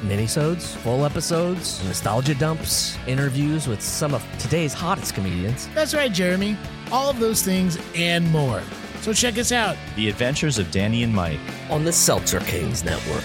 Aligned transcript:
minisodes, 0.00 0.74
full 0.78 1.04
episodes, 1.04 1.82
nostalgia 1.84 2.34
dumps, 2.34 2.96
interviews 3.06 3.66
with 3.66 3.80
some 3.80 4.14
of 4.14 4.24
today's 4.38 4.72
hottest 4.72 5.14
comedians. 5.14 5.68
That's 5.74 5.94
right, 5.94 6.12
Jeremy. 6.12 6.56
All 6.92 7.08
of 7.10 7.18
those 7.18 7.42
things 7.42 7.78
and 7.94 8.30
more. 8.30 8.62
So 9.00 9.12
check 9.12 9.38
us 9.38 9.52
out. 9.52 9.76
The 9.96 10.08
Adventures 10.08 10.58
of 10.58 10.70
Danny 10.70 11.02
and 11.02 11.14
Mike. 11.14 11.40
on 11.70 11.84
the 11.84 11.92
Seltzer 11.92 12.40
Kings 12.40 12.84
Network. 12.84 13.24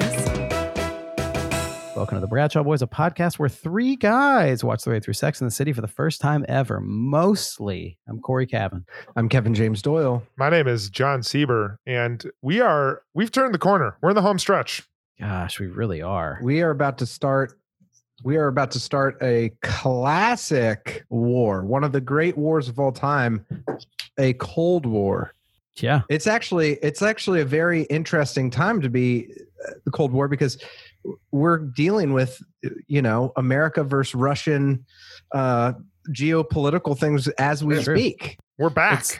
Welcome 2.11 2.23
to 2.23 2.27
the 2.27 2.29
Bradshaw 2.29 2.63
Boys, 2.63 2.81
a 2.81 2.87
podcast 2.87 3.39
where 3.39 3.47
three 3.47 3.95
guys 3.95 4.65
watch 4.65 4.83
their 4.83 4.93
way 4.93 4.99
through 4.99 5.13
Sex 5.13 5.39
in 5.39 5.47
the 5.47 5.51
City 5.51 5.71
for 5.71 5.79
the 5.79 5.87
first 5.87 6.19
time 6.19 6.43
ever. 6.49 6.81
Mostly, 6.81 7.97
I'm 8.05 8.19
Cory 8.19 8.45
Cavin. 8.45 8.83
I'm 9.15 9.29
Kevin 9.29 9.53
James 9.53 9.81
Doyle. 9.81 10.21
My 10.35 10.49
name 10.49 10.67
is 10.67 10.89
Jon 10.89 11.21
Sieber, 11.21 11.77
and 11.85 12.29
we 12.41 12.59
are 12.59 13.03
we've 13.13 13.31
turned 13.31 13.53
the 13.53 13.59
corner. 13.59 13.95
We're 14.01 14.09
in 14.09 14.17
the 14.17 14.21
home 14.21 14.39
stretch. 14.39 14.83
Gosh, 15.21 15.57
we 15.57 15.67
really 15.67 16.01
are. 16.01 16.37
We 16.43 16.61
are 16.61 16.71
about 16.71 16.97
to 16.97 17.05
start 17.05 17.57
we 18.25 18.35
are 18.35 18.49
about 18.49 18.71
to 18.71 18.79
start 18.81 19.17
a 19.21 19.53
classic 19.61 21.05
war, 21.07 21.63
one 21.63 21.85
of 21.85 21.93
the 21.93 22.01
great 22.01 22.37
wars 22.37 22.67
of 22.67 22.77
all 22.77 22.91
time, 22.91 23.45
a 24.19 24.33
Cold 24.33 24.85
War. 24.85 25.33
Yeah, 25.77 26.01
It's 26.09 26.27
actually 26.27 26.73
it's 26.83 27.01
actually 27.01 27.39
a 27.39 27.45
very 27.45 27.83
interesting 27.83 28.49
time 28.51 28.81
to 28.81 28.89
be 28.89 29.31
uh, 29.65 29.71
the 29.85 29.91
Cold 29.91 30.11
War 30.11 30.27
because 30.27 30.61
we're 31.31 31.57
dealing 31.57 32.13
with 32.13 32.41
you 32.87 33.01
know 33.01 33.31
America 33.35 33.83
versus 33.83 34.15
Russian 34.15 34.85
uh 35.33 35.73
geopolitical 36.09 36.97
things 36.97 37.27
as 37.39 37.63
we 37.63 37.81
Sure. 37.81 37.95
speak. 37.95 38.37
We're 38.57 38.69
back. 38.69 38.99
It's- 38.99 39.19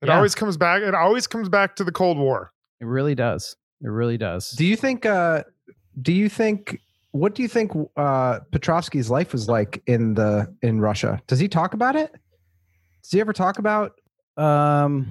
it 0.00 0.06
yeah. 0.06 0.16
always 0.16 0.34
comes 0.34 0.56
back. 0.56 0.82
It 0.82 0.94
always 0.94 1.26
comes 1.26 1.48
back 1.48 1.74
to 1.76 1.84
the 1.84 1.90
Cold 1.92 2.18
War. 2.18 2.52
it 2.80 2.84
really 2.86 3.14
does. 3.16 3.56
It 3.82 3.88
really 3.88 4.16
does. 4.16 4.50
Do 4.50 4.64
you 4.64 4.76
think 4.76 5.04
uh 5.06 5.42
do 6.00 6.12
you 6.12 6.28
think 6.28 6.80
what 7.10 7.34
do 7.34 7.42
you 7.42 7.48
think 7.48 7.72
uh 7.96 8.40
Petrovsky's 8.52 9.10
life 9.10 9.32
was 9.32 9.48
like 9.48 9.82
in 9.86 10.14
the 10.14 10.54
in 10.62 10.80
Russia? 10.80 11.20
Does 11.26 11.38
he 11.40 11.48
talk 11.48 11.74
about 11.74 11.96
it? 11.96 12.12
Does 13.02 13.10
he 13.12 13.20
ever 13.20 13.32
talk 13.32 13.58
about 13.58 13.92
um, 14.36 15.08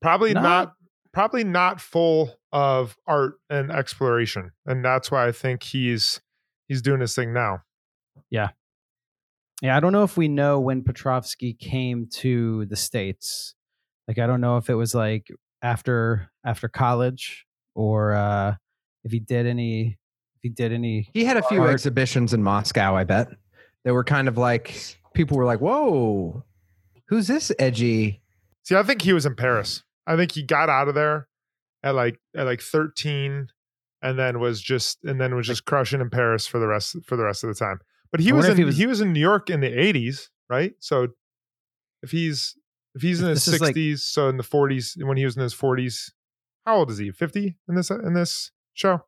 Probably 0.00 0.32
Not- 0.32 0.42
not, 0.42 0.72
probably 1.12 1.44
not 1.44 1.80
full 1.80 2.38
of 2.52 2.96
art 3.06 3.34
and 3.50 3.70
exploration, 3.70 4.50
and 4.66 4.84
that's 4.84 5.10
why 5.10 5.26
I 5.26 5.32
think 5.32 5.62
he's 5.62 6.20
he's 6.68 6.82
doing 6.82 7.00
his 7.00 7.14
thing 7.14 7.32
now. 7.32 7.62
yeah, 8.30 8.50
yeah. 9.60 9.76
I 9.76 9.80
don't 9.80 9.92
know 9.92 10.04
if 10.04 10.16
we 10.16 10.28
know 10.28 10.60
when 10.60 10.82
Petrovsky 10.82 11.52
came 11.54 12.06
to 12.14 12.66
the 12.66 12.76
states. 12.76 13.54
Like, 14.08 14.18
I 14.18 14.26
don't 14.26 14.40
know 14.40 14.56
if 14.56 14.68
it 14.68 14.74
was 14.74 14.94
like 14.94 15.28
after 15.62 16.30
after 16.44 16.68
college 16.68 17.46
or 17.74 18.14
uh 18.14 18.54
if 19.04 19.12
he 19.12 19.20
did 19.20 19.46
any 19.46 19.98
if 20.36 20.42
he 20.42 20.48
did 20.48 20.72
any. 20.72 21.08
he 21.14 21.24
had 21.24 21.36
a 21.36 21.42
few 21.42 21.62
Art. 21.62 21.70
exhibitions 21.70 22.34
in 22.34 22.42
Moscow, 22.42 22.96
I 22.96 23.04
bet. 23.04 23.28
They 23.84 23.92
were 23.92 24.04
kind 24.04 24.28
of 24.28 24.36
like 24.36 24.98
people 25.14 25.36
were 25.36 25.44
like, 25.44 25.60
"Whoa. 25.60 26.44
Who's 27.08 27.26
this 27.26 27.52
edgy?" 27.58 28.20
See, 28.64 28.74
I 28.76 28.82
think 28.82 29.02
he 29.02 29.12
was 29.12 29.26
in 29.26 29.34
Paris. 29.36 29.82
I 30.06 30.16
think 30.16 30.32
he 30.32 30.42
got 30.42 30.68
out 30.68 30.88
of 30.88 30.94
there 30.94 31.28
at 31.82 31.94
like 31.94 32.18
at 32.36 32.46
like 32.46 32.60
13 32.60 33.48
and 34.02 34.18
then 34.18 34.40
was 34.40 34.60
just 34.60 34.98
and 35.04 35.20
then 35.20 35.34
was 35.34 35.46
just 35.46 35.64
crushing 35.64 36.00
in 36.00 36.10
Paris 36.10 36.46
for 36.46 36.58
the 36.58 36.66
rest 36.66 36.96
for 37.06 37.16
the 37.16 37.24
rest 37.24 37.44
of 37.44 37.48
the 37.48 37.54
time. 37.54 37.78
But 38.10 38.20
he 38.20 38.32
was 38.32 38.48
in 38.48 38.56
he 38.56 38.62
he 38.72 38.86
was, 38.86 38.98
was- 38.98 39.00
in 39.02 39.12
New 39.12 39.20
York 39.20 39.48
in 39.50 39.60
the 39.60 39.70
80s, 39.70 40.28
right? 40.50 40.72
So 40.80 41.08
if 42.02 42.10
he's 42.10 42.56
if 42.94 43.02
he's 43.02 43.20
in 43.22 43.28
his 43.28 43.44
This 43.44 43.54
is 43.54 43.60
like- 43.60 43.74
60s, 43.74 43.98
so 44.00 44.28
in 44.28 44.36
the 44.36 44.42
40s 44.42 45.02
when 45.04 45.16
he 45.16 45.24
was 45.24 45.36
in 45.36 45.42
his 45.42 45.54
40s, 45.54 46.10
how 46.66 46.76
old 46.76 46.90
is 46.90 46.98
he? 46.98 47.10
50 47.10 47.56
in 47.68 47.74
this 47.74 47.90
in 47.90 48.12
this 48.14 48.50
show? 48.74 49.04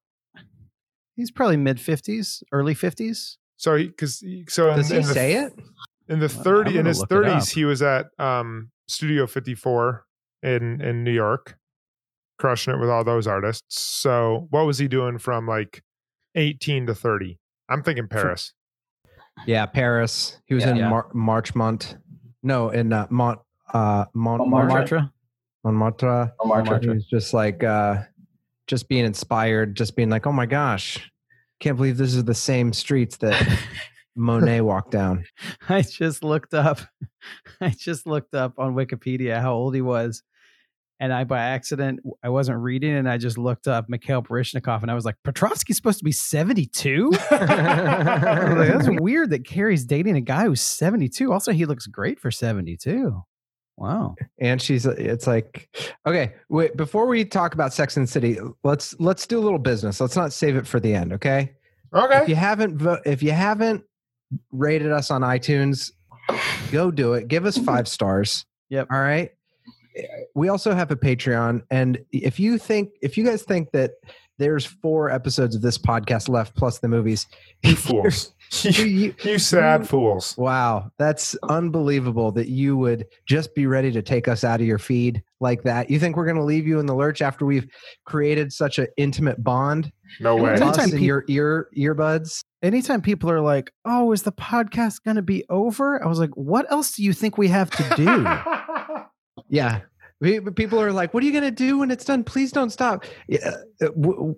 He's 1.17 1.31
probably 1.31 1.57
mid 1.57 1.81
fifties, 1.81 2.43
early 2.53 2.75
fifties. 2.75 3.39
So 3.57 3.77
he 3.77 3.89
cuz 3.91 4.23
so 4.49 4.71
in, 4.71 4.77
Does 4.79 4.89
he 4.89 4.97
in 4.97 5.03
the, 5.03 5.13
say 5.15 5.35
it? 5.35 5.53
in 6.09 6.19
the 6.19 6.27
Well, 6.35 6.43
30 6.45 6.71
I'm 6.71 6.77
in 6.79 6.87
his 6.87 6.99
look 7.01 7.11
it 7.13 7.17
up. 7.19 7.25
30s 7.43 7.55
he 7.55 7.65
was 7.65 7.83
at 7.83 8.07
um 8.19 8.71
studio 8.89 9.27
54 9.27 10.07
in 10.45 10.81
in 10.81 11.03
new 11.05 11.13
york 11.13 11.57
crushing 12.39 12.75
it 12.75 12.79
with 12.81 12.91
all 12.91 13.03
those 13.05 13.27
artists 13.27 13.81
so 13.81 14.47
what 14.51 14.67
was 14.67 14.79
he 14.79 14.87
doing 14.89 15.19
from 15.19 15.47
like 15.47 15.83
18 16.35 16.87
to 16.87 16.95
30 16.95 17.39
i'm 17.69 17.83
thinking 17.83 18.07
paris 18.09 18.53
Yeah, 19.47 19.67
Paris. 19.67 20.41
He 20.47 20.55
was 20.55 20.63
Yeah. 20.63 20.71
in 20.71 20.77
Yeah. 20.77 20.89
Mar- 20.91 21.11
Marchmont. 21.13 21.97
No, 22.45 22.71
in 22.71 22.93
uh, 22.93 23.09
Mont 23.11 23.41
uh 23.73 24.05
Montmartre. 24.15 24.49
Montmartre. 24.51 25.11
Montmartre. 25.65 26.33
Montmartre. 26.45 26.81
He 26.83 26.89
was 26.91 27.07
just 27.07 27.35
like 27.35 27.65
uh 27.65 28.03
just 28.69 28.89
being 28.89 29.05
inspired, 29.05 29.77
just 29.77 29.97
being 29.97 30.09
like, 30.09 30.27
oh 30.29 30.33
my 30.33 30.47
gosh, 30.47 31.11
can't 31.59 31.77
believe 31.77 31.97
this 31.97 32.15
is 32.15 32.23
the 32.25 32.35
same 32.35 32.73
streets 32.73 33.17
that 33.19 33.35
Monet 34.17 34.61
walked 34.61 34.93
down. 34.93 35.25
I 35.69 35.83
just 35.83 36.23
looked 36.23 36.55
up. 36.55 36.79
I 37.61 37.71
just 37.71 38.07
looked 38.07 38.35
up 38.37 38.55
on 38.59 38.75
Wikipedia 38.77 39.41
how 39.41 39.55
old 39.55 39.75
he 39.75 39.83
was, 39.83 40.23
and 41.05 41.13
I 41.13 41.25
by 41.25 41.39
accident 41.41 42.01
I 42.23 42.31
wasn't 42.31 42.59
reading, 42.59 42.95
and 42.95 43.09
I 43.09 43.19
just 43.19 43.37
looked 43.39 43.69
up 43.69 43.89
Mikhail 43.89 44.23
Baryshnikov, 44.23 44.83
and 44.83 44.91
I 44.91 44.95
was 44.95 45.05
like, 45.05 45.17
Petrovsky's 45.23 45.77
supposed 45.77 45.99
to 45.99 46.05
be 46.05 46.13
seventy 46.13 46.67
two. 46.67 47.13
That's 47.31 48.89
weird 49.01 49.31
that 49.31 49.45
Carrie's 49.45 49.85
dating 49.85 50.17
a 50.17 50.21
guy 50.21 50.45
who's 50.47 50.61
seventy 50.61 51.09
two. 51.09 51.33
Also, 51.33 51.53
he 51.53 51.67
looks 51.67 51.87
great 51.87 52.19
for 52.19 52.31
seventy 52.31 52.77
two. 52.77 53.23
Wow. 53.77 54.15
and 54.39 54.63
she's 54.63 54.87
uh, 54.87 54.95
it's 54.97 55.27
like 55.27 55.69
okay 56.07 56.35
wait 56.49 56.77
before 56.77 57.07
we 57.09 57.25
talk 57.25 57.55
about 57.55 57.73
sex 57.73 57.97
and 57.97 58.09
city 58.09 58.39
let's 58.63 58.95
let's 59.01 59.27
do 59.27 59.37
a 59.37 59.43
little 59.43 59.59
business 59.59 60.01
let's 60.01 60.15
not 60.15 60.33
save 60.33 60.55
it 60.55 60.65
for 60.65 60.79
the 60.79 60.95
end 60.95 61.13
okay 61.15 61.51
Okay. 61.93 62.19
if 62.23 62.29
you 62.29 62.37
haven't 62.37 62.81
if 63.05 63.21
you 63.21 63.33
haven't 63.33 63.83
rated 64.53 64.93
us 64.93 65.11
on 65.11 65.23
itunes 65.23 65.91
go 66.71 66.93
do 66.93 67.15
it 67.15 67.27
give 67.27 67.47
us 67.47 67.59
five 67.67 67.89
stars 67.89 68.45
Yep. 68.71 68.87
all 68.93 69.01
right 69.01 69.31
we 70.35 70.49
also 70.49 70.75
have 70.75 70.91
a 70.91 70.97
patreon 70.97 71.63
and 71.71 71.99
if 72.13 72.39
you 72.41 72.59
think 72.59 72.91
if 73.03 73.17
you 73.17 73.25
guys 73.25 73.43
think 73.43 73.71
that 73.73 73.93
there's 74.39 74.67
four 74.67 75.11
episodes 75.11 75.55
of 75.55 75.63
this 75.63 75.79
podcast 75.79 76.29
left 76.29 76.57
plus 76.57 76.81
the 76.81 76.89
movies 76.89 77.27
you 77.63 77.77
fools 77.77 78.33
you- 78.63 78.85
you- 78.85 79.15
you 79.23 79.39
sad 79.39 79.89
fools 79.89 80.37
Wow, 80.37 80.91
that's 80.99 81.35
unbelievable 81.49 82.31
that 82.33 82.49
you 82.49 82.77
would 82.77 83.07
just 83.27 83.55
be 83.55 83.67
ready 83.67 83.91
to 83.93 84.03
take 84.03 84.29
us 84.29 84.45
out 84.45 84.61
of 84.61 84.67
your 84.67 84.79
feed 84.79 85.23
like 85.41 85.63
that. 85.65 85.91
You 85.91 85.99
think 85.99 86.17
we're 86.17 86.25
going 86.27 86.37
to 86.37 86.45
leave 86.45 86.67
you 86.67 86.79
in 86.79 86.87
the 86.87 86.95
lurch 86.95 87.21
after 87.23 87.45
we've 87.47 87.67
created 88.05 88.53
such 88.53 88.79
an 88.79 88.87
intimate 88.97 89.43
bond? 89.43 89.91
no 90.21 90.37
way 90.37 90.51
Anytime 90.51 90.69
Us 90.71 90.79
and 90.79 90.93
peop- 90.93 91.03
your 91.03 91.25
ear 91.29 91.69
earbuds. 91.77 92.41
Anytime 92.63 93.01
people 93.03 93.31
are 93.31 93.41
like, 93.41 93.73
"Oh, 93.85 94.13
is 94.13 94.23
the 94.23 94.33
podcast 94.33 95.03
going 95.05 95.17
to 95.17 95.23
be 95.23 95.45
over?" 95.51 96.03
I 96.03 96.07
was 96.07 96.19
like, 96.19 96.31
"What 96.37 96.71
else 96.71 96.93
do 96.93 97.03
you 97.03 97.13
think 97.13 97.37
we 97.39 97.49
have 97.49 97.71
to 97.71 97.83
do?" 97.97 98.05
Yeah. 99.55 99.81
We, 100.21 100.41
people 100.41 100.81
are 100.81 100.93
like, 100.93 101.13
"What 101.13 101.23
are 101.23 101.27
you 101.27 101.33
going 101.33 101.45
to 101.45 101.51
do 101.51 101.79
when 101.79 101.91
it's 101.91 102.05
done? 102.05 102.25
Please 102.25 102.53
don't 102.53 102.71
stop." 102.71 103.05
Yeah, 103.29 103.51
uh, 103.83 103.87
w- 103.89 104.17
w- 104.17 104.37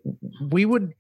we 0.50 0.64
would, 0.64 0.94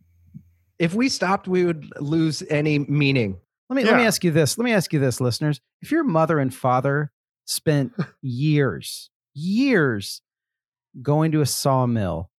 if 0.78 0.94
we 0.94 1.08
stopped, 1.08 1.48
we 1.48 1.64
would 1.64 1.90
lose 1.98 2.42
any 2.50 2.78
meaning. 2.78 3.38
Let 3.68 3.76
me 3.76 3.84
let 3.84 3.96
me 3.96 4.04
ask 4.04 4.22
you 4.22 4.30
this. 4.30 4.58
Let 4.58 4.64
me 4.64 4.72
ask 4.72 4.92
you 4.92 5.00
this, 5.00 5.20
listeners. 5.20 5.60
If 5.82 5.90
your 5.90 6.04
mother 6.04 6.38
and 6.38 6.54
father 6.54 7.10
spent 7.46 7.92
years, 8.22 9.10
years 9.34 10.20
going 11.02 11.32
to 11.32 11.40
a 11.40 11.46
sawmill 11.46 12.30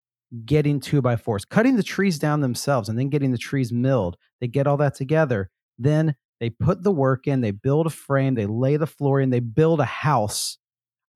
getting 0.46 0.80
two 0.80 1.02
by 1.02 1.16
fours, 1.16 1.46
cutting 1.46 1.76
the 1.76 1.84
trees 1.84 2.20
down 2.20 2.42
themselves, 2.42 2.88
and 2.88 2.98
then 2.98 3.10
getting 3.10 3.32
the 3.32 3.38
trees 3.38 3.72
milled. 3.72 4.18
They 4.40 4.48
get 4.48 4.68
all 4.68 4.78
that 4.78 4.96
together. 4.96 5.50
Then 5.78 6.16
they 6.40 6.50
put 6.50 6.84
the 6.84 6.92
work 6.92 7.28
in, 7.28 7.42
they 7.42 7.52
build 7.52 7.88
a 7.88 7.92
frame, 7.92 8.36
they 8.36 8.46
lay 8.46 8.78
the 8.78 8.88
floor 8.88 9.20
in, 9.20 9.30
they 9.30 9.40
build 9.40 9.80
a 9.80 9.86
house. 9.86 10.58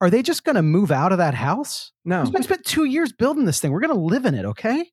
Are 0.01 0.09
they 0.09 0.23
just 0.23 0.43
going 0.43 0.55
to 0.55 0.61
move 0.63 0.91
out 0.91 1.11
of 1.11 1.19
that 1.19 1.35
house? 1.35 1.91
No. 2.03 2.23
We 2.23 2.41
spent 2.41 2.65
two 2.65 2.85
years 2.85 3.13
building 3.13 3.45
this 3.45 3.59
thing. 3.59 3.71
We're 3.71 3.79
going 3.81 3.93
to 3.93 3.99
live 3.99 4.25
in 4.25 4.33
it, 4.35 4.45
okay? 4.45 4.89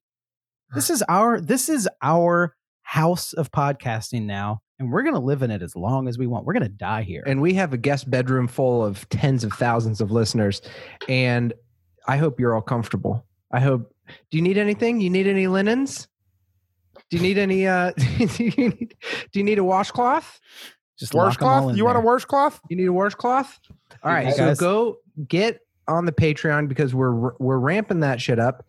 This 0.75 0.89
is 0.91 1.03
our 1.09 1.41
this 1.41 1.67
is 1.67 1.89
our 2.01 2.55
house 2.83 3.33
of 3.33 3.51
podcasting 3.51 4.23
now, 4.27 4.61
and 4.77 4.91
we're 4.91 5.01
going 5.01 5.15
to 5.15 5.19
live 5.21 5.41
in 5.41 5.49
it 5.49 5.63
as 5.63 5.75
long 5.75 6.07
as 6.07 6.17
we 6.19 6.27
want. 6.27 6.45
We're 6.45 6.53
going 6.53 6.63
to 6.63 6.69
die 6.69 7.01
here. 7.01 7.23
and 7.25 7.41
we 7.41 7.55
have 7.55 7.73
a 7.73 7.77
guest 7.77 8.09
bedroom 8.09 8.47
full 8.47 8.85
of 8.85 9.09
tens 9.09 9.43
of 9.43 9.51
thousands 9.53 9.99
of 9.99 10.11
listeners 10.11 10.61
and 11.07 11.53
i 12.07 12.17
hope 12.17 12.39
you're 12.39 12.55
all 12.55 12.61
comfortable 12.61 13.25
i 13.51 13.59
hope 13.59 13.93
do 14.31 14.37
you 14.37 14.41
need 14.41 14.57
anything 14.57 15.01
you 15.01 15.09
need 15.09 15.27
any 15.27 15.47
linens 15.47 16.07
do 17.09 17.17
you 17.17 17.23
need 17.23 17.37
any 17.37 17.67
uh 17.67 17.91
do 18.37 18.43
you 18.43 18.69
need, 18.69 18.95
do 19.31 19.39
you 19.39 19.43
need 19.43 19.59
a 19.59 19.63
washcloth 19.63 20.39
just 20.99 21.13
lock 21.13 21.41
'em 21.41 21.47
all 21.47 21.53
Washcloth? 21.55 21.71
in 21.71 21.77
You 21.77 21.85
want 21.85 21.97
a 21.97 22.01
there. 22.01 22.05
washcloth? 22.11 22.59
you 22.69 22.75
need 22.75 22.85
a 22.85 22.93
washcloth 22.93 23.57
all 24.03 24.11
right 24.11 24.27
Hey, 24.27 24.31
so 24.33 24.45
guys. 24.47 24.59
go 24.59 24.97
get 25.27 25.59
on 25.87 26.05
the 26.05 26.11
patreon 26.11 26.67
because 26.67 26.93
we're 26.93 27.33
we're 27.39 27.57
ramping 27.57 28.01
that 28.01 28.21
shit 28.21 28.37
up 28.39 28.65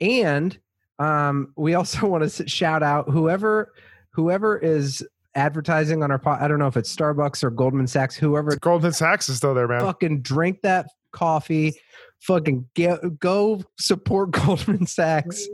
and 0.00 0.58
um 0.98 1.52
we 1.56 1.74
also 1.74 2.06
want 2.08 2.28
to 2.28 2.48
shout 2.48 2.82
out 2.82 3.08
whoever 3.08 3.72
whoever 4.10 4.58
is 4.58 5.06
advertising 5.34 6.02
on 6.02 6.10
our 6.10 6.18
pot. 6.18 6.40
i 6.42 6.48
don't 6.48 6.58
know 6.58 6.66
if 6.66 6.76
it's 6.76 6.94
starbucks 6.94 7.42
or 7.44 7.50
goldman 7.50 7.86
sachs 7.86 8.16
whoever 8.16 8.56
Goldman 8.56 8.92
Sachs 8.92 9.28
is 9.28 9.36
still 9.36 9.54
there, 9.54 9.68
man. 9.68 9.80
fucking 9.80 10.22
drink 10.22 10.60
that 10.62 10.86
coffee. 11.12 11.74
Fucking 12.20 12.66
get, 12.74 13.20
go 13.20 13.62
support 13.78 14.30
Goldman 14.32 14.86
Sachs. 14.86 15.46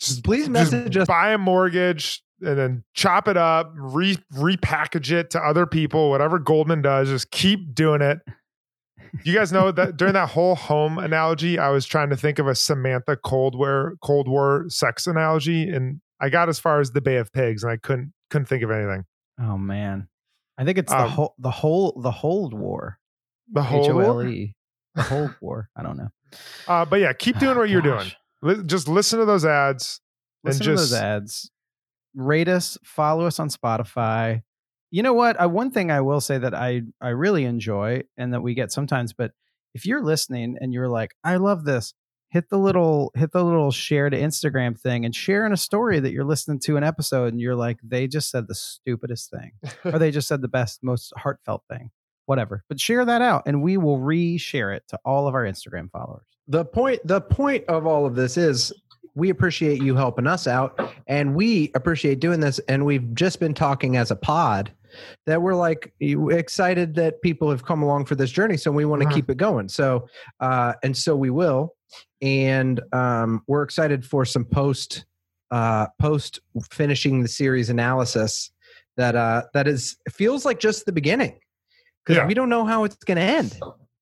Just, 0.00 0.24
Please 0.24 0.48
just 0.48 0.50
message 0.50 0.96
us. 0.96 1.06
buy 1.06 1.30
a 1.30 1.38
mortgage 1.38 2.24
and 2.40 2.58
then 2.58 2.84
chop 2.94 3.28
it 3.28 3.36
up, 3.36 3.72
re 3.74 4.16
repackage 4.34 5.10
it 5.12 5.30
to 5.30 5.40
other 5.40 5.66
people, 5.66 6.10
whatever 6.10 6.38
Goldman 6.38 6.82
does, 6.82 7.08
just 7.08 7.30
keep 7.30 7.74
doing 7.74 8.00
it. 8.02 8.18
You 9.24 9.34
guys 9.34 9.52
know 9.52 9.72
that 9.72 9.96
during 9.96 10.14
that 10.14 10.28
whole 10.30 10.54
home 10.54 10.98
analogy, 10.98 11.58
I 11.58 11.70
was 11.70 11.86
trying 11.86 12.10
to 12.10 12.16
think 12.16 12.38
of 12.38 12.46
a 12.46 12.54
Samantha 12.54 13.16
Cold 13.16 13.56
War 13.56 13.94
Cold 14.02 14.28
War 14.28 14.66
sex 14.68 15.06
analogy, 15.06 15.68
and 15.68 16.00
I 16.20 16.28
got 16.28 16.48
as 16.48 16.58
far 16.58 16.80
as 16.80 16.90
the 16.90 17.00
Bay 17.00 17.16
of 17.16 17.32
Pigs, 17.32 17.62
and 17.62 17.72
I 17.72 17.76
couldn't 17.78 18.12
couldn't 18.30 18.46
think 18.46 18.62
of 18.62 18.70
anything. 18.70 19.04
Oh 19.40 19.56
man, 19.56 20.08
I 20.58 20.64
think 20.64 20.76
it's 20.78 20.92
the 20.92 20.98
Um, 21.04 21.08
whole 21.10 21.34
the 21.38 21.50
whole 21.50 21.98
the 22.02 22.10
hold 22.10 22.52
war. 22.52 22.98
The 23.50 23.62
whole 23.62 23.84
H 23.84 23.90
O 23.90 23.98
L 24.00 24.14
war? 24.14 24.26
E. 24.26 24.54
The 24.94 25.02
hold 25.04 25.34
war. 25.40 25.70
I 25.74 25.82
don't 25.82 25.96
know. 25.96 26.08
Uh, 26.66 26.84
but 26.84 27.00
yeah, 27.00 27.14
keep 27.14 27.38
doing 27.38 27.56
Oh, 27.56 27.60
what 27.60 27.70
you're 27.70 27.80
doing. 27.80 28.10
Li- 28.42 28.62
just 28.66 28.88
listen 28.88 29.18
to 29.20 29.24
those 29.24 29.46
ads 29.46 30.00
and 30.44 30.50
Listen 30.50 30.66
to 30.66 30.72
just 30.72 30.90
those 30.90 31.00
ads. 31.00 31.50
Rate 32.18 32.48
us. 32.48 32.76
Follow 32.82 33.26
us 33.26 33.38
on 33.38 33.48
Spotify. 33.48 34.42
You 34.90 35.02
know 35.02 35.12
what? 35.12 35.40
I, 35.40 35.46
one 35.46 35.70
thing 35.70 35.90
I 35.90 36.00
will 36.00 36.20
say 36.20 36.36
that 36.36 36.54
I 36.54 36.82
I 37.00 37.10
really 37.10 37.44
enjoy 37.44 38.02
and 38.16 38.34
that 38.34 38.42
we 38.42 38.54
get 38.54 38.72
sometimes, 38.72 39.12
but 39.12 39.32
if 39.74 39.86
you're 39.86 40.02
listening 40.02 40.56
and 40.60 40.72
you're 40.72 40.88
like, 40.88 41.14
I 41.22 41.36
love 41.36 41.64
this, 41.64 41.94
hit 42.30 42.48
the 42.48 42.58
little 42.58 43.12
hit 43.14 43.30
the 43.32 43.44
little 43.44 43.70
share 43.70 44.10
to 44.10 44.18
Instagram 44.18 44.76
thing 44.78 45.04
and 45.04 45.14
share 45.14 45.46
in 45.46 45.52
a 45.52 45.56
story 45.56 46.00
that 46.00 46.10
you're 46.10 46.24
listening 46.24 46.58
to 46.60 46.76
an 46.76 46.84
episode 46.84 47.32
and 47.32 47.40
you're 47.40 47.54
like, 47.54 47.78
they 47.82 48.08
just 48.08 48.30
said 48.30 48.48
the 48.48 48.54
stupidest 48.54 49.30
thing 49.30 49.52
or 49.84 49.98
they 49.98 50.10
just 50.10 50.26
said 50.26 50.42
the 50.42 50.48
best, 50.48 50.80
most 50.82 51.12
heartfelt 51.16 51.62
thing, 51.70 51.90
whatever. 52.26 52.64
But 52.68 52.80
share 52.80 53.04
that 53.04 53.22
out 53.22 53.44
and 53.46 53.62
we 53.62 53.76
will 53.76 54.00
re-share 54.00 54.72
it 54.72 54.82
to 54.88 54.98
all 55.04 55.28
of 55.28 55.34
our 55.34 55.44
Instagram 55.44 55.90
followers. 55.90 56.26
The 56.48 56.64
point 56.64 57.00
the 57.06 57.20
point 57.20 57.66
of 57.68 57.86
all 57.86 58.06
of 58.06 58.14
this 58.16 58.36
is 58.36 58.72
we 59.14 59.30
appreciate 59.30 59.80
you 59.82 59.96
helping 59.96 60.26
us 60.26 60.46
out 60.46 60.78
and 61.06 61.34
we 61.34 61.70
appreciate 61.74 62.20
doing 62.20 62.40
this 62.40 62.58
and 62.68 62.84
we've 62.84 63.14
just 63.14 63.40
been 63.40 63.54
talking 63.54 63.96
as 63.96 64.10
a 64.10 64.16
pod 64.16 64.72
that 65.26 65.42
we're 65.42 65.54
like 65.54 65.92
excited 66.00 66.94
that 66.94 67.20
people 67.22 67.50
have 67.50 67.64
come 67.64 67.82
along 67.82 68.04
for 68.04 68.14
this 68.14 68.30
journey 68.30 68.56
so 68.56 68.70
we 68.70 68.84
want 68.84 69.02
to 69.02 69.08
Mhm. 69.08 69.14
keep 69.14 69.30
it 69.30 69.36
going 69.36 69.68
so 69.68 70.06
uh 70.40 70.72
and 70.82 70.96
so 70.96 71.16
we 71.16 71.30
will 71.30 71.74
and 72.22 72.80
um 72.92 73.42
we're 73.46 73.62
excited 73.62 74.04
for 74.04 74.24
some 74.24 74.44
post 74.44 75.04
uh 75.50 75.86
post 76.00 76.40
finishing 76.70 77.22
the 77.22 77.28
series 77.28 77.70
analysis 77.70 78.50
that 78.96 79.14
uh 79.16 79.42
that 79.52 79.66
is 79.68 79.96
feels 80.10 80.44
like 80.44 80.58
just 80.60 80.86
the 80.86 80.92
beginning 80.92 81.38
because 82.04 82.16
Yeah. 82.18 82.26
we 82.26 82.34
don't 82.34 82.48
know 82.48 82.64
how 82.64 82.84
it's 82.84 82.96
going 82.96 83.16
to 83.16 83.22
end 83.22 83.58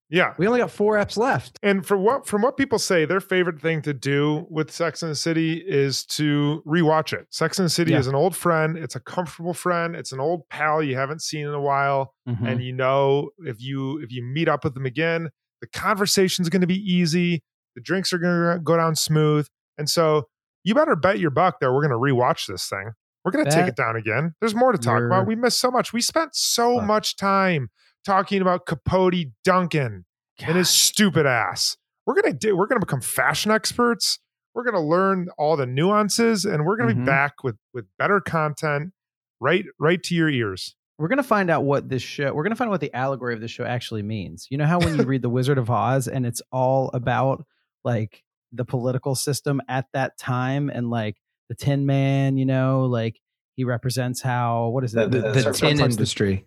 yeah. 0.08 0.34
we 0.38 0.46
only 0.46 0.60
got 0.60 0.70
four 0.70 0.94
apps 0.96 1.16
left 1.16 1.58
And 1.62 1.84
from 1.86 2.02
what 2.02 2.26
from 2.26 2.42
what 2.42 2.56
people 2.56 2.78
say, 2.78 3.04
their 3.04 3.20
favorite 3.20 3.60
thing 3.60 3.82
to 3.82 3.92
do 3.94 4.46
with 4.50 4.70
Sex 4.70 5.02
and 5.02 5.10
the 5.10 5.16
City 5.16 5.62
is 5.66 6.04
to 6.06 6.62
rewatch 6.66 7.12
it. 7.12 7.26
Sex 7.30 7.58
and 7.58 7.66
the 7.66 7.70
City 7.70 7.92
Yeah. 7.92 7.98
is 7.98 8.06
an 8.06 8.14
old 8.14 8.36
friend. 8.36 8.76
It's 8.78 8.94
a 8.96 9.00
comfortable 9.00 9.54
friend. 9.54 9.96
It's 9.96 10.12
an 10.12 10.20
old 10.20 10.48
pal 10.48 10.82
you 10.82 10.96
haven't 10.96 11.22
seen 11.22 11.46
in 11.46 11.54
a 11.54 11.60
while, 11.60 12.14
Mhm. 12.28 12.46
and 12.52 12.62
you 12.62 12.72
know 12.72 13.30
if 13.40 13.60
you 13.60 13.98
if 14.02 14.10
you 14.12 14.22
meet 14.22 14.48
up 14.48 14.64
with 14.64 14.74
them 14.74 14.86
again, 14.86 15.30
the 15.60 15.66
conversation's 15.68 16.48
going 16.48 16.60
to 16.60 16.66
be 16.66 16.78
easy. 16.80 17.42
The 17.74 17.80
drinks 17.82 18.12
are 18.12 18.18
going 18.18 18.56
to 18.56 18.60
go 18.62 18.76
down 18.76 18.94
smooth, 18.96 19.46
and 19.78 19.88
so 19.90 20.28
you 20.64 20.74
better 20.74 20.96
bet 20.96 21.18
your 21.18 21.30
buck 21.30 21.60
that 21.60 21.72
we're 21.72 21.86
going 21.86 21.90
to 21.90 21.96
rewatch 22.14 22.46
this 22.46 22.68
thing. 22.68 22.92
We're 23.24 23.32
going 23.32 23.44
to 23.44 23.50
take 23.50 23.66
it 23.66 23.74
down 23.76 23.96
again. 23.96 24.34
There's 24.40 24.54
more 24.54 24.70
to 24.72 24.78
talk 24.78 25.02
about. 25.02 25.26
We 25.26 25.34
missed 25.34 25.58
so 25.58 25.70
much. 25.70 25.92
We 25.92 26.00
spent 26.00 26.34
so 26.36 26.76
buck. 26.76 26.86
much 26.86 27.16
time 27.16 27.70
talking 28.06 28.40
about 28.40 28.64
Capote 28.66 29.14
Duncan 29.44 30.04
and 30.40 30.56
his 30.56 30.70
stupid 30.70 31.26
ass. 31.26 31.76
We're 32.06 32.14
gonna 32.14 32.32
do. 32.34 32.56
We're 32.56 32.66
gonna 32.68 32.80
become 32.80 33.00
fashion 33.02 33.50
experts. 33.50 34.18
We're 34.54 34.64
gonna 34.64 34.80
learn 34.86 35.28
all 35.36 35.56
the 35.56 35.66
nuances, 35.66 36.44
and 36.46 36.64
we're 36.64 36.76
gonna 36.76 36.94
Mhm. 36.94 36.98
be 37.00 37.04
back 37.04 37.42
with 37.44 37.56
with 37.74 37.84
better 37.98 38.20
content, 38.20 38.92
right 39.40 39.64
right 39.78 40.02
to 40.04 40.14
your 40.14 40.30
ears. 40.30 40.74
we're 40.98 41.08
going 41.08 41.18
to 41.18 41.22
find 41.22 41.50
out 41.50 41.62
what 41.62 41.90
this 41.90 42.00
show 42.00 42.32
we're 42.32 42.42
going 42.42 42.52
to 42.52 42.56
find 42.56 42.68
out 42.68 42.70
what 42.70 42.80
the 42.80 42.94
allegory 42.96 43.34
of 43.34 43.40
this 43.42 43.50
show 43.50 43.64
actually 43.66 44.02
means 44.02 44.46
you 44.50 44.56
know 44.56 44.64
how 44.64 44.78
when 44.78 44.96
you 44.96 45.02
read 45.12 45.20
the 45.20 45.28
wizard 45.28 45.58
of 45.58 45.68
oz 45.68 46.08
and 46.08 46.24
it's 46.24 46.40
all 46.50 46.90
about 46.94 47.44
like 47.84 48.22
the 48.50 48.64
political 48.64 49.14
system 49.14 49.60
at 49.68 49.84
that 49.92 50.16
time 50.16 50.70
and 50.70 50.88
like 50.88 51.18
the 51.50 51.54
tin 51.54 51.84
man 51.84 52.38
you 52.38 52.46
know 52.46 52.86
like 52.86 53.20
he 53.56 53.64
represents 53.64 54.22
how 54.22 54.68
what 54.68 54.84
is 54.84 54.92
the, 54.92 55.02
it 55.02 55.10
the, 55.10 55.20
the 55.20 55.28
Starbucks- 55.40 55.58
tin 55.60 55.80
industry 55.80 56.46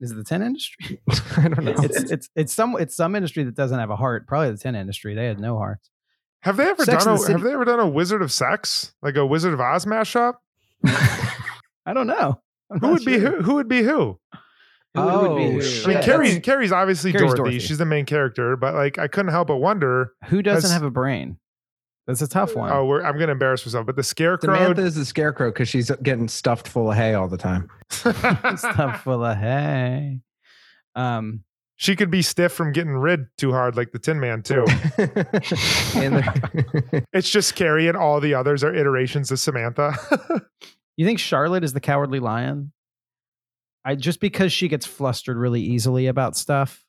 is 0.00 0.10
it 0.10 0.14
the 0.16 0.24
tin 0.24 0.42
industry 0.42 1.00
i 1.38 1.48
don't 1.48 1.64
know 1.64 1.74
it's 1.78 2.10
it's 2.10 2.28
it's 2.36 2.52
some 2.52 2.76
it's 2.78 2.94
some 2.94 3.14
industry 3.16 3.44
that 3.44 3.54
doesn't 3.54 3.78
have 3.78 3.90
a 3.90 3.96
heart 3.96 4.26
probably 4.26 4.50
the 4.50 4.58
tin 4.58 4.74
industry 4.74 5.14
they 5.14 5.26
had 5.26 5.40
no 5.40 5.56
hearts 5.56 5.90
Have 6.40 6.56
they 6.58 6.68
ever 6.68 6.84
Sex 6.84 7.04
done 7.04 7.16
a 7.16 7.18
the 7.20 7.32
Have 7.32 7.42
they 7.42 7.52
ever 7.52 7.64
done 7.64 7.80
a 7.80 7.88
Wizard 7.88 8.22
of 8.22 8.30
Sex, 8.30 8.94
like 9.02 9.16
a 9.16 9.24
Wizard 9.26 9.52
of 9.54 9.60
Oz 9.60 9.84
mashup? 9.86 10.34
i 11.86 11.92
don't 11.92 12.06
know 12.06 12.40
I'm 12.70 12.80
Who 12.80 12.86
not 12.88 12.92
would 12.94 13.04
be 13.04 13.18
who? 13.18 13.42
Who 13.42 13.54
would 13.54 13.68
be 13.68 13.82
who? 13.82 14.18
Who 14.94 15.02
would 15.02 15.12
Oh, 15.14 15.36
be 15.36 15.52
who? 15.52 15.62
shit. 15.62 15.84
I 15.84 15.88
mean, 15.88 15.96
Yeah, 15.98 16.04
Carrie's 16.04 16.38
Carrie's 16.40 16.72
obviously 16.72 17.12
Carrie's 17.12 17.34
Dorothy. 17.34 17.42
Dorothy. 17.52 17.58
She's 17.60 17.78
the 17.78 17.84
main 17.86 18.06
character, 18.06 18.56
but 18.56 18.74
like 18.74 18.98
I 18.98 19.06
couldn't 19.06 19.30
help 19.30 19.46
but 19.48 19.58
wonder. 19.58 20.12
who 20.24 20.42
doesn't 20.42 20.62
That's- 20.62 20.72
have 20.72 20.82
a 20.82 20.90
brain 20.90 21.38
that's 22.06 22.22
a 22.22 22.28
tough 22.28 22.54
one 22.54 22.70
Oh, 22.72 22.84
we're, 22.84 23.02
I'm 23.02 23.14
going 23.14 23.26
to 23.26 23.32
embarrass 23.32 23.66
myself, 23.66 23.86
but 23.86 23.96
the 23.96 24.02
Scarecrow. 24.02 24.54
Samantha 24.54 24.82
is 24.82 24.94
the 24.94 25.04
scarecrow 25.04 25.50
because 25.50 25.68
she's 25.68 25.90
getting 26.02 26.28
stuffed 26.28 26.68
full 26.68 26.90
of 26.90 26.96
hay 26.96 27.14
all 27.14 27.28
the 27.28 27.36
time. 27.36 27.68
stuff 27.90 29.02
full 29.02 29.24
of 29.24 29.36
hay 29.36 30.20
um 30.94 31.44
she 31.76 31.94
could 31.94 32.10
be 32.10 32.22
stiff 32.22 32.52
from 32.52 32.72
getting 32.72 32.92
rid 32.92 33.26
too 33.36 33.52
hard, 33.52 33.76
like 33.76 33.92
the 33.92 33.98
Tin 33.98 34.18
Man 34.18 34.42
too. 34.42 34.64
and 35.94 37.06
it's 37.12 37.28
just 37.28 37.54
Carrie, 37.54 37.86
and 37.86 37.96
all 37.96 38.18
the 38.18 38.32
others 38.32 38.64
are 38.64 38.74
iterations 38.74 39.30
of 39.30 39.38
Samantha. 39.38 39.94
You 40.96 41.04
think 41.04 41.18
Charlotte 41.18 41.64
is 41.64 41.74
the 41.74 41.80
cowardly 41.80 42.18
lion? 42.18 42.72
I 43.84 43.94
just 43.94 44.20
because 44.20 44.54
she 44.54 44.68
gets 44.68 44.86
flustered 44.86 45.36
really 45.36 45.60
easily 45.60 46.06
about 46.06 46.34
stuff. 46.34 46.85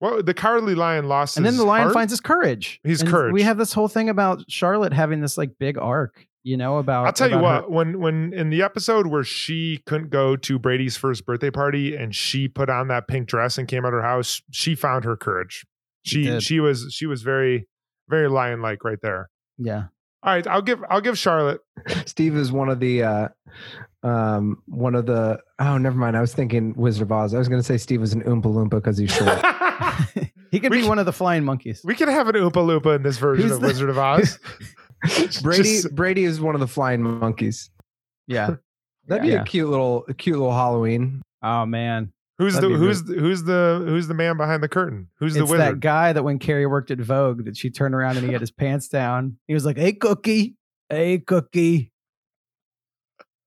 Well, 0.00 0.22
the 0.22 0.34
cowardly 0.34 0.74
lion 0.74 1.08
lost, 1.08 1.36
And 1.36 1.46
then 1.46 1.56
the 1.56 1.64
lion 1.64 1.84
heart? 1.84 1.94
finds 1.94 2.12
his 2.12 2.20
courage. 2.20 2.80
His 2.84 3.00
And 3.00 3.10
courage. 3.10 3.32
We 3.32 3.42
have 3.42 3.56
this 3.58 3.72
whole 3.72 3.88
thing 3.88 4.08
about 4.08 4.44
Charlotte 4.48 4.92
having 4.92 5.20
this 5.20 5.38
like 5.38 5.58
big 5.58 5.78
arc, 5.78 6.26
you 6.42 6.56
know, 6.56 6.78
about 6.78 7.06
I'll 7.06 7.12
tell 7.12 7.30
you 7.30 7.38
about 7.38 7.70
what. 7.70 7.70
When 7.70 8.00
when 8.00 8.32
in 8.32 8.50
the 8.50 8.62
episode 8.62 9.06
where 9.06 9.24
she 9.24 9.82
couldn't 9.86 10.10
go 10.10 10.36
to 10.36 10.58
Brady's 10.58 10.96
first 10.96 11.24
birthday 11.24 11.50
party 11.50 11.96
and 11.96 12.14
she 12.14 12.46
put 12.48 12.68
on 12.68 12.88
that 12.88 13.08
pink 13.08 13.28
dress 13.28 13.58
and 13.58 13.66
came 13.66 13.84
out 13.84 13.94
of 13.94 14.00
her 14.00 14.02
house, 14.02 14.42
she 14.50 14.74
found 14.74 15.04
her 15.04 15.16
courage. 15.16 15.64
She 16.04 16.24
She 16.24 16.40
she 16.40 16.60
was 16.60 16.88
she 16.92 17.06
was 17.06 17.22
very 17.22 17.66
very 18.08 18.28
lion 18.28 18.60
like 18.62 18.84
right 18.84 18.98
there. 19.02 19.30
Yeah. 19.58 19.84
All 20.22 20.32
right, 20.34 20.46
I'll 20.46 20.62
give 20.62 20.82
I'll 20.90 21.00
give 21.00 21.16
Charlotte. 21.18 21.60
Steve 22.06 22.36
is 22.36 22.50
one 22.50 22.68
of 22.68 22.80
the 22.80 23.02
uh 23.02 23.28
um 24.02 24.62
one 24.66 24.94
of 24.94 25.06
the 25.06 25.38
oh 25.58 25.78
never 25.78 25.96
mind. 25.96 26.16
I 26.16 26.20
was 26.20 26.34
thinking 26.34 26.74
Wizard 26.76 27.02
of 27.02 27.12
Oz. 27.12 27.34
I 27.34 27.38
was 27.38 27.48
gonna 27.48 27.62
say 27.62 27.76
Steve 27.76 28.00
was 28.00 28.12
an 28.12 28.22
Oompa 28.22 28.42
Loompa 28.44 28.70
because 28.70 28.98
he's 28.98 29.12
short. 29.14 29.38
he 30.50 30.58
could 30.60 30.70
We 30.70 30.78
be 30.78 30.82
c- 30.82 30.88
one 30.88 30.98
of 30.98 31.06
the 31.06 31.12
flying 31.12 31.44
monkeys. 31.44 31.80
we 31.84 31.94
could 31.94 32.08
have 32.08 32.28
an 32.28 32.34
Oompa 32.34 32.52
Loompa 32.52 32.96
in 32.96 33.02
this 33.02 33.18
version 33.18 33.44
Who's 33.44 33.52
of 33.56 33.60
the- 33.60 33.66
Wizard 33.68 33.90
of 33.90 33.98
Oz. 33.98 34.38
Brady 35.42 35.62
Just- 35.62 35.94
Brady 35.94 36.24
is 36.24 36.40
one 36.40 36.54
of 36.54 36.60
the 36.60 36.66
flying 36.66 37.02
monkeys. 37.02 37.70
Yeah. 38.26 38.56
That'd 39.06 39.22
be 39.22 39.28
Yeah. 39.28 39.42
a 39.42 39.44
cute 39.44 39.68
little 39.68 40.04
a 40.08 40.14
cute 40.14 40.36
little 40.38 40.52
Halloween. 40.54 41.22
Oh 41.42 41.66
man. 41.66 42.12
Who's 42.38 42.54
That'd 42.54 42.70
the 42.70 42.76
who's 42.76 43.02
the, 43.04 43.14
who's 43.14 43.44
the 43.44 43.82
who's 43.86 44.08
the 44.08 44.14
man 44.14 44.36
behind 44.36 44.62
the 44.62 44.68
curtain? 44.68 45.08
Who's 45.18 45.34
the 45.34 45.42
it's 45.42 45.50
wizard? 45.50 45.66
that 45.66 45.80
guy 45.80 46.12
that 46.12 46.22
when 46.22 46.38
Carrie 46.38 46.66
worked 46.66 46.90
at 46.90 46.98
Vogue, 46.98 47.46
that 47.46 47.56
she 47.56 47.70
turned 47.70 47.94
around 47.94 48.18
and 48.18 48.26
he 48.26 48.32
had 48.32 48.42
his 48.42 48.50
pants 48.50 48.88
down. 48.88 49.38
He 49.46 49.54
was 49.54 49.64
like, 49.64 49.78
"Hey, 49.78 49.94
Cookie, 49.94 50.56
hey, 50.90 51.18
Cookie." 51.18 51.92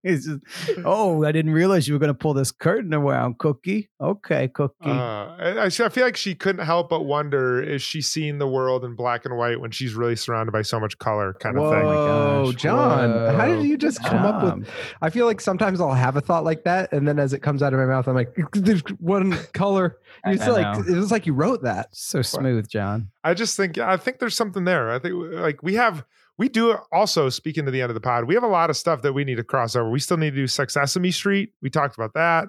He's 0.02 0.26
just, 0.26 0.40
oh, 0.86 1.24
I 1.26 1.32
didn't 1.34 1.52
realize 1.52 1.88
you 1.88 1.94
were 1.94 2.00
going 2.00 2.08
to 2.08 2.14
pull 2.14 2.34
this 2.34 2.52
curtain 2.52 2.94
around, 2.94 3.38
Cookie. 3.38 3.90
Okay, 4.00 4.48
Cookie. 4.48 4.76
Uh, 4.86 4.90
I, 4.92 5.54
I 5.58 5.66
I 5.66 5.70
feel 5.90 6.06
like 6.06 6.16
she 6.16 6.36
couldn't 6.36 6.66
help 6.66 6.90
but 6.90 7.02
wonder: 7.04 7.62
Is 7.62 7.82
she 7.82 8.02
seeing 8.02 8.38
the 8.38 8.48
world 8.48 8.86
in 8.86 8.96
black 8.96 9.26
and 9.26 9.36
white 9.38 9.60
when 9.60 9.72
she's 9.72 9.96
really 9.96 10.16
surrounded 10.16 10.52
by 10.54 10.62
so 10.62 10.80
much 10.80 10.98
color? 11.00 11.34
Kind 11.42 11.58
of 11.58 11.70
thing. 11.72 11.84
Whoa, 11.84 12.46
gosh, 12.52 12.62
John! 12.62 13.36
How 13.36 13.46
did 13.48 13.64
you 13.64 13.78
just 13.78 14.02
come 14.04 14.26
up 14.26 14.58
with? 14.58 14.70
I 15.02 15.10
feel 15.10 15.26
like 15.26 15.42
sometimes 15.42 15.82
I'll 15.82 15.94
have 15.94 16.16
a 16.16 16.22
thought 16.22 16.44
like 16.46 16.64
that, 16.64 16.94
and 16.94 17.06
then 17.08 17.20
as 17.20 17.34
it 17.34 17.40
comes 17.42 17.62
out 17.62 17.74
of 17.74 17.80
my 17.80 17.86
mouth, 17.86 18.08
I'm 18.08 18.16
like, 18.16 18.34
"There's 18.54 18.82
one 19.00 19.34
color." 19.54 19.98
I- 20.24 20.32
It's 20.34 20.48
like 20.48 20.78
it 20.88 20.96
was 20.96 21.12
like 21.12 21.26
you 21.26 21.34
wrote 21.34 21.64
that. 21.64 21.90
so 21.92 22.22
smooth, 22.22 22.70
John. 22.70 23.10
I 23.24 23.34
just 23.34 23.58
think 23.58 23.78
I 23.78 23.98
think 23.98 24.20
there's 24.20 24.36
something 24.36 24.64
there. 24.64 24.92
I 24.92 25.00
think 25.00 25.14
like 25.16 25.62
we 25.62 25.76
have 25.76 26.06
we 26.40 26.48
do 26.48 26.78
also 26.92 27.28
speaking 27.28 27.66
to 27.66 27.72
the 27.72 27.82
end 27.82 27.90
of 27.92 27.96
the 27.96 28.02
pod. 28.02 28.24
We 28.24 28.34
have 28.34 28.44
a 28.44 28.48
lot 28.48 28.70
of 28.70 28.78
stuff 28.78 29.02
that 29.02 29.12
we 29.12 29.26
need 29.26 29.36
to 29.36 29.44
cross 29.44 29.76
over. 29.76 29.90
We 29.90 30.00
still 30.00 30.16
need 30.16 30.32
to 30.32 30.36
do 30.38 30.48
Sex 30.48 30.74
Sesame 30.74 31.12
Street. 31.12 31.52
We 31.62 31.70
talked 31.70 31.96
about 31.96 32.14
that. 32.14 32.48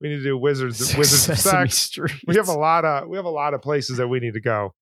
We 0.00 0.10
need 0.10 0.18
to 0.18 0.22
do 0.22 0.38
Wizards 0.38 0.78
Wizards 0.96 1.28
of 1.28 1.38
Sesame 1.38 1.68
Sex. 1.68 1.78
Street. 1.78 2.12
We 2.26 2.36
have 2.36 2.48
a 2.48 2.54
lot 2.54 2.84
of 2.84 3.08
we 3.08 3.16
have 3.16 3.26
a 3.26 3.30
lot 3.30 3.52
of 3.52 3.60
places 3.60 3.96
that 3.96 4.06
we 4.06 4.20
need 4.20 4.34
to 4.34 4.40
go. 4.40 4.74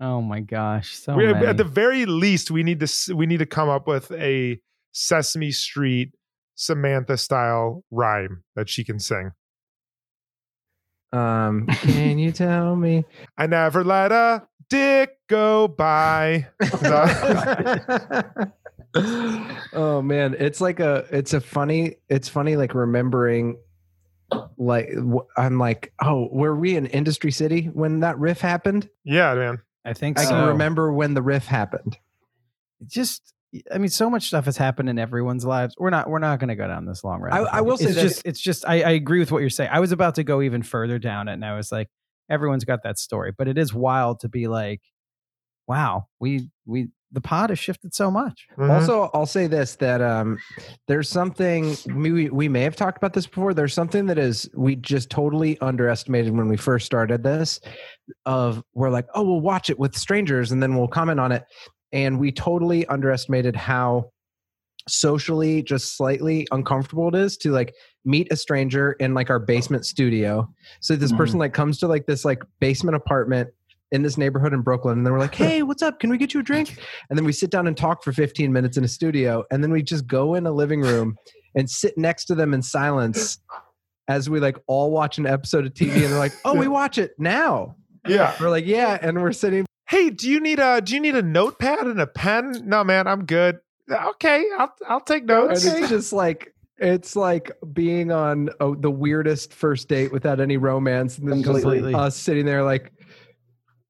Oh 0.00 0.20
my 0.20 0.40
gosh, 0.40 0.96
so 0.96 1.16
we, 1.16 1.32
many. 1.32 1.46
at 1.46 1.56
the 1.56 1.64
very 1.64 2.06
least, 2.06 2.50
we 2.50 2.62
need 2.62 2.80
to 2.80 3.14
we 3.14 3.26
need 3.26 3.38
to 3.38 3.46
come 3.46 3.68
up 3.68 3.86
with 3.86 4.10
a 4.12 4.60
Sesame 4.92 5.52
Street 5.52 6.12
Samantha 6.56 7.16
style 7.16 7.84
rhyme 7.92 8.42
that 8.56 8.68
she 8.68 8.82
can 8.82 8.98
sing. 8.98 9.30
Um, 11.12 11.66
can 11.68 12.18
you 12.18 12.32
tell 12.32 12.74
me? 12.74 13.04
I 13.36 13.46
never 13.46 13.82
let 13.84 14.12
a 14.12 14.46
dick 14.70 15.10
go 15.28 15.68
by. 15.68 16.46
oh 19.72 20.02
man, 20.02 20.34
it's 20.38 20.60
like 20.60 20.80
a 20.80 21.06
it's 21.10 21.32
a 21.34 21.40
funny 21.40 21.96
it's 22.08 22.28
funny 22.28 22.56
like 22.56 22.74
remembering 22.74 23.58
like 24.56 24.90
I'm 25.36 25.58
like 25.58 25.92
oh 26.02 26.28
were 26.32 26.54
we 26.56 26.76
in 26.76 26.86
Industry 26.86 27.30
City 27.30 27.64
when 27.66 28.00
that 28.00 28.18
riff 28.18 28.40
happened? 28.40 28.88
yeah, 29.04 29.34
man. 29.34 29.58
I 29.84 29.92
think 29.94 30.18
I 30.18 30.24
so. 30.24 30.30
can 30.30 30.48
remember 30.48 30.92
when 30.92 31.14
the 31.14 31.22
riff 31.22 31.46
happened. 31.46 31.96
just 32.86 33.34
I 33.72 33.78
mean, 33.78 33.88
so 33.88 34.10
much 34.10 34.26
stuff 34.26 34.44
has 34.44 34.58
happened 34.58 34.90
in 34.90 34.98
everyone's 34.98 35.42
lives. 35.46 35.74
We're 35.78 35.88
not 35.90 36.10
we're 36.10 36.18
not 36.18 36.38
going 36.38 36.48
to 36.48 36.54
go 36.56 36.68
down 36.68 36.84
this 36.84 37.02
long 37.02 37.22
rabbit 37.22 37.48
I- 37.48 37.52
I 37.54 37.56
hole. 37.58 37.66
will 37.68 37.76
say 37.78 37.86
it's 37.86 37.94
that- 37.94 38.02
just 38.02 38.22
it's 38.26 38.40
just 38.40 38.68
I, 38.68 38.82
I 38.82 38.90
agree 38.90 39.20
with 39.20 39.32
what 39.32 39.38
you're 39.40 39.48
saying. 39.50 39.70
I 39.72 39.80
was 39.80 39.92
about 39.92 40.16
to 40.16 40.24
go 40.24 40.42
even 40.42 40.62
further 40.62 40.98
down 40.98 41.28
it, 41.28 41.32
and 41.34 41.44
I 41.44 41.56
was 41.56 41.72
like, 41.72 41.88
everyone's 42.30 42.64
got 42.64 42.82
that 42.82 42.98
story, 42.98 43.32
but 43.36 43.48
it 43.48 43.58
is 43.58 43.72
wild 43.74 44.20
to 44.20 44.28
be 44.28 44.46
like, 44.48 44.80
wow, 45.66 46.06
we 46.20 46.50
we 46.66 46.88
the 47.10 47.20
pod 47.22 47.48
has 47.48 47.58
shifted 47.58 47.94
so 47.94 48.10
much. 48.10 48.46
Mhm. 48.58 48.68
Also, 48.68 49.10
I'll 49.14 49.24
say 49.24 49.46
this 49.46 49.76
that 49.76 50.02
um, 50.02 50.38
there's 50.88 51.08
something 51.08 51.74
we 51.94 52.28
we 52.28 52.48
may 52.48 52.62
have 52.62 52.76
talked 52.76 52.98
about 52.98 53.14
this 53.14 53.26
before. 53.26 53.54
There's 53.54 53.72
something 53.74 54.06
that 54.06 54.18
is 54.18 54.48
we 54.54 54.76
just 54.76 55.08
totally 55.10 55.58
underestimated 55.60 56.36
when 56.36 56.48
we 56.48 56.56
first 56.58 56.84
started 56.86 57.22
this. 57.22 57.60
Of 58.26 58.62
we're 58.74 58.90
like, 58.90 59.06
oh, 59.14 59.22
we'll 59.22 59.40
watch 59.40 59.70
it 59.70 59.78
with 59.78 59.96
strangers 59.96 60.52
and 60.52 60.62
then 60.62 60.76
we'll 60.76 60.88
comment 60.88 61.18
on 61.20 61.32
it, 61.32 61.44
and 61.92 62.18
we 62.18 62.30
totally 62.32 62.86
underestimated 62.86 63.56
how 63.56 64.10
socially 64.88 65.62
just 65.62 65.96
slightly 65.96 66.46
uncomfortable 66.50 67.08
it 67.08 67.14
is 67.14 67.36
to 67.38 67.50
like 67.50 67.74
meet 68.04 68.30
a 68.32 68.36
stranger 68.36 68.92
in 68.92 69.14
like 69.14 69.30
our 69.30 69.38
basement 69.38 69.86
studio. 69.86 70.48
So 70.80 70.96
this 70.96 71.12
person 71.12 71.36
mm. 71.36 71.40
like 71.40 71.54
comes 71.54 71.78
to 71.78 71.88
like 71.88 72.06
this 72.06 72.24
like 72.24 72.42
basement 72.60 72.96
apartment 72.96 73.50
in 73.90 74.02
this 74.02 74.18
neighborhood 74.18 74.52
in 74.52 74.60
Brooklyn 74.60 74.98
and 74.98 75.06
then 75.06 75.12
we're 75.12 75.18
like, 75.18 75.34
"Hey, 75.36 75.62
what's 75.62 75.82
up? 75.82 76.00
Can 76.00 76.10
we 76.10 76.18
get 76.18 76.34
you 76.34 76.40
a 76.40 76.42
drink?" 76.42 76.78
And 77.08 77.18
then 77.18 77.24
we 77.24 77.32
sit 77.32 77.50
down 77.50 77.66
and 77.66 77.76
talk 77.76 78.02
for 78.02 78.12
15 78.12 78.52
minutes 78.52 78.76
in 78.76 78.84
a 78.84 78.88
studio 78.88 79.44
and 79.50 79.62
then 79.62 79.70
we 79.70 79.82
just 79.82 80.06
go 80.06 80.34
in 80.34 80.46
a 80.46 80.52
living 80.52 80.80
room 80.80 81.16
and 81.54 81.68
sit 81.68 81.96
next 81.96 82.26
to 82.26 82.34
them 82.34 82.54
in 82.54 82.62
silence 82.62 83.38
as 84.08 84.30
we 84.30 84.40
like 84.40 84.56
all 84.66 84.90
watch 84.90 85.18
an 85.18 85.26
episode 85.26 85.66
of 85.66 85.74
TV 85.74 85.92
and 85.94 86.04
they're 86.04 86.18
like, 86.18 86.34
"Oh, 86.44 86.54
we 86.54 86.68
watch 86.80 86.98
it 86.98 87.12
now." 87.18 87.76
Yeah. 88.06 88.34
We're 88.40 88.50
like, 88.50 88.66
"Yeah," 88.66 88.98
and 89.00 89.20
we're 89.20 89.32
sitting 89.32 89.66
Hey, 89.88 90.10
do 90.10 90.28
you 90.28 90.38
need 90.38 90.58
a 90.58 90.82
do 90.82 90.94
you 90.94 91.00
need 91.00 91.16
a 91.16 91.22
notepad 91.22 91.86
and 91.86 91.98
a 91.98 92.06
pen? 92.06 92.62
No, 92.66 92.84
man, 92.84 93.06
I'm 93.06 93.24
good. 93.24 93.58
Okay, 93.90 94.44
I'll 94.58 94.74
I'll 94.88 95.00
take 95.00 95.22
and 95.22 95.28
notes. 95.28 95.64
it's 95.64 95.88
just 95.88 96.12
like 96.12 96.54
it's 96.78 97.16
like 97.16 97.50
being 97.72 98.12
on 98.12 98.50
oh, 98.60 98.74
the 98.74 98.90
weirdest 98.90 99.52
first 99.52 99.88
date 99.88 100.12
without 100.12 100.40
any 100.40 100.56
romance 100.56 101.18
and 101.18 101.28
then 101.28 101.42
just 101.42 101.52
like 101.52 101.62
Completely. 101.62 101.94
us 101.94 102.16
sitting 102.16 102.46
there 102.46 102.62
like 102.62 102.92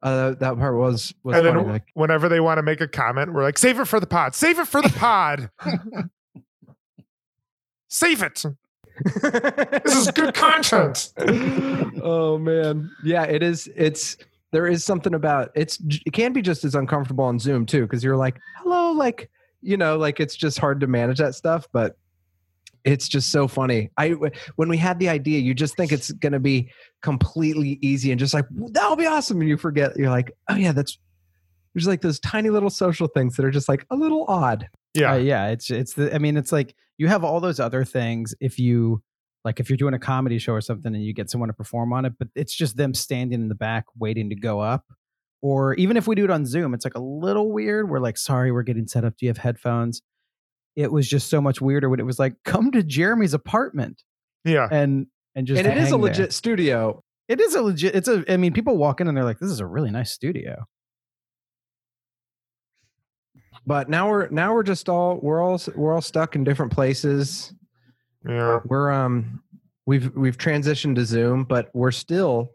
uh, 0.02 0.30
that 0.34 0.56
part 0.56 0.76
was 0.76 1.12
was 1.22 1.36
and 1.36 1.46
funny. 1.46 1.60
then 1.60 1.72
like, 1.72 1.84
whenever 1.94 2.28
they 2.28 2.40
want 2.40 2.58
to 2.58 2.62
make 2.62 2.80
a 2.80 2.88
comment, 2.88 3.32
we're 3.32 3.42
like, 3.42 3.58
save 3.58 3.80
it 3.80 3.86
for 3.86 3.98
the 3.98 4.06
pod. 4.06 4.34
Save 4.34 4.60
it 4.60 4.68
for 4.68 4.80
the 4.80 4.90
pod. 4.90 5.50
save 7.88 8.22
it. 8.22 8.44
This 9.84 9.96
is 9.96 10.10
good 10.12 10.34
content. 10.34 11.12
oh 12.02 12.38
man 12.38 12.90
yeah 13.04 13.24
it 13.24 13.42
is 13.42 13.68
it's 13.76 14.16
there 14.52 14.66
is 14.66 14.84
something 14.84 15.14
about 15.14 15.50
it's 15.54 15.78
it 16.06 16.12
can 16.12 16.32
be 16.32 16.42
just 16.42 16.64
as 16.64 16.74
uncomfortable 16.74 17.24
on 17.24 17.38
zoom 17.38 17.66
too 17.66 17.82
because 17.82 18.02
you're 18.02 18.16
like 18.16 18.38
hello 18.56 18.92
like 18.92 19.30
you 19.60 19.76
know 19.76 19.96
like 19.96 20.20
it's 20.20 20.36
just 20.36 20.58
hard 20.58 20.80
to 20.80 20.86
manage 20.86 21.18
that 21.18 21.34
stuff 21.34 21.66
but 21.72 21.96
it's 22.84 23.08
just 23.08 23.30
so 23.30 23.48
funny 23.48 23.90
i 23.96 24.10
when 24.56 24.68
we 24.68 24.76
had 24.76 24.98
the 24.98 25.08
idea 25.08 25.38
you 25.38 25.52
just 25.52 25.76
think 25.76 25.92
it's 25.92 26.12
going 26.12 26.32
to 26.32 26.40
be 26.40 26.70
completely 27.02 27.78
easy 27.82 28.10
and 28.10 28.20
just 28.20 28.32
like 28.32 28.44
that'll 28.72 28.96
be 28.96 29.06
awesome 29.06 29.40
and 29.40 29.48
you 29.48 29.56
forget 29.56 29.96
you're 29.96 30.10
like 30.10 30.32
oh 30.48 30.54
yeah 30.54 30.72
that's 30.72 30.98
there's 31.74 31.86
like 31.86 32.00
those 32.00 32.18
tiny 32.20 32.50
little 32.50 32.70
social 32.70 33.06
things 33.08 33.36
that 33.36 33.44
are 33.44 33.50
just 33.50 33.68
like 33.68 33.84
a 33.90 33.96
little 33.96 34.24
odd 34.28 34.68
Yeah. 34.94 35.12
Uh, 35.12 35.16
yeah, 35.16 35.48
it's 35.48 35.70
it's 35.70 35.94
the 35.94 36.14
I 36.14 36.18
mean, 36.18 36.36
it's 36.36 36.52
like 36.52 36.74
you 36.96 37.08
have 37.08 37.24
all 37.24 37.40
those 37.40 37.60
other 37.60 37.84
things 37.84 38.34
if 38.40 38.58
you 38.58 39.02
like 39.44 39.60
if 39.60 39.70
you're 39.70 39.76
doing 39.76 39.94
a 39.94 39.98
comedy 39.98 40.38
show 40.38 40.52
or 40.52 40.60
something 40.60 40.94
and 40.94 41.04
you 41.04 41.12
get 41.12 41.30
someone 41.30 41.48
to 41.48 41.54
perform 41.54 41.92
on 41.92 42.04
it, 42.04 42.14
but 42.18 42.28
it's 42.34 42.54
just 42.54 42.76
them 42.76 42.94
standing 42.94 43.40
in 43.40 43.48
the 43.48 43.54
back 43.54 43.84
waiting 43.96 44.28
to 44.30 44.34
go 44.34 44.60
up. 44.60 44.84
Or 45.40 45.74
even 45.74 45.96
if 45.96 46.06
we 46.06 46.14
do 46.16 46.24
it 46.24 46.30
on 46.30 46.44
Zoom, 46.46 46.74
it's 46.74 46.84
like 46.84 46.96
a 46.96 47.00
little 47.02 47.52
weird. 47.52 47.88
We're 47.88 48.00
like, 48.00 48.18
sorry, 48.18 48.50
we're 48.50 48.64
getting 48.64 48.88
set 48.88 49.04
up. 49.04 49.16
Do 49.16 49.26
you 49.26 49.30
have 49.30 49.38
headphones? 49.38 50.02
It 50.74 50.90
was 50.90 51.08
just 51.08 51.28
so 51.28 51.40
much 51.40 51.60
weirder 51.60 51.88
when 51.88 52.00
it 52.00 52.06
was 52.06 52.18
like, 52.18 52.34
come 52.44 52.70
to 52.72 52.82
Jeremy's 52.82 53.34
apartment 53.34 54.02
yeah. 54.44 54.68
and 54.70 55.06
and 55.34 55.46
just 55.46 55.58
and 55.58 55.66
it 55.66 55.76
is 55.76 55.88
a 55.88 55.90
hang 55.90 56.00
there. 56.00 56.10
legit 56.10 56.32
studio 56.32 57.02
It 57.28 57.40
is 57.40 57.54
a 57.54 57.62
legit. 57.62 57.94
It's 57.94 58.08
a. 58.08 58.24
I 58.28 58.36
mean, 58.36 58.52
people 58.52 58.76
walk 58.76 59.00
in 59.00 59.06
and 59.08 59.16
they're 59.16 59.24
like, 59.24 59.38
"This 59.38 59.50
is 59.50 59.60
a 59.60 59.66
really 59.66 59.90
nice 59.90 60.10
studio." 60.12 60.66
but 63.66 63.88
now 63.88 64.08
we're 64.08 64.28
now 64.30 64.54
we're 64.54 64.62
just 64.62 64.88
all 64.88 65.18
we're 65.22 65.42
all 65.42 65.60
we're 65.74 65.94
all 65.94 66.00
stuck 66.00 66.34
in 66.34 66.44
different 66.44 66.72
places 66.72 67.52
Yeah. 68.26 68.60
we're 68.64 68.90
um 68.90 69.42
we've 69.86 70.14
we've 70.16 70.38
transitioned 70.38 70.94
to 70.96 71.04
zoom 71.04 71.44
but 71.44 71.70
we're 71.74 71.90
still 71.90 72.52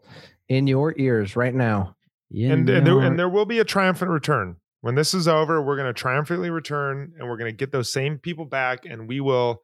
in 0.48 0.66
your 0.66 0.94
ears 0.98 1.36
right 1.36 1.54
now 1.54 1.94
And 2.52 2.68
and 2.68 2.86
there, 2.86 3.00
and 3.00 3.18
there 3.18 3.28
will 3.28 3.46
be 3.46 3.58
a 3.58 3.64
triumphant 3.64 4.10
return. 4.10 4.56
When 4.80 4.96
this 4.96 5.14
is 5.14 5.28
over, 5.28 5.62
we're 5.62 5.76
going 5.76 5.88
to 5.88 5.98
triumphantly 5.98 6.50
return 6.50 7.12
and 7.18 7.28
we're 7.28 7.38
going 7.38 7.50
to 7.50 7.56
get 7.56 7.72
those 7.72 7.90
same 7.90 8.18
people 8.18 8.44
back 8.44 8.84
and 8.84 9.08
we 9.08 9.20
will 9.20 9.62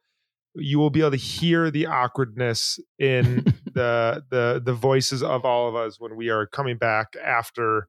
you 0.55 0.79
will 0.79 0.89
be 0.89 0.99
able 0.99 1.11
to 1.11 1.17
hear 1.17 1.71
the 1.71 1.85
awkwardness 1.85 2.79
in 2.97 3.43
the 3.73 4.23
the 4.29 4.61
the 4.63 4.73
voices 4.73 5.21
of 5.21 5.45
all 5.45 5.69
of 5.69 5.75
us 5.75 5.99
when 5.99 6.15
we 6.15 6.29
are 6.29 6.47
coming 6.47 6.77
back 6.77 7.15
after 7.23 7.87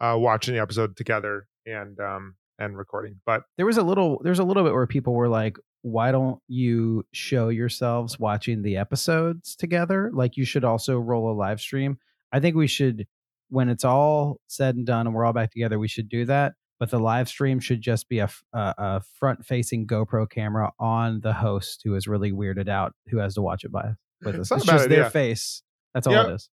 uh 0.00 0.16
watching 0.18 0.54
the 0.54 0.60
episode 0.60 0.96
together 0.96 1.46
and 1.64 1.98
um 2.00 2.34
and 2.58 2.76
recording. 2.76 3.20
But 3.24 3.42
there 3.56 3.66
was 3.66 3.78
a 3.78 3.82
little 3.82 4.20
there's 4.22 4.38
a 4.38 4.44
little 4.44 4.64
bit 4.64 4.72
where 4.72 4.86
people 4.86 5.14
were 5.14 5.28
like 5.28 5.56
why 5.82 6.10
don't 6.10 6.40
you 6.48 7.06
show 7.12 7.48
yourselves 7.48 8.18
watching 8.18 8.62
the 8.62 8.76
episodes 8.76 9.54
together 9.54 10.10
like 10.12 10.36
you 10.36 10.44
should 10.44 10.64
also 10.64 10.98
roll 10.98 11.30
a 11.30 11.36
live 11.36 11.60
stream 11.60 11.96
i 12.32 12.40
think 12.40 12.56
we 12.56 12.66
should 12.66 13.06
when 13.48 13.68
it's 13.68 13.84
all 13.84 14.38
said 14.48 14.76
and 14.76 14.86
done 14.86 15.06
and 15.06 15.14
we're 15.14 15.24
all 15.24 15.32
back 15.32 15.50
together 15.52 15.78
we 15.78 15.88
should 15.88 16.08
do 16.08 16.24
that 16.24 16.52
but 16.78 16.90
the 16.90 16.98
live 16.98 17.28
stream 17.28 17.58
should 17.60 17.80
just 17.80 18.08
be 18.08 18.18
a 18.18 18.28
a 18.52 19.00
front 19.18 19.44
facing 19.46 19.86
gopro 19.86 20.28
camera 20.28 20.70
on 20.78 21.20
the 21.20 21.32
host 21.32 21.80
who 21.84 21.94
is 21.94 22.06
really 22.06 22.32
weirded 22.32 22.68
out 22.68 22.92
who 23.08 23.18
has 23.18 23.34
to 23.34 23.42
watch 23.42 23.64
it 23.64 23.72
by 23.72 23.92
with 24.24 24.34
us 24.36 24.50
It's 24.50 24.50
not 24.50 24.56
it's 24.58 24.64
a 24.64 24.66
bad 24.66 24.76
just 24.78 24.88
their 24.88 24.98
idea. 25.00 25.10
face 25.10 25.62
that's 25.94 26.06
all 26.06 26.12
Yeah. 26.12 26.26
it 26.28 26.34
is 26.34 26.50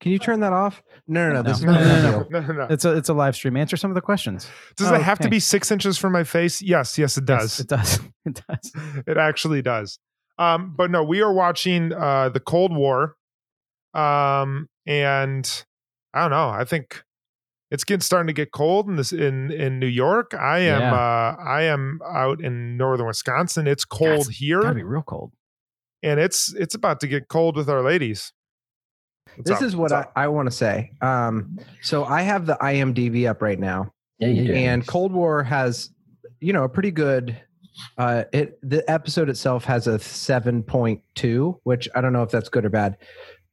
can 0.00 0.12
you 0.12 0.18
turn 0.20 0.38
that 0.40 0.52
off 0.52 0.80
no 1.08 1.28
no 1.28 1.34
no 1.34 1.42
this 1.42 1.60
No. 1.60 1.72
is 1.72 1.78
not 1.78 2.02
No, 2.02 2.10
no, 2.20 2.40
no, 2.40 2.46
no, 2.46 2.52
no. 2.54 2.66
it's 2.70 2.84
a 2.84 2.96
it's 2.96 3.08
a 3.08 3.14
live 3.14 3.34
stream 3.34 3.56
answer 3.56 3.76
some 3.76 3.90
of 3.90 3.96
the 3.96 4.00
questions 4.00 4.48
Does 4.76 4.92
Oh, 4.92 4.94
it 4.94 5.02
have 5.02 5.18
to 5.20 5.28
be 5.28 5.40
six 5.40 5.70
inches 5.72 5.98
from 5.98 6.12
my 6.12 6.22
face? 6.24 6.62
Yes, 6.62 6.96
yes, 6.98 7.18
it 7.18 7.24
does. 7.24 7.58
Yes, 7.58 7.60
it 7.60 7.68
does 7.68 8.00
it 8.24 8.42
does 8.48 8.72
it 9.08 9.16
actually 9.16 9.60
does. 9.62 9.98
Um, 10.38 10.72
but 10.76 10.92
no, 10.92 11.02
we 11.02 11.20
are 11.20 11.32
watching 11.32 11.92
uh, 11.92 12.28
the 12.28 12.38
Cold 12.38 12.72
War, 12.72 13.16
um, 13.92 14.68
and 14.86 15.64
I 16.14 16.22
don't 16.22 16.30
know. 16.30 16.48
I 16.48 16.64
think 16.64 17.02
it's 17.70 17.84
getting 17.84 18.00
starting 18.00 18.28
to 18.28 18.32
get 18.32 18.50
cold 18.52 18.88
in 18.88 18.96
this 18.96 19.12
in 19.12 19.50
in 19.52 19.78
New 19.78 19.86
York. 19.86 20.32
I 20.34 20.58
am 20.60 20.80
Yeah. 20.80 20.94
uh, 20.94 21.36
I 21.42 21.62
am 21.62 22.00
out 22.06 22.40
in 22.40 22.76
northern 22.76 23.06
Wisconsin. 23.06 23.66
It's 23.66 23.84
cold 23.84 24.26
it's 24.28 24.38
here. 24.38 24.62
gotta 24.62 24.74
be 24.74 24.82
real 24.82 25.02
cold 25.02 25.32
and 26.02 26.18
it's 26.20 26.54
it's 26.54 26.74
about 26.74 27.00
to 27.00 27.06
get 27.08 27.28
cold 27.28 27.56
with 27.56 27.68
our 27.68 27.82
ladies. 27.82 28.32
What's 29.36 29.50
this 29.50 29.56
up? 29.58 29.62
is 29.64 29.76
what 29.76 29.90
What's 29.92 30.08
I. 30.16 30.24
I 30.24 30.28
want 30.28 30.46
to 30.50 30.56
say. 30.56 30.92
Um, 31.02 31.58
so 31.82 32.04
I 32.04 32.22
have 32.22 32.46
the 32.46 32.56
IMDb 32.62 33.28
up 33.28 33.42
right 33.42 33.58
now, 33.60 33.92
Yeah, 34.18 34.28
you 34.28 34.46
do. 34.46 34.52
and 34.54 34.86
Cold 34.86 35.12
War 35.12 35.42
has, 35.42 35.90
you 36.40 36.52
know, 36.52 36.64
a 36.64 36.68
pretty 36.68 36.90
good. 36.90 37.38
Uh, 37.98 38.24
it 38.32 38.58
the 38.68 38.88
episode 38.90 39.28
itself 39.28 39.64
has 39.64 39.86
a 39.86 39.98
seven 40.00 40.62
point 40.62 41.02
two, 41.14 41.60
which 41.64 41.88
I 41.94 42.00
don't 42.00 42.12
know 42.14 42.22
if 42.22 42.30
that's 42.30 42.48
good 42.48 42.64
or 42.64 42.70
bad. 42.70 42.96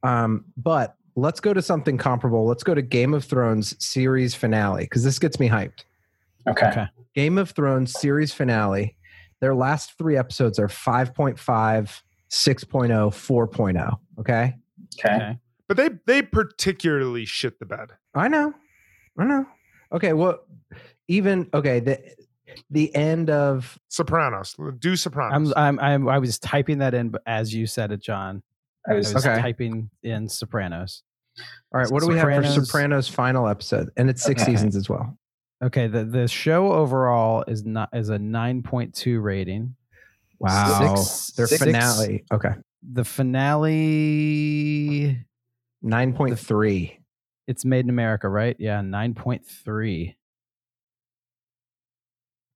Um, 0.01 0.45
but 0.57 0.95
let's 1.15 1.39
go 1.39 1.53
to 1.53 1.61
something 1.61 1.97
comparable. 1.97 2.45
Let's 2.45 2.63
go 2.63 2.75
to 2.75 2.81
Game 2.81 3.13
of 3.13 3.23
Thrones 3.23 3.75
series 3.83 4.35
finale 4.35 4.83
because 4.83 5.03
this 5.03 5.19
gets 5.19 5.39
me 5.39 5.49
hyped. 5.49 5.83
okay. 6.47 6.67
Okay. 6.67 6.87
Game 7.13 7.37
of 7.37 7.51
Thrones 7.51 7.93
series 7.93 8.33
finale. 8.33 8.95
Their 9.39 9.55
last 9.55 9.97
three 9.97 10.17
episodes 10.17 10.59
are 10.59 10.67
5.5, 10.67 11.35
6.0, 11.37 12.01
4.0. 12.29 13.97
Okay. 14.19 14.55
Okay. 14.99 15.15
Okay. 15.15 15.37
but 15.67 15.77
they 15.77 15.89
they 16.05 16.21
particularly 16.21 17.25
shit 17.25 17.59
the 17.59 17.65
bed. 17.65 17.91
I 18.13 18.27
know. 18.27 18.53
I 19.17 19.25
know. 19.25 19.45
Okay. 19.91 20.13
Well, 20.13 20.39
even, 21.07 21.49
okay. 21.53 21.79
The, 21.79 21.99
the 22.69 22.93
end 22.95 23.29
of, 23.29 23.77
Sopranos, 23.89 24.55
do 24.79 24.95
Sopranos. 24.95 25.53
I'm, 25.55 25.79
I'm, 25.79 25.79
I'm, 25.79 26.09
I 26.09 26.19
was 26.19 26.39
typing 26.39 26.79
that 26.79 26.93
in 26.93 27.09
but 27.09 27.21
as 27.25 27.53
you 27.53 27.67
said 27.67 27.91
it, 27.91 28.01
John. 28.01 28.43
I 28.87 28.91
I 28.91 28.95
was 28.95 29.13
was 29.13 29.25
Okay. 29.25 29.39
typing 29.41 29.89
in 30.03 30.27
Sopranos. 30.29 31.03
all 31.73 31.81
right. 31.81 31.89
What 31.91 32.01
do 32.01 32.07
we 32.07 32.17
have 32.17 32.45
for 32.45 32.65
Sopranos. 32.65 33.07
Final 33.09 33.47
episode? 33.47 33.89
And 33.97 34.09
it's 34.09 34.23
six 34.23 34.41
Okay. 34.41 34.51
seasons 34.53 34.75
as 34.75 34.89
well. 34.89 35.17
Okay, 35.63 35.87
the 35.87 36.03
the 36.05 36.27
show 36.27 36.71
overall 36.73 37.43
is 37.47 37.65
not 37.65 37.89
is 37.93 38.09
a 38.09 38.19
nine 38.19 38.61
point 38.63 38.93
two 38.93 39.19
rating. 39.21 39.75
Wow. 40.39 40.95
Six- 40.95 41.31
Their 41.37 41.47
six- 41.47 41.63
finale. 41.63 42.25
Okay. 42.31 42.51
The 42.87 43.03
finale, 44.05 45.25
9.3. 45.83 46.97
it's 47.47 47.65
made 47.65 47.85
in 47.85 47.89
America, 47.89 48.27
right? 48.29 48.55
Yeah, 48.59 48.81
nine 48.81 49.13
point 49.13 49.45
three. 49.45 50.15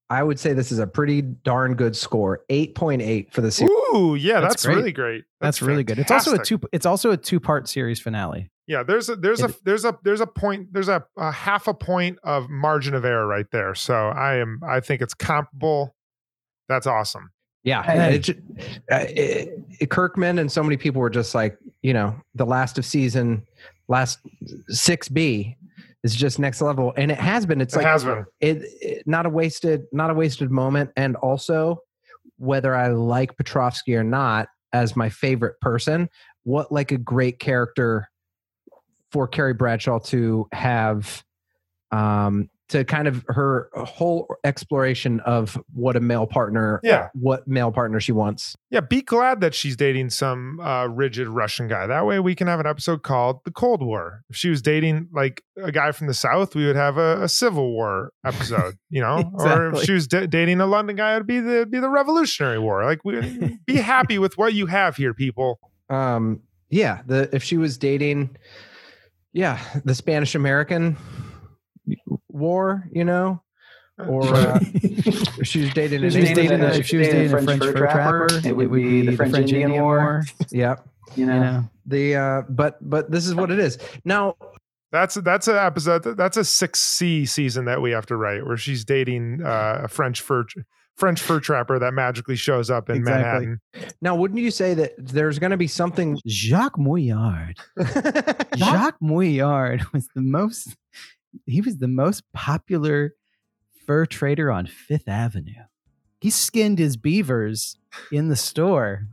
I 0.09 0.23
would 0.23 0.39
say 0.39 0.53
this 0.53 0.71
is 0.71 0.79
a 0.79 0.87
pretty 0.87 1.21
darn 1.21 1.75
good 1.75 1.95
score. 1.95 2.41
8.8 2.49 3.31
for 3.31 3.41
the 3.41 3.51
series. 3.51 3.71
Ooh, 3.93 4.15
yeah, 4.15 4.39
That's 4.41 4.53
that's, 4.55 4.65
great. 4.65 4.75
really 4.77 4.91
great. 4.91 5.23
That's, 5.39 5.61
really 5.61 5.83
good. 5.83 5.99
It's 5.99 6.09
also 6.11 6.33
a 6.35 6.43
two. 6.43 6.59
It's 6.71 6.85
also 6.85 7.11
a 7.11 7.17
two 7.17 7.39
part 7.39 7.67
series 7.69 7.99
finale. 7.99 8.49
Yeah, 8.67 8.83
there's 8.83 9.09
a 9.09 9.15
there's 9.15 9.41
a 9.41 9.53
there's 9.65 9.83
a 9.85 9.97
there's 10.03 10.21
a 10.21 10.27
point 10.27 10.71
there's 10.73 10.89
a, 10.89 11.03
a 11.17 11.31
half 11.31 11.67
a 11.67 11.73
point 11.73 12.19
of 12.23 12.49
margin 12.49 12.93
of 12.93 13.03
error 13.05 13.25
right 13.25 13.47
there. 13.51 13.73
So 13.75 13.95
I 13.95 14.35
am 14.35 14.59
I 14.67 14.79
think 14.79 15.01
it's 15.01 15.13
comparable. 15.15 15.95
That's 16.67 16.85
awesome. 16.85 17.29
Yeah, 17.63 17.83
Hey. 17.83 18.15
it, 18.15 18.29
uh, 18.29 18.95
it- 19.09 19.49
it- 19.79 19.89
Kirkman 19.89 20.39
and 20.39 20.51
so 20.51 20.61
many 20.63 20.77
people 20.77 21.01
were 21.01 21.09
just 21.09 21.33
like, 21.35 21.57
you 21.81 21.93
know, 21.93 22.15
the 22.35 22.45
last 22.45 22.77
of 22.77 22.85
season, 22.85 23.43
last 23.89 24.19
six 24.69 25.09
B 25.09 25.57
is 26.03 26.15
just 26.15 26.39
next 26.39 26.61
level, 26.61 26.93
and 26.97 27.11
it 27.11 27.17
has 27.19 27.45
been. 27.45 27.61
It's 27.61 27.73
It 27.73 27.77
like 27.79 27.87
has 27.87 28.03
been. 28.03 28.25
it, 28.39 28.57
it- 28.81 29.07
not 29.07 29.25
a 29.25 29.29
wasted, 29.29 29.83
not 29.91 30.09
a 30.09 30.13
wasted 30.13 30.49
moment, 30.51 30.91
and 30.95 31.15
also 31.17 31.79
whether 32.37 32.73
I 32.75 32.87
like 32.89 33.35
Petrovsky 33.37 33.95
or 33.95 34.03
not 34.03 34.47
as 34.71 34.95
my 34.95 35.09
favorite 35.09 35.59
person, 35.59 36.09
what 36.43 36.71
like 36.71 36.91
a 36.91 36.97
great 36.97 37.39
character 37.39 38.07
for 39.11 39.27
Carrie 39.27 39.53
Bradshaw 39.53 39.99
to 39.99 40.47
have. 40.53 41.23
Um, 41.91 42.49
to 42.69 42.85
kind 42.85 43.07
of 43.07 43.25
her 43.27 43.69
whole 43.75 44.27
exploration 44.43 45.19
of 45.21 45.61
what 45.73 45.95
a 45.95 45.99
male 45.99 46.27
partner 46.27 46.79
Yeah. 46.83 47.09
what 47.13 47.47
male 47.47 47.71
partner 47.71 47.99
she 47.99 48.11
wants. 48.11 48.55
Yeah, 48.69 48.79
be 48.81 49.01
glad 49.01 49.41
that 49.41 49.53
she's 49.55 49.75
dating 49.75 50.11
some 50.11 50.59
uh, 50.59 50.85
rigid 50.85 51.27
Russian 51.27 51.67
guy. 51.67 51.87
That 51.87 52.05
way 52.05 52.19
we 52.19 52.35
can 52.35 52.47
have 52.47 52.59
an 52.59 52.67
episode 52.67 53.01
called 53.03 53.41
The 53.45 53.51
Cold 53.51 53.81
War. 53.83 54.23
If 54.29 54.35
she 54.35 54.49
was 54.49 54.61
dating 54.61 55.09
like 55.11 55.43
a 55.61 55.71
guy 55.71 55.91
from 55.91 56.07
the 56.07 56.13
South, 56.13 56.55
we 56.55 56.65
would 56.67 56.75
have 56.75 56.97
a, 56.97 57.23
a 57.23 57.27
Civil 57.29 57.71
War 57.71 58.11
episode, 58.25 58.75
you 58.89 59.01
know? 59.01 59.31
Or 59.39 59.73
if 59.73 59.83
she 59.83 59.93
was 59.93 60.07
da- 60.07 60.27
dating 60.27 60.61
a 60.61 60.65
London 60.67 60.95
guy, 60.95 61.15
it'd 61.15 61.25
be 61.27 61.39
the 61.39 61.55
it'd 61.57 61.71
be 61.71 61.79
the 61.79 61.89
Revolutionary 61.89 62.59
War. 62.59 62.83
Like 62.85 63.03
we 63.03 63.57
be 63.65 63.75
happy 63.77 64.19
with 64.19 64.37
what 64.37 64.53
you 64.53 64.67
have 64.67 64.95
here, 64.95 65.13
people. 65.13 65.59
Um, 65.89 66.41
yeah, 66.69 67.01
the 67.07 67.27
if 67.33 67.43
she 67.43 67.57
was 67.57 67.77
dating, 67.79 68.37
yeah, 69.33 69.59
the 69.85 69.95
Spanish 69.95 70.35
American 70.35 70.97
War, 72.29 72.87
you 72.91 73.03
know, 73.05 73.41
or 73.97 74.23
uh, 74.23 74.59
if 74.73 75.47
she 75.47 75.61
was 75.61 75.73
dating 75.73 76.03
If 76.03 76.13
she 76.13 76.19
was 76.21 76.29
dating 76.29 76.49
dating, 76.49 76.61
a- 76.63 76.67
a, 76.67 76.73
if 76.73 76.85
she 76.87 76.97
was 76.97 77.07
dating 77.07 77.33
a 77.33 77.41
French 77.41 77.61
fur 77.63 77.73
trapper, 77.73 78.27
it 78.45 78.55
would 78.55 78.71
be 78.71 79.01
the 79.05 79.15
French 79.15 79.35
Indian 79.35 79.71
War. 79.73 80.23
yeah, 80.51 80.75
You 81.15 81.23
You 81.23 81.25
know, 81.25 81.39
know, 81.41 81.69
the 81.85 82.15
uh, 82.15 82.41
but 82.49 82.77
but 82.87 83.11
this 83.11 83.25
is 83.27 83.35
what 83.35 83.51
it 83.51 83.59
is 83.59 83.77
now. 84.05 84.35
That's 84.91 85.13
that's 85.15 85.47
an 85.47 85.55
episode. 85.57 86.03
That's 86.17 86.35
a 86.37 86.43
six 86.43 86.79
C 86.79 87.25
season 87.27 87.65
that 87.65 87.79
we 87.81 87.91
have 87.91 88.07
to 88.07 88.15
write, 88.15 88.45
where 88.45 88.57
she's 88.57 88.83
dating 88.83 89.41
uh, 89.45 89.81
a 89.83 89.87
French 89.87 90.19
fur 90.21 90.45
French 90.97 91.21
fur 91.21 91.39
trapper 91.39 91.77
that 91.77 91.93
magically 91.93 92.35
shows 92.35 92.71
up 92.71 92.89
in 92.89 92.95
Exactly. 92.97 93.45
Manhattan. 93.47 93.59
Now, 94.01 94.15
wouldn't 94.15 94.39
you 94.39 94.49
say 94.49 94.73
that 94.73 94.93
there's 94.97 95.37
going 95.37 95.51
to 95.51 95.57
be 95.57 95.67
something? 95.67 96.19
Jacques 96.27 96.77
Mouillard. 96.77 97.53
Jacques 98.57 98.99
Mouillard 98.99 99.91
was 99.93 100.07
the 100.15 100.21
most. 100.21 100.75
He 101.45 101.61
was 101.61 101.77
the 101.77 101.87
most 101.87 102.23
popular 102.33 103.13
fur 103.85 104.05
trader 104.05 104.51
on 104.51 104.65
Fifth 104.65 105.07
Avenue. 105.07 105.63
He 106.21 106.29
skinned 106.29 106.79
his 106.79 106.97
beavers 106.97 107.77
in 108.11 108.27
the 108.29 108.35
store. 108.35 109.07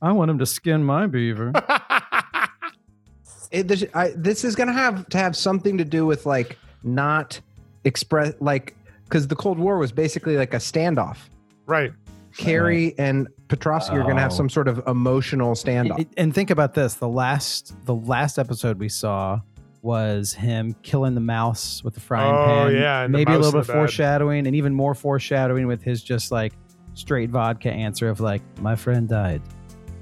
I 0.00 0.12
want 0.12 0.30
him 0.30 0.38
to 0.38 0.46
skin 0.46 0.84
my 0.84 1.06
beaver. 1.06 1.52
it, 3.50 3.68
this, 3.68 3.84
I, 3.94 4.12
this 4.16 4.44
is 4.44 4.54
going 4.54 4.68
to 4.68 4.72
have 4.72 5.08
to 5.08 5.18
have 5.18 5.36
something 5.36 5.78
to 5.78 5.84
do 5.84 6.06
with 6.06 6.26
like 6.26 6.58
not 6.82 7.40
express 7.84 8.34
like 8.40 8.76
because 9.04 9.28
the 9.28 9.36
Cold 9.36 9.58
War 9.58 9.78
was 9.78 9.92
basically 9.92 10.36
like 10.36 10.54
a 10.54 10.58
standoff. 10.58 11.18
right. 11.66 11.92
Carrie 12.36 12.94
and 12.98 13.28
Petrovsky 13.48 13.94
are 13.96 14.02
going 14.02 14.16
to 14.16 14.20
have 14.20 14.30
Oh. 14.30 14.34
some 14.36 14.50
sort 14.50 14.68
of 14.68 14.82
emotional 14.86 15.54
standoff. 15.54 16.00
It- 16.00 16.08
and 16.18 16.34
think 16.34 16.50
about 16.50 16.74
this: 16.74 16.92
the 16.94 17.08
last, 17.08 17.74
the 17.86 17.94
last 17.94 18.38
episode 18.38 18.78
we 18.78 18.90
saw 18.90 19.40
was 19.86 20.32
him 20.34 20.74
killing 20.82 21.14
the 21.14 21.20
mouse 21.20 21.82
with 21.84 21.94
the 21.94 22.00
frying 22.00 22.34
Oh, 22.34 22.66
pan. 22.68 22.74
yeah, 22.74 23.06
maybe 23.06 23.32
a 23.32 23.38
little 23.38 23.60
bit 23.60 23.66
foreshadowing, 23.72 24.46
and 24.46 24.54
even 24.56 24.74
more 24.74 24.94
foreshadowing 24.94 25.66
with 25.68 25.80
his 25.82 26.02
just 26.02 26.32
like 26.32 26.52
straight 26.94 27.30
vodka 27.30 27.70
answer 27.70 28.08
of 28.08 28.18
like, 28.20 28.42
"My 28.60 28.74
friend 28.74 29.08
died. 29.08 29.40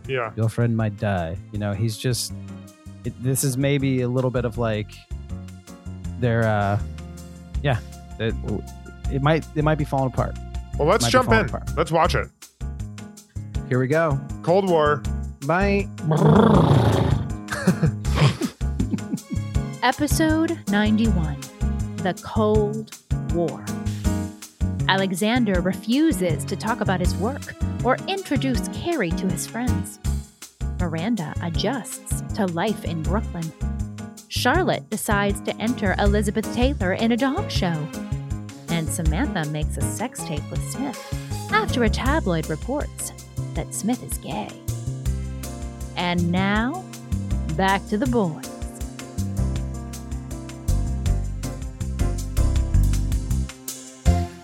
Yeah. 0.08 0.32
Your 0.36 0.48
friend 0.48 0.74
might 0.76 0.96
die." 0.98 1.36
You 1.52 1.58
know, 1.58 1.72
he's 1.72 1.98
just. 1.98 2.32
It, 3.04 3.12
this 3.22 3.44
is 3.44 3.58
maybe 3.58 4.00
a 4.00 4.08
little 4.08 4.30
bit 4.30 4.46
of 4.46 4.56
like, 4.56 4.90
their, 6.20 6.44
uh, 6.44 6.80
yeah, 7.62 7.78
it, 8.18 8.34
it 9.12 9.20
might 9.20 9.46
it 9.54 9.62
might 9.64 9.76
be 9.78 9.84
falling 9.84 10.10
apart. 10.12 10.36
Well, 10.78 10.88
let's 10.88 11.08
jump 11.08 11.30
in. 11.30 11.44
apart. 11.44 11.68
Let's 11.76 11.92
watch 11.92 12.14
it. 12.14 12.28
Here 13.68 13.78
we 13.78 13.86
go. 13.86 14.18
Cold 14.42 14.68
War. 14.68 15.02
Bye. 15.46 15.88
Episode 19.84 20.58
91 20.70 21.38
The 21.96 22.18
Cold 22.22 22.96
War. 23.34 23.62
Aleksandr 24.88 25.62
refuses 25.62 26.42
to 26.46 26.56
talk 26.56 26.80
about 26.80 27.00
his 27.00 27.14
work 27.16 27.54
or 27.84 27.98
introduce 28.08 28.66
Carrie 28.68 29.10
to 29.10 29.28
his 29.28 29.46
friends. 29.46 29.98
Miranda 30.80 31.34
adjusts 31.42 32.22
to 32.34 32.46
life 32.46 32.86
in 32.86 33.02
Brooklyn. 33.02 33.52
Charlotte 34.28 34.88
decides 34.88 35.42
to 35.42 35.54
enter 35.58 35.94
Elizabeth 35.98 36.50
Taylor 36.54 36.94
in 36.94 37.12
a 37.12 37.16
dog 37.18 37.50
show. 37.50 37.86
And 38.70 38.88
Samantha 38.88 39.44
makes 39.50 39.76
a 39.76 39.82
sex 39.82 40.24
tape 40.24 40.50
with 40.50 40.66
Smith 40.70 41.50
after 41.52 41.84
a 41.84 41.90
tabloid 41.90 42.48
reports 42.48 43.12
that 43.52 43.74
Smith 43.74 44.02
is 44.02 44.16
gay. 44.16 44.48
And 45.98 46.32
now, 46.32 46.86
back 47.54 47.86
to 47.88 47.98
the 47.98 48.06
boys. 48.06 48.53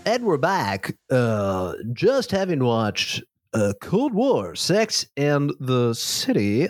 And 0.07 0.25
we're 0.25 0.39
back. 0.39 0.97
Uh, 1.11 1.75
just 1.93 2.31
having 2.31 2.65
watched 2.65 3.23
uh, 3.53 3.75
Cold 3.83 4.15
War, 4.15 4.55
Sex 4.55 5.07
and 5.17 5.53
the 5.61 5.93
City. 5.95 6.69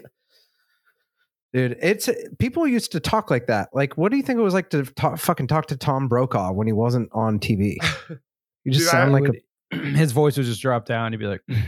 Dude, 1.52 1.76
it's 1.80 2.08
people 2.38 2.66
used 2.66 2.92
to 2.92 3.00
talk 3.00 3.30
like 3.30 3.46
that. 3.46 3.68
Like, 3.72 3.96
what 3.96 4.10
do 4.10 4.16
you 4.16 4.22
think 4.22 4.38
it 4.38 4.42
was 4.42 4.54
like 4.54 4.70
to 4.70 4.84
talk, 4.84 5.18
fucking 5.18 5.46
talk 5.46 5.66
to 5.66 5.76
Tom 5.76 6.08
Brokaw 6.08 6.52
when 6.52 6.66
he 6.66 6.72
wasn't 6.72 7.08
on 7.12 7.38
TV? 7.38 7.76
You 8.62 8.72
just 8.72 8.84
Dude, 8.84 8.90
sound 8.90 9.16
I 9.16 9.20
like 9.20 9.28
a 9.28 9.38
his 9.94 10.12
voice 10.12 10.36
would 10.36 10.46
just 10.46 10.60
drop 10.62 10.84
down. 10.86 11.12
He'd 11.12 11.18
be 11.18 11.26
like, 11.26 11.42
Hey, 11.48 11.66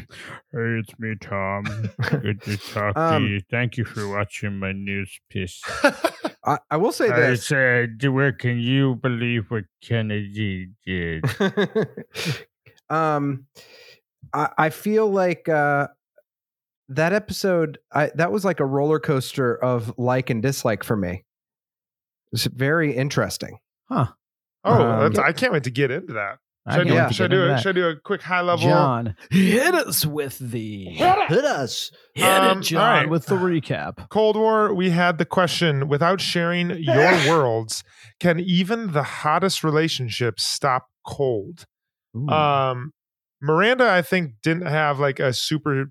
it's 0.53 0.93
me, 0.99 1.15
Tom. 1.21 1.65
Good 2.21 2.43
to 2.43 2.57
talk 2.73 2.97
Um, 2.97 3.23
to 3.25 3.29
you. 3.29 3.41
Thank 3.51 3.77
you 3.77 3.85
for 3.85 4.09
watching 4.09 4.59
my 4.59 4.73
news 4.73 5.19
piece. 5.31 5.61
I, 6.45 6.59
I 6.71 6.77
will 6.77 6.93
say 6.93 7.09
I 7.09 7.21
this. 7.21 7.47
said, 7.47 8.03
where 8.05 8.33
can 8.33 8.59
you 8.59 8.97
believe 8.97 9.45
what 9.51 9.65
Kennedy 9.83 10.71
did? 10.85 11.25
um, 12.91 13.47
I, 14.33 14.49
I 14.59 14.71
feel 14.71 15.09
like 15.11 15.49
uh, 15.49 15.89
that 16.89 17.13
episode, 17.13 17.79
I 17.93 18.11
that 18.17 18.33
was 18.33 18.45
like 18.45 18.61
a 18.61 18.67
roller 18.67 18.99
coaster 19.01 19.55
of 19.57 19.95
like 19.99 20.31
and 20.31 20.43
dislike 20.43 20.83
for 20.85 20.97
me. 20.97 21.25
It's 22.33 22.45
very 22.47 22.95
interesting. 22.97 23.59
Huh. 23.89 24.07
Oh, 24.65 24.73
Um, 24.83 25.13
that's, 25.13 25.19
I 25.19 25.33
can't 25.33 25.53
wait 25.53 25.65
to 25.65 25.71
get 25.71 25.91
into 25.91 26.15
that. 26.15 26.39
I 26.65 26.77
Should 26.77 26.87
I, 26.87 26.91
do, 26.91 26.95
wait 26.95 27.09
to 27.09 27.15
should 27.15 27.25
I 27.33 27.35
do 27.35 27.51
a, 27.51 27.59
should 27.59 27.69
I 27.71 27.73
do 27.81 27.89
a 27.89 27.97
quick 27.97 28.23
high 28.23 28.41
level? 28.41 28.69
John, 28.69 29.17
hit 29.31 29.75
us 29.75 30.07
with 30.07 30.39
the 30.39 30.85
Hit 30.85 31.45
us. 31.45 31.91
hit 32.15 32.25
Um, 32.25 32.59
it, 32.61 32.63
John, 32.63 32.81
all 32.81 32.89
right. 32.89 33.11
with 33.11 33.27
the 33.27 33.35
recap. 33.35 34.09
Cold 34.11 34.37
War, 34.37 34.73
we 34.73 34.91
had 34.91 35.19
the 35.19 35.25
question 35.25 35.89
without 35.89 36.21
sharing 36.21 36.71
your 36.79 37.11
worlds, 37.29 37.83
can 38.21 38.39
even 38.39 38.93
the 38.93 39.03
hottest 39.03 39.65
relationships 39.65 40.45
stop 40.45 40.87
cold? 41.05 41.67
Um, 42.29 42.93
Miranda, 43.41 43.91
I 43.91 44.03
think, 44.03 44.35
didn't 44.43 44.67
have 44.67 45.01
like 45.01 45.19
a 45.19 45.33
super 45.33 45.91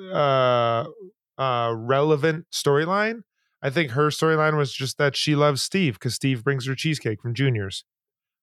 uh, 0.00 0.84
uh, 1.36 1.74
relevant 1.76 2.46
storyline. 2.52 3.20
I 3.62 3.68
think 3.68 3.90
her 3.90 4.08
storyline 4.08 4.56
was 4.56 4.72
just 4.72 4.96
that 4.96 5.14
she 5.14 5.34
loves 5.36 5.62
Steve 5.62 5.94
because 5.94 6.14
Steve 6.14 6.42
brings 6.42 6.66
her 6.66 6.74
cheesecake 6.74 7.20
from 7.20 7.34
Junior's. 7.34 7.84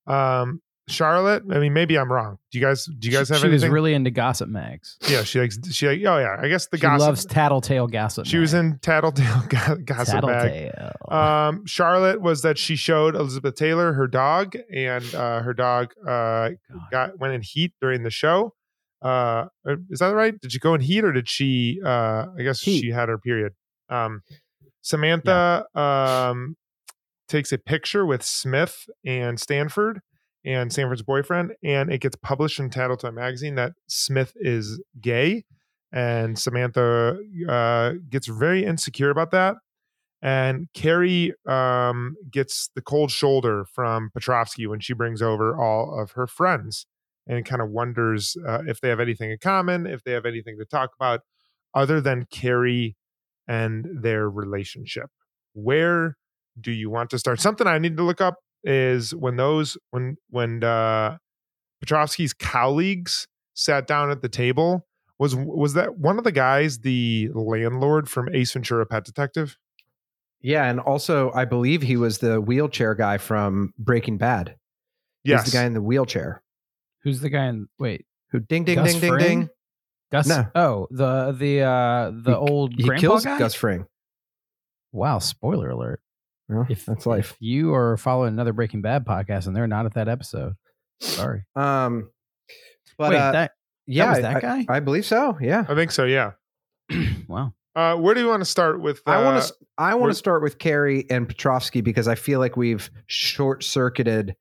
Um, 0.05 0.61
Charlotte, 0.89 1.43
I 1.51 1.59
mean, 1.59 1.73
maybe 1.73 1.97
I'm 1.97 2.11
wrong. 2.11 2.37
Do 2.51 2.57
you 2.59 2.65
guys? 2.65 2.85
Do 2.85 3.07
you 3.07 3.11
guys 3.13 3.27
she, 3.27 3.33
have 3.33 3.41
she 3.41 3.49
was 3.49 3.67
really 3.67 3.93
into 3.93 4.09
gossip 4.09 4.47
mags. 4.47 4.97
yeah, 5.09 5.23
she 5.23 5.39
likes. 5.39 5.59
She 5.71 5.87
like. 5.87 5.99
Oh 6.05 6.17
yeah, 6.17 6.37
I 6.39 6.47
guess 6.47 6.67
the 6.67 6.77
she 6.77 6.81
gossip. 6.81 7.07
loves 7.07 7.25
tattletale 7.25 7.87
gossip. 7.87 8.25
she 8.25 8.37
was 8.37 8.53
in 8.53 8.79
Tattletale 8.79 9.43
go- 9.49 9.75
Gossip 9.83 10.21
tattletale. 10.21 10.91
Um, 11.09 11.65
Charlotte 11.65 12.21
was 12.21 12.41
that 12.43 12.57
she 12.57 12.75
showed 12.77 13.15
Elizabeth 13.15 13.55
Taylor 13.55 13.91
her 13.93 14.07
dog, 14.07 14.55
and 14.73 15.03
uh, 15.13 15.41
her 15.41 15.53
dog 15.53 15.93
uh, 16.07 16.51
got 16.91 17.19
went 17.19 17.33
in 17.33 17.41
heat 17.41 17.73
during 17.81 18.03
the 18.03 18.09
show. 18.11 18.53
Uh, 19.01 19.45
is 19.89 19.99
that 19.99 20.15
right? 20.15 20.39
Did 20.39 20.51
she 20.53 20.59
go 20.59 20.73
in 20.73 20.81
heat, 20.81 21.03
or 21.03 21.11
did 21.11 21.27
she? 21.27 21.79
Uh, 21.85 22.27
I 22.37 22.43
guess 22.43 22.61
Heat. 22.61 22.79
she 22.81 22.91
had 22.91 23.09
her 23.09 23.17
period. 23.17 23.53
Um, 23.89 24.21
Samantha 24.81 25.65
um, 25.75 26.55
takes 27.27 27.51
a 27.51 27.57
picture 27.57 28.05
with 28.05 28.23
Smith 28.23 28.85
and 29.05 29.39
Stanford 29.39 29.99
and 30.45 30.71
Stanford's 30.71 31.01
boyfriend, 31.01 31.53
and 31.63 31.91
it 31.91 32.01
gets 32.01 32.15
published 32.15 32.59
in 32.59 32.69
Tattletale 32.69 33.11
magazine 33.11 33.55
that 33.55 33.73
Smith 33.87 34.33
is 34.35 34.81
gay, 35.01 35.43
and 35.91 36.37
Samantha 36.37 37.19
uh, 37.47 37.93
gets 38.09 38.27
very 38.27 38.65
insecure 38.65 39.09
about 39.09 39.31
that. 39.31 39.55
And 40.21 40.67
Carrie 40.73 41.33
um, 41.47 42.15
gets 42.31 42.69
the 42.75 42.81
cold 42.81 43.11
shoulder 43.11 43.65
from 43.71 44.09
Petrovsky 44.13 44.65
when 44.65 44.79
she 44.79 44.93
brings 44.93 45.21
over 45.21 45.55
all 45.55 45.99
of 45.99 46.11
her 46.11 46.25
friends 46.25 46.87
and 47.27 47.45
kind 47.45 47.61
of 47.61 47.69
wonders 47.69 48.35
uh, 48.47 48.63
if 48.65 48.81
they 48.81 48.89
have 48.89 48.99
anything 48.99 49.29
in 49.29 49.37
common, 49.37 49.85
if 49.85 50.03
they 50.03 50.13
have 50.13 50.25
anything 50.25 50.57
to 50.57 50.65
talk 50.65 50.91
about 50.99 51.21
other 51.75 52.01
than 52.01 52.25
Carrie 52.31 52.95
and 53.47 53.85
their 54.01 54.29
relationship. 54.29 55.09
Where 55.53 56.17
do 56.59 56.71
you 56.71 56.89
want 56.89 57.11
to 57.11 57.19
start? 57.19 57.39
Something 57.39 57.67
I 57.67 57.77
need 57.77 57.97
to 57.97 58.03
look 58.03 58.21
up 58.21 58.37
is 58.63 59.13
when 59.15 59.35
those 59.37 59.77
when 59.91 60.17
when 60.29 60.63
uh, 60.63 61.17
Petrovsky's 61.83 62.33
colleagues 62.33 63.27
sat 63.53 63.87
down 63.87 64.11
at 64.11 64.21
the 64.21 64.29
table. 64.29 64.85
Was 65.19 65.35
was 65.35 65.73
that 65.73 65.97
one 65.97 66.17
of 66.17 66.23
the 66.23 66.31
guys 66.31 66.79
the 66.79 67.29
landlord 67.33 68.07
from 68.09 68.29
Ace 68.33 68.53
Ventura: 68.53 68.85
Pet 68.85 69.03
Detective? 69.03 69.57
Yeah, 70.41 70.65
and 70.69 70.79
also 70.79 71.31
I 71.33 71.45
believe 71.45 71.81
he 71.81 71.97
was 71.97 72.19
the 72.19 72.39
wheelchair 72.39 72.93
guy 72.93 73.17
from 73.17 73.73
Breaking 73.79 74.17
Bad. 74.17 74.55
He's 75.23 75.43
the 75.43 75.51
guy 75.51 75.65
in 75.65 75.73
the 75.73 75.81
wheelchair 75.81 76.41
Who's 77.03 77.19
the 77.21 77.29
guy 77.29 77.47
in? 77.47 77.67
Wait, 77.79 78.05
who 78.31 78.39
ding 78.39 78.63
ding 78.63 78.75
Gus 78.75 78.91
ding 78.91 79.01
ding 79.01 79.17
ding. 79.17 79.49
Gus. 80.11 80.27
No. 80.27 80.45
Oh, 80.55 80.87
the 80.91 81.31
the 81.31 81.61
uh 81.61 82.11
the 82.13 82.31
He- 82.31 82.35
old 82.35 82.73
He 82.75 82.83
grandpa 82.83 83.01
kills 83.01 83.25
guy. 83.25 83.39
Gus 83.39 83.55
Fring. 83.55 83.85
Wow, 84.91 85.19
spoiler 85.19 85.69
alert. 85.69 86.01
Well, 86.49 86.65
If 86.69 86.85
that's 86.85 87.05
life. 87.05 87.31
if 87.31 87.37
you 87.41 87.73
are 87.73 87.97
following 87.97 88.29
another 88.33 88.53
Breaking 88.53 88.81
Bad 88.81 89.05
podcast 89.05 89.47
and 89.47 89.55
they're 89.55 89.67
not 89.67 89.85
at 89.85 89.93
that 89.95 90.07
episode, 90.07 90.53
sorry. 91.01 91.45
Um, 91.55 92.09
but 92.97 93.11
Wait, 93.11 93.17
uh, 93.17 93.31
that 93.33 93.51
yeah, 93.85 94.09
was 94.11 94.21
that 94.21 94.35
I- 94.37 94.39
guy? 94.39 94.65
I, 94.69 94.79
believe 94.79 95.05
so. 95.05 95.37
Yeah, 95.41 95.65
I 95.67 95.75
think 95.75 95.91
so. 95.91 96.05
Yeah. 96.05 96.31
wow. 97.27 97.53
Uh, 97.75 97.95
where 97.95 98.15
do 98.15 98.21
you 98.21 98.27
want 98.27 98.41
to 98.41 98.45
start 98.45 98.81
with? 98.81 99.01
Uh, 99.05 99.11
I 99.11 99.23
want 99.23 99.43
to. 99.43 99.53
I 99.77 99.93
want 99.95 100.09
to 100.11 100.15
start 100.15 100.41
with 100.41 100.57
Carrie 100.57 101.05
and 101.11 101.27
Petrovsky 101.27 101.81
because 101.81 102.07
I 102.07 102.15
feel 102.15 102.39
like 102.39 102.57
we've 102.57 102.89
short 103.05 103.63
circuited. 103.63 104.35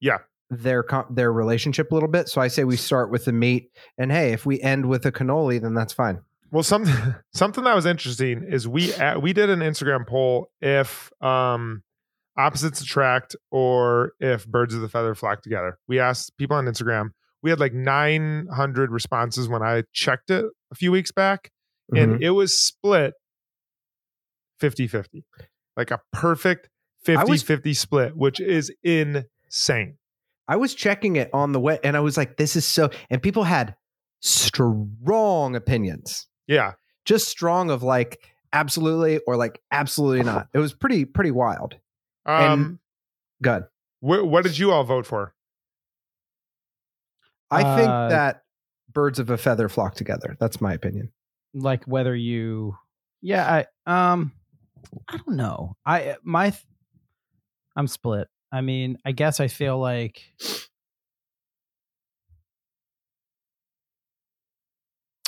Yeah. 0.00 0.18
Their 0.50 0.82
co- 0.82 1.06
their 1.08 1.32
relationship 1.32 1.90
a 1.90 1.94
little 1.94 2.10
bit, 2.10 2.28
so 2.28 2.40
I 2.42 2.48
say 2.48 2.64
we 2.64 2.76
start 2.76 3.10
with 3.10 3.24
the 3.24 3.32
meat, 3.32 3.70
and 3.96 4.12
hey, 4.12 4.32
if 4.34 4.44
we 4.44 4.60
end 4.60 4.84
with 4.84 5.06
a 5.06 5.12
cannoli, 5.12 5.58
then 5.58 5.72
that's 5.72 5.94
fine. 5.94 6.20
Well, 6.52 6.62
something 6.62 6.94
something 7.34 7.64
that 7.64 7.74
was 7.74 7.86
interesting 7.86 8.44
is 8.48 8.68
we 8.68 8.92
we 9.20 9.32
did 9.32 9.50
an 9.50 9.58
Instagram 9.60 10.06
poll 10.06 10.50
if 10.60 11.10
um 11.20 11.82
opposites 12.36 12.80
attract 12.80 13.34
or 13.50 14.12
if 14.20 14.46
birds 14.46 14.74
of 14.74 14.80
the 14.82 14.88
feather 14.88 15.14
flock 15.14 15.42
together. 15.42 15.78
We 15.88 15.98
asked 15.98 16.36
people 16.38 16.56
on 16.56 16.66
Instagram. 16.66 17.08
We 17.42 17.50
had 17.50 17.58
like 17.58 17.74
900 17.74 18.90
responses 18.90 19.48
when 19.48 19.62
I 19.62 19.82
checked 19.92 20.30
it 20.30 20.44
a 20.70 20.74
few 20.76 20.92
weeks 20.92 21.10
back, 21.10 21.50
Mhm. 21.92 22.02
and 22.02 22.22
it 22.22 22.30
was 22.30 22.56
split 22.58 23.14
50-50. 24.60 25.24
Like 25.76 25.90
a 25.90 26.00
perfect 26.12 26.68
50-50 27.06 27.74
split, 27.76 28.16
which 28.16 28.38
is 28.40 28.72
insane. 28.84 29.96
I 30.46 30.56
was 30.56 30.74
checking 30.74 31.16
it 31.16 31.30
on 31.32 31.52
the 31.52 31.60
way, 31.60 31.78
and 31.82 31.96
I 31.96 32.00
was 32.00 32.16
like, 32.16 32.36
"This 32.36 32.56
is 32.56 32.66
so." 32.66 32.90
And 33.10 33.20
people 33.22 33.44
had 33.44 33.74
strong 34.20 35.56
opinions, 35.56 36.28
Yeah. 36.46 36.72
just 37.04 37.28
strong 37.28 37.70
of 37.70 37.82
like 37.82 38.20
absolutely 38.52 39.18
or 39.26 39.36
like 39.36 39.60
absolutely 39.70 40.22
not. 40.24 40.48
It 40.52 40.58
was 40.58 40.72
pretty 40.74 41.04
pretty 41.04 41.30
wild. 41.30 41.76
Um 42.26 42.78
Good. 43.42 43.64
wh- 44.00 44.24
what 44.24 44.44
did 44.44 44.58
you 44.58 44.70
all 44.70 44.84
vote 44.84 45.06
for? 45.06 45.34
I 47.50 47.76
think 47.76 47.88
Uh, 47.88 48.08
that 48.08 48.42
birds 48.92 49.18
of 49.18 49.30
a 49.30 49.36
feather 49.36 49.68
flock 49.68 49.94
together. 49.94 50.36
That's 50.40 50.60
my 50.60 50.72
opinion. 50.72 51.12
Like 51.54 51.84
whether 51.84 52.14
you, 52.16 52.76
yeah, 53.20 53.64
I 53.86 54.10
um, 54.12 54.32
I 55.08 55.18
don't 55.18 55.36
know. 55.36 55.76
I 55.84 56.16
my, 56.22 56.50
th- 56.50 56.64
I'm 57.76 57.86
split. 57.86 58.28
I 58.50 58.60
mean, 58.62 58.96
I 59.04 59.12
guess 59.12 59.38
I 59.40 59.48
feel 59.48 59.78
like. 59.78 60.22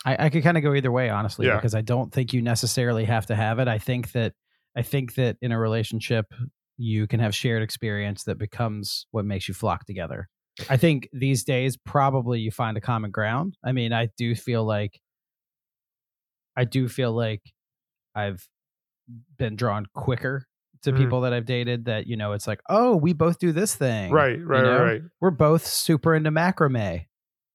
I, 0.05 0.27
I 0.27 0.29
could 0.31 0.43
kind 0.43 0.57
of 0.57 0.63
go 0.63 0.75
either 0.75 0.93
way, 0.93 1.09
honestly, 1.09 1.47
Yeah. 1.47 1.57
because 1.57 1.75
I 1.75 1.81
don't 1.81 2.13
think 2.13 2.33
you 2.33 2.43
necessarily 2.43 3.05
have 3.07 3.27
to 3.27 3.35
have 3.35 3.59
it. 3.59 3.69
I 3.69 3.79
think 3.79 4.13
that 4.13 4.35
I 4.77 4.83
think 4.83 5.15
that 5.15 5.37
in 5.41 5.53
a 5.53 5.59
relationship, 5.59 6.27
you 6.77 7.07
can 7.07 7.21
have 7.21 7.35
shared 7.35 7.63
experience 7.63 8.25
that 8.25 8.37
becomes 8.39 9.07
what 9.13 9.25
makes 9.25 9.47
you 9.49 9.55
flock 9.55 9.85
together. 9.87 10.29
I 10.69 10.77
think 10.77 11.09
these 11.13 11.45
days, 11.45 11.77
probably 11.77 12.41
you 12.41 12.51
find 12.51 12.77
a 12.77 12.81
common 12.81 13.11
ground. 13.13 13.57
I 13.65 13.73
mean, 13.73 13.93
I 13.93 14.09
do 14.19 14.35
feel 14.35 14.65
like, 14.65 15.01
I 16.57 16.65
do 16.65 16.89
feel 16.89 17.13
like 17.13 17.43
I've 18.15 18.47
been 19.39 19.57
drawn 19.57 19.87
quicker 19.95 20.47
to 20.83 20.93
Mhm. 20.93 20.97
people 20.99 21.21
that 21.23 21.33
I've 21.33 21.47
dated 21.47 21.87
that, 21.87 22.07
you 22.07 22.17
know, 22.17 22.33
it's 22.33 22.47
like, 22.47 22.61
oh, 22.69 22.97
we 22.97 23.13
both 23.13 23.39
do 23.39 23.53
this 23.53 23.75
thing. 23.75 24.13
Right, 24.13 24.39
right, 24.45 24.47
right, 24.47 24.63
know? 24.63 24.85
right. 24.85 25.03
We're 25.21 25.31
both 25.31 25.67
super 25.67 26.15
into 26.15 26.31
macrame. 26.31 27.07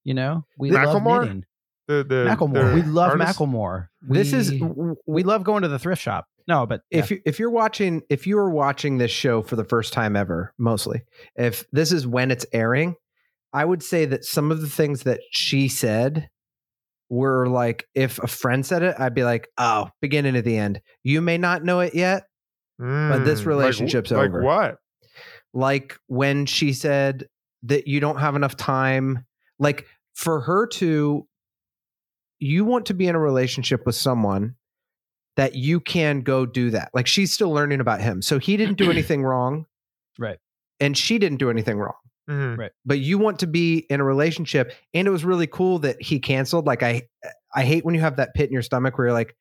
You 0.04 0.14
know, 0.14 0.44
we 0.58 0.70
love 0.70 1.02
knitting. 1.02 1.44
The 1.90 2.04
the 2.04 2.24
Macklemore. 2.28 2.72
We 2.74 2.82
love 2.82 3.10
artist? 3.10 3.38
Macklemore. 3.38 3.88
This 4.00 4.32
is 4.32 4.52
We- 4.52 4.94
we 5.06 5.22
love 5.24 5.42
going 5.42 5.62
to 5.62 5.68
the 5.68 5.78
thrift 5.78 6.00
shop. 6.00 6.26
No, 6.46 6.64
but 6.66 6.82
if 6.90 7.10
you, 7.10 7.20
if 7.26 7.38
you're 7.40 7.50
watching 7.50 8.02
if 8.08 8.26
you 8.28 8.38
are 8.38 8.48
watching 8.50 8.98
this 8.98 9.10
show 9.10 9.42
for 9.42 9.56
the 9.56 9.64
first 9.64 9.92
time 9.92 10.14
ever, 10.16 10.54
mostly 10.56 11.02
if 11.36 11.64
this 11.72 11.90
is 11.92 12.06
when 12.06 12.30
it's 12.30 12.46
airing, 12.52 12.94
I 13.52 13.64
would 13.64 13.82
say 13.82 14.04
that 14.04 14.24
some 14.24 14.52
of 14.52 14.60
the 14.60 14.68
things 14.68 15.02
that 15.02 15.20
she 15.32 15.66
said 15.68 16.28
were 17.08 17.48
like 17.48 17.88
if 17.94 18.18
a 18.22 18.26
friend 18.28 18.64
said 18.64 18.82
it, 18.84 18.94
I'd 18.98 19.14
be 19.14 19.24
like, 19.24 19.48
oh, 19.58 19.88
beginning 20.00 20.34
to 20.34 20.42
the 20.42 20.56
end. 20.56 20.80
You 21.02 21.20
may 21.20 21.38
not 21.38 21.64
know 21.64 21.80
it 21.80 21.94
yet, 21.94 22.22
But 22.78 23.24
this 23.24 23.40
Mm, 23.40 23.44
like 23.44 23.44
wh- 23.44 23.46
relationship's 23.48 24.10
like, 24.12 24.28
over. 24.30 24.42
what? 24.42 24.76
like 25.52 25.96
when 26.06 26.46
she 26.46 26.72
said 26.72 27.26
that 27.64 27.88
you 27.88 27.98
don't 27.98 28.18
have 28.20 28.36
enough 28.36 28.56
time 28.56 29.26
like 29.58 29.86
for 30.14 30.40
her 30.40 30.66
to 30.68 31.26
you 32.40 32.64
want 32.64 32.86
to 32.86 32.94
be 32.94 33.06
in 33.06 33.14
a 33.14 33.18
relationship 33.20 33.86
with 33.86 33.94
someone 33.94 34.56
that 35.36 35.54
you 35.54 35.78
can 35.80 36.22
go 36.22 36.44
do 36.46 36.70
that. 36.70 36.90
Like 36.92 37.06
she's 37.06 37.32
still 37.32 37.50
learning 37.52 37.80
about 37.80 38.00
him. 38.00 38.20
So 38.22 38.38
he 38.38 38.56
didn't 38.56 38.76
do 38.78 38.90
anything 38.90 39.22
wrong. 39.22 39.66
Right. 40.18 40.38
and 40.80 40.96
she 40.98 41.18
didn't 41.18 41.38
do 41.38 41.50
anything 41.50 41.78
wrong. 41.78 41.94
Mhm. 42.28 42.68
but 42.84 42.98
you 43.00 43.18
want 43.18 43.40
to 43.40 43.46
be 43.46 43.78
in 43.90 44.00
a 44.00 44.04
relationship. 44.04 44.72
And 44.94 45.08
it 45.08 45.10
was 45.10 45.24
really 45.24 45.46
cool 45.46 45.78
that 45.80 46.00
he 46.00 46.18
canceled. 46.20 46.66
Like 46.66 46.82
i 46.82 47.02
i 47.54 47.64
hate 47.64 47.84
when 47.84 47.94
you 47.94 48.00
have 48.00 48.16
that 48.16 48.34
pit 48.34 48.48
in 48.48 48.52
your 48.52 48.62
stomach 48.62 48.96
where 48.96 49.08
you're 49.08 49.14
like 49.14 49.34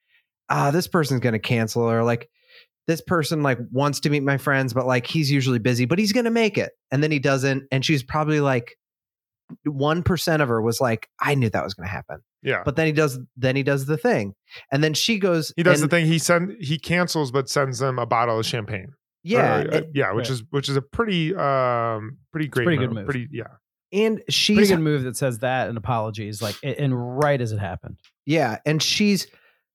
ah 0.50 0.72
this 0.72 0.88
person's 0.88 1.20
gonna 1.20 1.38
cancel 1.40 1.84
or 1.84 2.04
like 2.04 2.30
this 2.88 3.02
person 3.02 3.44
like 3.44 3.60
wants 3.72 4.00
to 4.00 4.10
meet 4.10 4.24
my 4.24 4.38
friends 4.38 4.74
but 4.74 4.88
like 4.88 5.06
he's 5.06 5.30
usually 5.30 5.60
busy 5.60 5.86
but 5.86 6.00
he's 6.00 6.14
gonna 6.14 6.32
make 6.32 6.58
it. 6.58 6.72
And 6.92 7.04
then 7.04 7.12
he 7.12 7.20
doesn't. 7.20 7.64
And 7.72 7.86
she's 7.86 8.02
probably 8.04 8.40
like 8.40 8.76
one 9.66 10.02
percent 10.04 10.42
of 10.42 10.50
her 10.50 10.62
was 10.62 10.80
like, 10.82 11.10
I 11.20 11.36
knew 11.36 11.50
that 11.50 11.64
was 11.64 11.74
going 11.74 11.88
to 11.88 11.92
happen. 11.92 12.22
Yeah. 12.42 12.62
But 12.64 12.76
then 12.78 12.86
he 12.88 12.92
does. 12.94 13.20
Then 13.38 13.56
he 13.56 13.64
does 13.64 13.86
the 13.86 13.98
thing, 13.98 14.34
and 14.72 14.84
then 14.84 14.94
she 14.94 15.20
goes. 15.20 15.52
he 15.56 15.64
does 15.64 15.82
and- 15.82 15.90
the 15.92 15.96
thing. 15.96 16.06
He 16.06 16.18
send 16.20 16.56
he 16.62 16.78
cancels, 16.80 17.32
but 17.32 17.50
sends 17.50 17.80
them 17.80 18.00
a 18.00 18.06
bottle 18.06 18.40
of 18.40 18.46
champagne. 18.46 18.94
Yeah, 19.24 19.58
Or, 19.58 19.68
uh, 19.74 19.78
and- 19.80 19.86
yeah, 19.94 20.14
which 20.14 20.30
is 20.30 20.44
which 20.52 20.70
is 20.70 20.78
a 20.78 20.82
pretty 20.82 21.36
um 21.36 22.18
pretty 22.32 22.48
great 22.48 22.64
pretty 22.66 22.80
move. 22.80 22.90
good 22.90 22.96
move. 22.96 23.06
Pretty 23.06 23.28
yeah. 23.32 23.44
and 23.92 24.16
Pretty 24.18 24.32
she's 24.32 24.70
good 24.70 24.80
move 24.80 25.04
that 25.04 25.18
says 25.18 25.40
that 25.40 25.68
and 25.68 25.78
apologies, 25.78 26.42
like 26.42 26.56
and 26.64 27.20
right 27.20 27.42
as 27.42 27.52
it 27.52 27.60
happened. 27.60 27.98
Yeah, 28.26 28.60
and 28.66 28.82
she's 28.82 29.28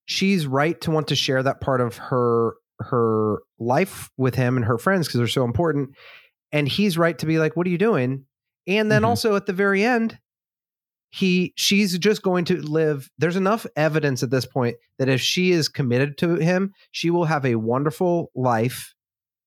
she's 0.07 0.47
right 0.47 0.81
to 0.83 0.91
want 0.91 1.09
to 1.09 1.15
share 1.17 1.43
that 1.43 1.61
part 1.61 1.81
of 1.83 1.97
her 1.99 2.55
her 2.81 3.39
life 3.59 4.11
with 4.17 4.35
him 4.35 4.57
and 4.57 4.65
her 4.67 4.79
friends 4.79 5.07
because 5.07 5.19
they're 5.19 5.29
so 5.29 5.45
important. 5.45 5.91
And 6.51 6.67
he's 6.69 6.97
right 6.97 7.19
to 7.19 7.27
be 7.27 7.39
like, 7.39 7.57
"What 7.57 7.67
are 7.67 7.71
you 7.71 7.79
doing?" 7.79 8.25
And 8.67 8.91
then 8.91 9.03
Mhm. 9.03 9.07
also 9.09 9.37
at 9.37 9.45
the 9.47 9.53
very 9.53 9.85
end, 9.85 10.19
he 11.15 11.53
she's 11.55 11.97
just 11.97 12.23
going 12.23 12.45
to 12.47 12.61
live. 12.61 13.09
There's 13.19 13.37
enough 13.37 13.67
evidence 13.77 14.25
at 14.25 14.31
this 14.31 14.47
point 14.47 14.77
that 14.99 15.09
if 15.09 15.21
she 15.21 15.53
is 15.53 15.69
committed 15.69 16.19
to 16.19 16.35
him, 16.35 16.73
she 16.91 17.09
will 17.09 17.27
have 17.27 17.47
a 17.47 17.55
wonderful 17.55 18.33
life 18.35 18.97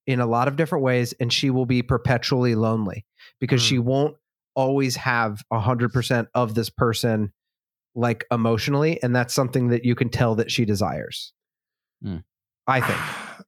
in 0.05 0.21
a 0.21 0.25
lot 0.25 0.47
of 0.47 0.55
different 0.55 0.85
ways, 0.85 1.13
and 1.19 1.31
she 1.31 1.49
will 1.49 1.65
be 1.65 1.81
perpetually 1.81 2.55
lonely 2.55 3.05
because 3.41 3.61
she 3.61 3.79
won't 3.79 4.15
always 4.55 4.95
have 4.95 5.43
a 5.51 5.59
hundred 5.59 5.91
percent 5.91 6.29
of 6.33 6.55
this 6.55 6.69
person 6.69 7.33
like 7.95 8.23
emotionally, 8.31 9.03
and 9.03 9.13
that's 9.13 9.33
something 9.33 9.67
that 9.67 9.83
you 9.83 9.93
can 9.93 10.07
tell 10.07 10.35
that 10.35 10.49
she 10.49 10.63
desires. 10.63 11.33
Hmm. 12.01 12.19
I 12.65 12.79
think. 12.79 12.99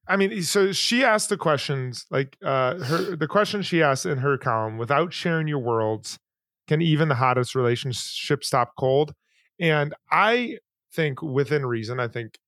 I 0.08 0.16
mean, 0.16 0.42
so 0.42 0.72
she 0.72 1.04
asked 1.04 1.30
the 1.30 1.38
questions 1.38 2.04
like 2.10 2.36
uh 2.44 2.80
her 2.80 3.16
the 3.16 3.28
question 3.28 3.62
she 3.62 3.82
asked 3.82 4.04
in 4.04 4.18
her 4.18 4.36
column 4.36 4.76
without 4.76 5.14
sharing 5.14 5.48
your 5.48 5.60
worlds, 5.60 6.18
can 6.70 6.80
even 6.80 7.08
the 7.08 7.16
hottest 7.16 7.56
relationship 7.56 8.44
stop 8.44 8.76
cold? 8.78 9.12
And 9.58 9.92
I 10.08 10.58
think 10.92 11.20
within 11.20 11.66
reason, 11.66 11.98
I 11.98 12.06
think 12.06 12.38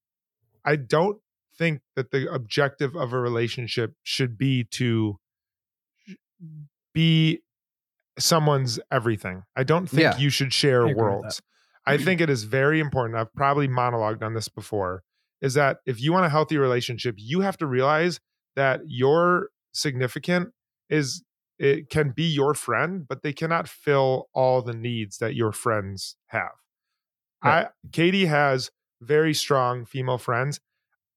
I 0.63 0.77
don't 0.77 1.19
think 1.57 1.81
that 1.97 2.11
the 2.11 2.33
objective 2.33 2.95
of 2.95 3.11
a 3.11 3.19
relationship 3.19 3.95
should 4.01 4.37
be 4.37 4.63
to 4.71 5.19
be 6.93 7.41
someone's 8.17 8.79
everything. 8.89 9.43
I 9.57 9.63
don't 9.65 9.87
think 9.87 10.03
Yeah. 10.03 10.17
you 10.17 10.29
should 10.29 10.53
share 10.53 10.87
I 10.87 10.93
worlds. 10.93 11.41
I 11.85 11.97
think 11.97 12.21
it 12.21 12.29
is 12.29 12.45
very 12.45 12.79
important. 12.79 13.19
I've 13.19 13.33
probably 13.33 13.67
monologued 13.67 14.23
on 14.23 14.33
this 14.35 14.47
before. 14.47 15.03
Is 15.41 15.55
that 15.55 15.79
if 15.85 15.99
you 15.99 16.13
want 16.13 16.25
a 16.25 16.29
healthy 16.29 16.57
relationship, 16.57 17.15
you 17.17 17.41
have 17.41 17.57
to 17.57 17.65
realize 17.65 18.21
that 18.55 18.79
your 18.85 19.49
significant 19.73 20.53
is 20.89 21.25
it 21.63 21.89
can 21.89 22.11
be 22.11 22.23
your 22.23 22.53
friend, 22.53 23.07
but 23.07 23.23
they 23.23 23.31
cannot 23.31 23.69
fill 23.69 24.27
all 24.33 24.61
the 24.61 24.73
needs 24.73 25.17
that 25.19 25.33
your 25.33 25.53
friends 25.53 26.17
have. 26.27 26.51
I 27.41 27.67
Katie 27.91 28.25
has 28.25 28.69
very 29.01 29.33
strong 29.33 29.85
female 29.85 30.17
friends. 30.17 30.59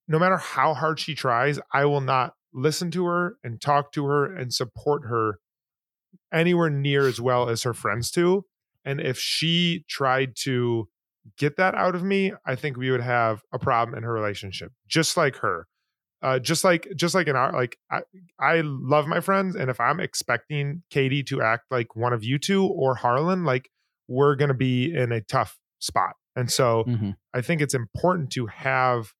No 0.09 0.19
matter 0.19 0.37
how 0.37 0.75
hard 0.75 1.01
she 1.01 1.15
tries, 1.15 1.59
I 1.73 1.85
will 1.85 2.01
not 2.01 2.35
listen 2.53 2.91
to 2.93 3.07
her 3.07 3.39
and 3.43 3.61
talk 3.61 3.93
to 3.93 4.07
her 4.07 4.25
and 4.25 4.55
support 4.55 5.07
her 5.07 5.41
anywhere 6.33 6.71
near 6.71 7.09
as 7.09 7.21
well 7.21 7.49
as 7.49 7.65
her 7.65 7.75
friends 7.75 8.11
do. 8.11 8.45
And 8.85 9.01
if 9.01 9.19
she 9.19 9.85
tried 9.89 10.37
to 10.43 10.89
get 11.37 11.57
that 11.57 11.75
out 11.75 11.97
of 11.97 12.05
me, 12.05 12.33
I 12.45 12.55
think 12.55 12.77
we 12.77 12.91
would 12.93 13.01
have 13.01 13.43
a 13.53 13.59
problem 13.59 13.97
in 13.97 14.05
her 14.05 14.13
relationship, 14.13 14.73
just 14.87 15.17
like 15.17 15.37
her. 15.37 15.67
Uh, 16.23 16.39
just 16.39 16.65
like 16.65 16.89
just 16.97 17.15
like 17.15 17.27
in 17.29 17.37
our 17.37 17.53
like 17.53 17.77
I, 17.91 18.01
I 18.41 18.61
love 18.63 19.07
my 19.07 19.21
friends 19.21 19.55
and 19.55 19.69
if 19.71 19.79
i'm 19.79 20.01
expecting 20.01 20.83
katie 20.91 21.23
to 21.25 21.43
act 21.43 21.65
like 21.71 21.95
one 21.95 22.15
of 22.15 22.25
you 22.25 22.39
two 22.39 22.65
or 22.67 22.95
harlan 22.95 23.45
like 23.45 23.69
we're 24.09 24.35
gonna 24.35 24.55
be 24.55 24.93
in 24.95 25.13
a 25.13 25.21
tough 25.21 25.59
spot 25.79 26.15
and 26.35 26.51
so 26.51 26.85
Mhm. 26.85 27.17
i 27.35 27.43
think 27.43 27.61
it's 27.61 27.75
important 27.75 28.31
to 28.33 28.47
have 28.47 29.13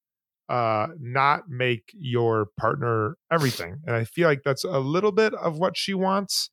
uh 0.49 0.87
not 0.99 1.51
make 1.51 1.91
your 1.93 2.47
partner 2.59 3.19
everything 3.31 3.77
and 3.87 3.95
i 3.95 4.05
feel 4.05 4.27
like 4.27 4.41
that's 4.43 4.65
a 4.65 4.79
little 4.81 5.13
bit 5.13 5.35
of 5.35 5.59
what 5.59 5.77
she 5.77 5.93
wants 5.93 6.49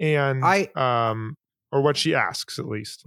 and 0.00 0.44
I- 0.44 0.70
um 0.74 1.36
or 1.70 1.82
what 1.82 1.96
she 1.96 2.14
asks 2.16 2.58
at 2.58 2.66
least 2.66 3.06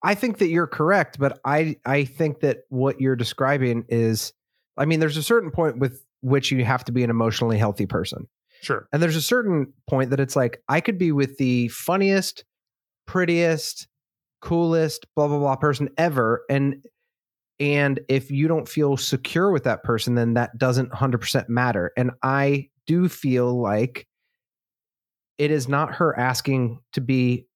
I 0.00 0.14
think 0.14 0.38
that 0.38 0.46
you're 0.46 0.68
correct, 0.68 1.18
but 1.18 1.40
I 1.44 1.74
I 1.84 2.04
think 2.04 2.38
that 2.40 2.58
what 2.68 3.00
you're 3.00 3.16
describing 3.16 3.84
is 3.88 4.32
I 4.78 4.84
mean, 4.84 5.00
there's 5.00 5.16
a 5.16 5.22
certain 5.22 5.50
point 5.50 5.78
with 5.78 6.04
which 6.20 6.50
you 6.50 6.64
have 6.64 6.84
to 6.84 6.92
be 6.92 7.04
an 7.04 7.10
emotionally 7.10 7.58
healthy 7.58 7.86
person. 7.86 8.26
sure 8.62 8.88
And 8.92 9.02
there's 9.02 9.16
a 9.16 9.22
certain 9.22 9.72
point 9.88 10.10
that 10.10 10.20
it's 10.20 10.36
like 10.36 10.62
I 10.68 10.80
could 10.80 10.98
be 10.98 11.12
with 11.12 11.36
the 11.38 11.68
funniest, 11.68 12.44
prettiest, 13.06 13.88
coolest, 14.40 15.06
blah 15.14 15.28
blah 15.28 15.38
blah 15.38 15.56
person 15.56 15.88
ever 15.98 16.42
and 16.48 16.76
and 17.60 18.00
if 18.08 18.30
you 18.30 18.46
don't 18.46 18.68
feel 18.68 18.96
secure 18.96 19.50
with 19.50 19.64
that 19.64 19.82
person 19.82 20.14
then 20.14 20.34
that 20.34 20.56
doesn't 20.58 20.92
100% 20.92 21.48
matter. 21.48 21.92
And 21.96 22.12
I 22.22 22.68
do 22.86 23.08
feel 23.08 23.60
like 23.60 24.06
it 25.38 25.50
is 25.50 25.68
not 25.68 25.94
her 25.94 26.18
asking 26.18 26.80
to 26.92 27.00
be 27.00 27.46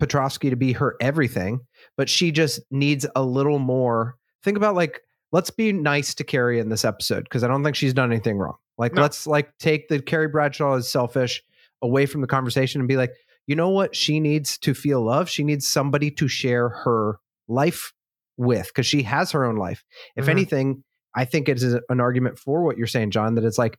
Petrovsky 0.00 0.50
to 0.50 0.56
be 0.56 0.72
her 0.72 0.96
everything, 1.00 1.60
but 1.96 2.08
she 2.08 2.32
just 2.32 2.60
needs 2.72 3.06
a 3.14 3.22
little 3.22 3.60
more. 3.60 4.16
Think 4.42 4.56
about 4.56 4.74
like, 4.74 5.00
let's 5.32 5.50
be 5.50 5.72
nice 5.72 6.14
to 6.16 6.24
Carrie 6.24 6.58
in 6.60 6.68
this 6.68 6.84
episode 6.84 7.24
because 7.24 7.42
I 7.42 7.48
don't 7.48 7.64
think 7.64 7.74
she's 7.76 7.94
done 7.94 8.12
anything 8.12 8.38
wrong. 8.38 8.56
Like, 8.78 8.94
No. 8.94 9.02
let's 9.02 9.26
like 9.26 9.56
take 9.58 9.88
the 9.88 10.00
Carrie 10.00 10.28
Bradshaw 10.28 10.74
is 10.74 10.88
selfish 10.90 11.42
away 11.82 12.06
from 12.06 12.20
the 12.20 12.26
conversation 12.26 12.80
and 12.80 12.88
be 12.88 12.96
like, 12.96 13.12
you 13.46 13.56
know 13.56 13.70
what? 13.70 13.96
She 13.96 14.20
needs 14.20 14.56
to 14.58 14.72
feel 14.74 15.02
love. 15.02 15.28
She 15.28 15.42
needs 15.42 15.66
somebody 15.66 16.10
to 16.12 16.28
share 16.28 16.68
her 16.68 17.18
life 17.48 17.92
with 18.36 18.68
because 18.68 18.86
she 18.86 19.02
has 19.02 19.32
her 19.32 19.44
own 19.44 19.56
life. 19.56 19.84
If 20.16 20.26
Mhm. 20.26 20.30
anything, 20.30 20.84
I 21.14 21.24
think 21.24 21.48
it 21.48 21.62
is 21.62 21.76
an 21.88 22.00
argument 22.00 22.38
for 22.38 22.62
what 22.62 22.78
you're 22.78 22.86
saying, 22.86 23.10
John, 23.10 23.34
that 23.34 23.44
it's 23.44 23.58
like, 23.58 23.78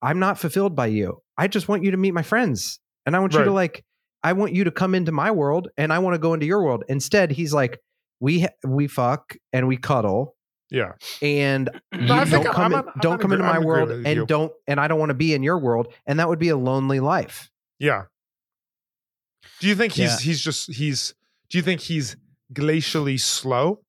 I'm 0.00 0.18
not 0.18 0.38
fulfilled 0.38 0.74
by 0.74 0.86
you. 0.86 1.22
I 1.36 1.46
just 1.46 1.68
want 1.68 1.84
you 1.84 1.90
to 1.92 1.96
meet 1.96 2.12
my 2.14 2.22
friends. 2.22 2.80
And 3.06 3.14
I 3.14 3.20
want 3.20 3.34
you 3.34 3.44
to 3.44 3.52
like, 3.52 3.84
I 4.24 4.32
want 4.32 4.52
you 4.54 4.64
to 4.64 4.70
come 4.70 4.94
into 4.94 5.12
my 5.12 5.30
world 5.30 5.68
and 5.76 5.92
I 5.92 5.98
want 5.98 6.14
to 6.14 6.18
go 6.18 6.32
into 6.34 6.46
your 6.46 6.62
world. 6.64 6.84
Instead, 6.88 7.30
he's 7.32 7.52
like, 7.52 7.78
we 8.20 8.46
we 8.64 8.86
fuck 8.86 9.36
and 9.52 9.66
we 9.68 9.76
cuddle 9.76 10.34
yeah 10.72 10.92
and 11.20 11.68
don't 11.92 12.10
I'm- 12.10 12.42
come 12.44 12.74
I'm 12.74 12.88
I'm 12.88 12.92
don't 13.00 13.12
on 13.12 13.18
come 13.20 13.32
into 13.32 13.44
my 13.44 13.58
world 13.60 13.90
and 13.90 14.06
you. 14.06 14.26
don't 14.26 14.52
and 14.66 14.80
I 14.80 14.88
don't 14.88 14.98
want 14.98 15.10
to 15.10 15.14
be 15.14 15.34
in 15.34 15.42
your 15.44 15.58
world 15.58 15.92
and 16.06 16.18
that 16.18 16.28
would 16.28 16.38
be 16.40 16.48
a 16.48 16.56
lonely 16.56 16.98
life. 16.98 17.50
Yeah. 17.78 18.04
Do 19.60 19.68
you 19.68 19.74
think 19.74 19.92
he's 19.92 20.10
Yeah. 20.10 20.18
he's 20.18 20.40
just 20.40 20.72
he's 20.72 21.14
do 21.50 21.58
you 21.58 21.62
think 21.62 21.80
he's 21.82 22.16
glacially 22.54 23.20
slow 23.20 23.80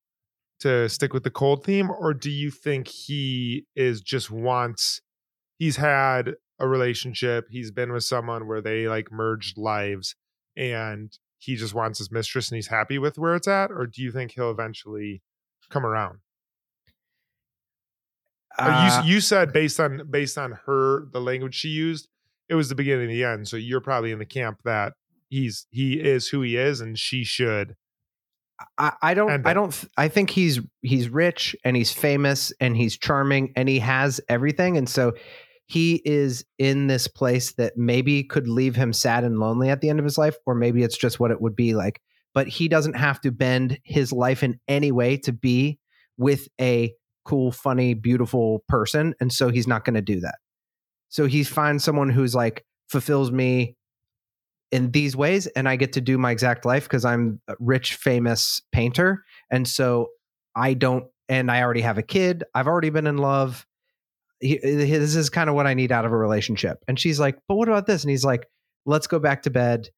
to 0.60 0.88
stick 0.89 1.13
with 1.13 1.24
the 1.24 1.32
cold 1.32 1.63
theme 1.63 1.89
or 1.89 2.13
do 2.13 2.30
you 2.30 2.50
think 2.52 2.88
he 2.88 3.65
is 3.76 4.02
just 4.02 4.30
wants 4.32 5.02
he's 5.58 5.78
had 5.78 6.36
a 6.60 6.67
relationship, 6.67 7.48
he's 7.50 7.72
been 7.72 7.91
with 7.91 8.04
someone 8.04 8.48
where 8.48 8.62
they 8.62 8.88
like 8.88 9.12
merged 9.12 9.58
lives 9.58 10.15
and 10.56 11.17
he 11.39 11.56
just 11.56 11.74
wants 11.74 11.98
his 12.00 12.12
mistress 12.12 12.50
and 12.50 12.56
he's 12.58 12.67
happy 12.67 12.98
with 12.98 13.17
where 13.17 13.36
it's 13.36 13.48
at 13.48 13.72
or 13.72 13.86
do 13.88 14.02
you 14.02 14.12
think 14.12 14.32
he'll 14.34 14.52
eventually 14.52 15.22
come 15.69 15.86
around? 15.86 16.19
Uh, 18.58 19.02
you 19.06 19.16
you 19.16 19.22
said 19.22 19.52
based 19.52 19.80
on 19.80 20.08
based 20.10 20.38
on 20.38 20.60
her 20.66 21.08
the 21.12 21.22
language 21.22 21.56
she 21.56 21.70
used, 21.70 22.08
it 22.50 22.56
was 22.56 22.70
the 22.70 22.76
beginning 22.76 23.10
and 23.10 23.12
the 23.12 23.24
end. 23.24 23.48
So 23.48 23.58
you're 23.58 23.82
probably 23.82 24.12
in 24.12 24.20
the 24.20 24.26
camp 24.26 24.60
that 24.66 24.94
he's 25.30 25.66
he 25.72 26.00
is 26.00 26.28
who 26.28 26.42
he 26.42 26.58
is, 26.58 26.82
and 26.82 26.98
she 26.98 27.24
should. 27.24 27.76
I, 28.78 28.94
I 29.02 29.13
don't 29.13 29.46
I 29.46 29.54
don't 29.54 29.84
I 29.98 30.08
think 30.08 30.30
he's 30.30 30.60
he's 30.82 31.10
rich 31.10 31.56
and 31.66 31.76
he's 31.76 31.92
famous 31.92 32.54
and 32.60 32.78
he's 32.78 32.98
charming 32.98 33.52
and 33.56 33.68
he 33.68 33.80
has 33.80 34.22
everything 34.30 34.78
and 34.78 34.88
so 34.88 35.13
he 35.66 36.02
is 36.06 36.46
in 36.60 36.88
this 36.88 37.08
place 37.08 37.54
that 37.54 37.78
maybe 37.78 38.24
could 38.24 38.48
leave 38.48 38.76
him 38.76 38.94
sad 38.94 39.24
and 39.24 39.39
lonely 39.39 39.70
at 39.70 39.82
the 39.82 39.89
end 39.89 40.00
of 40.00 40.06
his 40.06 40.18
life 40.18 40.36
or 40.46 40.56
maybe 40.56 40.84
it's 40.84 40.98
just 40.98 41.20
what 41.20 41.32
it 41.32 41.42
would 41.42 41.56
be 41.56 41.74
like 41.74 42.00
but 42.34 42.48
he 42.48 42.68
doesn't 42.68 42.96
have 42.96 43.20
to 43.22 43.32
bend 43.32 43.80
his 43.84 44.12
life 44.12 44.44
in 44.44 44.60
any 44.68 44.92
way 44.92 45.18
to 45.18 45.34
be 45.34 45.80
with 46.18 46.48
a 46.62 46.94
cool 47.26 47.52
funny 47.52 47.94
beautiful 47.94 48.64
person 48.68 49.14
and 49.20 49.32
so 49.32 49.50
he's 49.50 49.68
not 49.68 49.86
going 49.86 49.94
to 49.94 50.02
do 50.02 50.20
that 50.20 50.36
so 51.10 51.26
he 51.26 51.44
finds 51.44 51.84
someone 51.84 52.10
who's 52.10 52.34
like 52.34 52.66
fulfills 52.90 53.32
me 53.32 53.76
in 54.74 54.90
these 54.90 55.16
ways 55.16 55.46
and 55.46 55.70
I 55.70 55.76
get 55.76 55.94
to 55.94 56.02
do 56.02 56.18
my 56.18 56.32
exact 56.32 56.66
life 56.66 56.86
because 56.86 57.06
I'm 57.06 57.40
a 57.48 57.56
rich, 57.60 57.94
famous 57.94 58.64
painter. 58.72 59.24
And 59.52 59.68
so 59.68 60.08
I 60.56 60.74
don't, 60.74 61.06
and 61.30 61.52
I 61.52 61.62
already 61.62 61.82
have 61.82 62.00
a 62.00 62.02
kid. 62.04 62.44
I've 62.56 62.66
already 62.66 62.90
been 62.90 63.06
in 63.06 63.18
love. 63.18 63.68
He, 64.40 64.58
this 64.58 65.16
is 65.16 65.30
kind 65.30 65.48
of 65.48 65.56
what 65.56 65.68
I 65.68 65.76
need 65.76 65.92
out 65.92 66.06
of 66.06 66.12
a 66.12 66.18
relationship. 66.18 66.80
And 66.88 67.00
she's 67.00 67.20
like, 67.20 67.38
but 67.48 67.54
what 67.54 67.70
about 67.70 67.86
this? 67.86 68.04
And 68.04 68.10
he's 68.10 68.26
like, 68.26 68.48
let's 68.88 69.06
go 69.06 69.20
back 69.20 69.44
to 69.44 69.52
bed. 69.52 69.90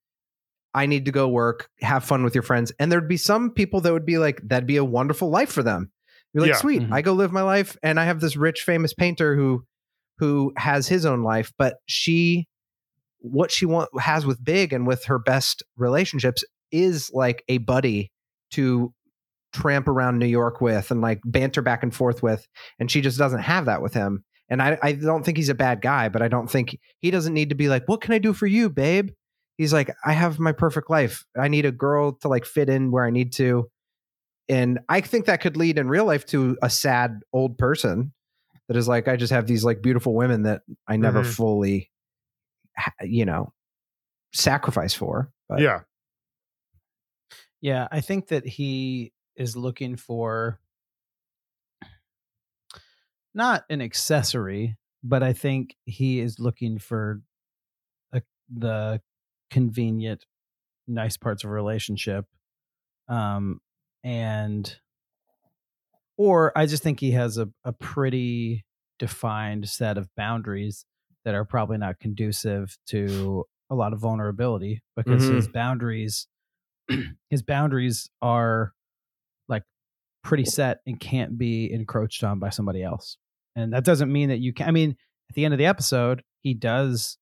I 0.74 0.88
need 0.88 1.06
to 1.06 1.12
go 1.14 1.30
work, 1.30 1.70
have 1.80 2.04
fun 2.04 2.26
with 2.26 2.36
your 2.36 2.44
friends. 2.44 2.74
And 2.78 2.92
there'd 2.92 3.08
be 3.08 3.16
some 3.16 3.52
people 3.52 3.80
that 3.80 3.94
would 3.94 4.06
be 4.06 4.18
like, 4.18 4.42
that'd 4.44 4.68
be 4.68 4.76
a 4.76 4.84
wonderful 4.84 5.30
life 5.30 5.54
for 5.54 5.64
them. 5.64 5.90
You're 6.36 6.44
like, 6.44 6.52
Yeah. 6.52 6.58
sweet. 6.58 6.82
Mhm. 6.84 6.94
I 6.94 7.02
go 7.02 7.14
live 7.14 7.32
my 7.32 7.42
life 7.42 7.78
and 7.82 8.00
I 8.00 8.06
have 8.06 8.20
this 8.20 8.36
rich, 8.36 8.62
famous 8.62 8.94
painter 8.94 9.36
who, 9.36 9.64
who 10.20 10.54
has 10.58 10.88
his 10.88 11.06
own 11.06 11.24
life, 11.24 11.52
but 11.58 11.78
she 11.88 12.48
what 13.20 13.50
she 13.52 13.66
want 13.66 13.90
has 14.00 14.24
with 14.26 14.44
Big 14.44 14.72
and 14.72 14.86
with 14.86 15.06
her 15.06 15.18
best 15.18 15.64
relationships 15.78 16.44
is 16.72 17.10
like 17.14 17.44
a 17.50 17.58
buddy 17.58 18.12
to 18.52 18.94
tramp 19.54 19.88
around 19.88 20.20
New 20.20 20.28
York 20.28 20.62
with 20.62 20.92
and 20.92 21.02
like 21.02 21.22
banter 21.26 21.62
back 21.64 21.82
and 21.82 21.96
forth 21.96 22.22
with, 22.22 22.46
and 22.80 22.92
she 22.92 23.02
just 23.02 23.18
doesn't 23.18 23.40
have 23.40 23.66
that 23.66 23.82
with 23.82 23.94
him. 23.96 24.24
And 24.50 24.62
I, 24.62 24.78
I 24.84 24.92
don't 24.92 25.24
think 25.26 25.38
he's 25.38 25.50
a 25.50 25.56
bad 25.56 25.82
guy, 25.82 26.10
but 26.10 26.22
I 26.22 26.28
don't 26.28 26.52
think 26.52 26.78
he 27.00 27.10
doesn't 27.10 27.34
need 27.34 27.50
to 27.50 27.56
be 27.56 27.68
like, 27.70 27.88
"What 27.88 28.02
can 28.02 28.14
I 28.14 28.20
do 28.20 28.34
for 28.34 28.46
you, 28.46 28.70
babe?" 28.70 29.10
He's 29.58 29.74
like, 29.74 29.90
"I 30.06 30.12
have 30.14 30.38
my 30.38 30.52
perfect 30.52 30.90
life. 30.92 31.26
I 31.40 31.48
need 31.48 31.66
a 31.66 31.72
girl 31.72 32.12
to 32.22 32.28
like 32.28 32.46
fit 32.46 32.70
in 32.70 32.92
where 32.92 33.06
I 33.06 33.10
need 33.10 33.32
to." 33.34 33.70
And 34.48 34.80
I 34.90 35.02
think 35.02 35.26
that 35.26 35.42
could 35.42 35.58
lead 35.58 35.78
in 35.78 35.88
real 35.88 36.06
life 36.06 36.26
to 36.28 36.58
a 36.62 36.70
sad 36.70 37.22
old 37.34 37.58
person 37.58 38.14
that 38.68 38.78
is 38.78 38.88
like, 38.88 39.08
I 39.08 39.16
just 39.16 39.34
have 39.34 39.48
these 39.48 39.64
like 39.64 39.82
beautiful 39.82 40.14
women 40.14 40.44
that 40.44 40.62
I 40.88 40.98
never 40.98 41.22
Mhm. 41.22 41.34
fully, 41.36 41.92
you 43.02 43.26
know, 43.26 43.54
sacrifice 44.34 44.94
for. 44.94 45.32
But 45.50 45.62
yeah. 45.62 45.82
Yeah, 47.62 47.88
I 47.92 48.02
think 48.02 48.28
that 48.28 48.46
he 48.46 49.14
is 49.36 49.56
looking 49.58 49.96
for 49.98 50.60
not 53.34 53.66
an 53.70 53.82
accessory, 53.82 54.78
but 55.04 55.24
I 55.24 55.34
think 55.34 55.76
he 55.86 56.20
is 56.20 56.40
looking 56.40 56.78
for 56.78 57.22
a, 58.14 58.22
the 58.50 59.02
convenient, 59.50 60.26
nice 60.88 61.18
parts 61.18 61.44
of 61.44 61.50
a 61.50 61.54
relationship. 61.54 62.26
Um, 63.08 63.62
and, 64.06 64.74
or 66.18 66.58
I 66.58 66.66
just 66.66 66.84
think 66.84 67.00
he 67.00 67.12
has 67.12 67.38
a, 67.38 67.50
a 67.66 67.74
pretty 67.74 68.64
defined 69.00 69.68
set 69.68 69.98
of 69.98 70.08
boundaries 70.16 70.86
that 71.26 71.36
are 71.36 71.44
probably 71.44 71.78
not 71.78 72.00
conducive 72.00 72.78
to 72.88 73.44
a 73.70 73.76
lot 73.76 73.92
of 73.94 74.00
vulnerability 74.00 74.82
because 74.96 75.24
Mhm. 75.26 75.36
his 75.36 75.48
boundaries 75.50 76.28
his 77.32 77.42
boundaries 77.42 78.10
are 78.22 78.74
like 79.50 79.64
pretty 80.24 80.46
set 80.46 80.82
and 80.86 81.00
can't 81.00 81.36
be 81.38 81.72
encroached 81.74 82.24
on 82.24 82.38
by 82.40 82.50
somebody 82.50 82.84
else. 82.84 83.18
And 83.56 83.74
that 83.74 83.84
doesn't 83.84 84.12
mean 84.12 84.30
that 84.30 84.40
you 84.40 84.54
can 84.54 84.68
I 84.68 84.72
mean, 84.72 84.96
at 85.30 85.36
the 85.36 85.44
end 85.46 85.54
of 85.54 85.58
the 85.58 85.66
episode, 85.66 86.22
he 86.42 86.54
does 86.54 87.18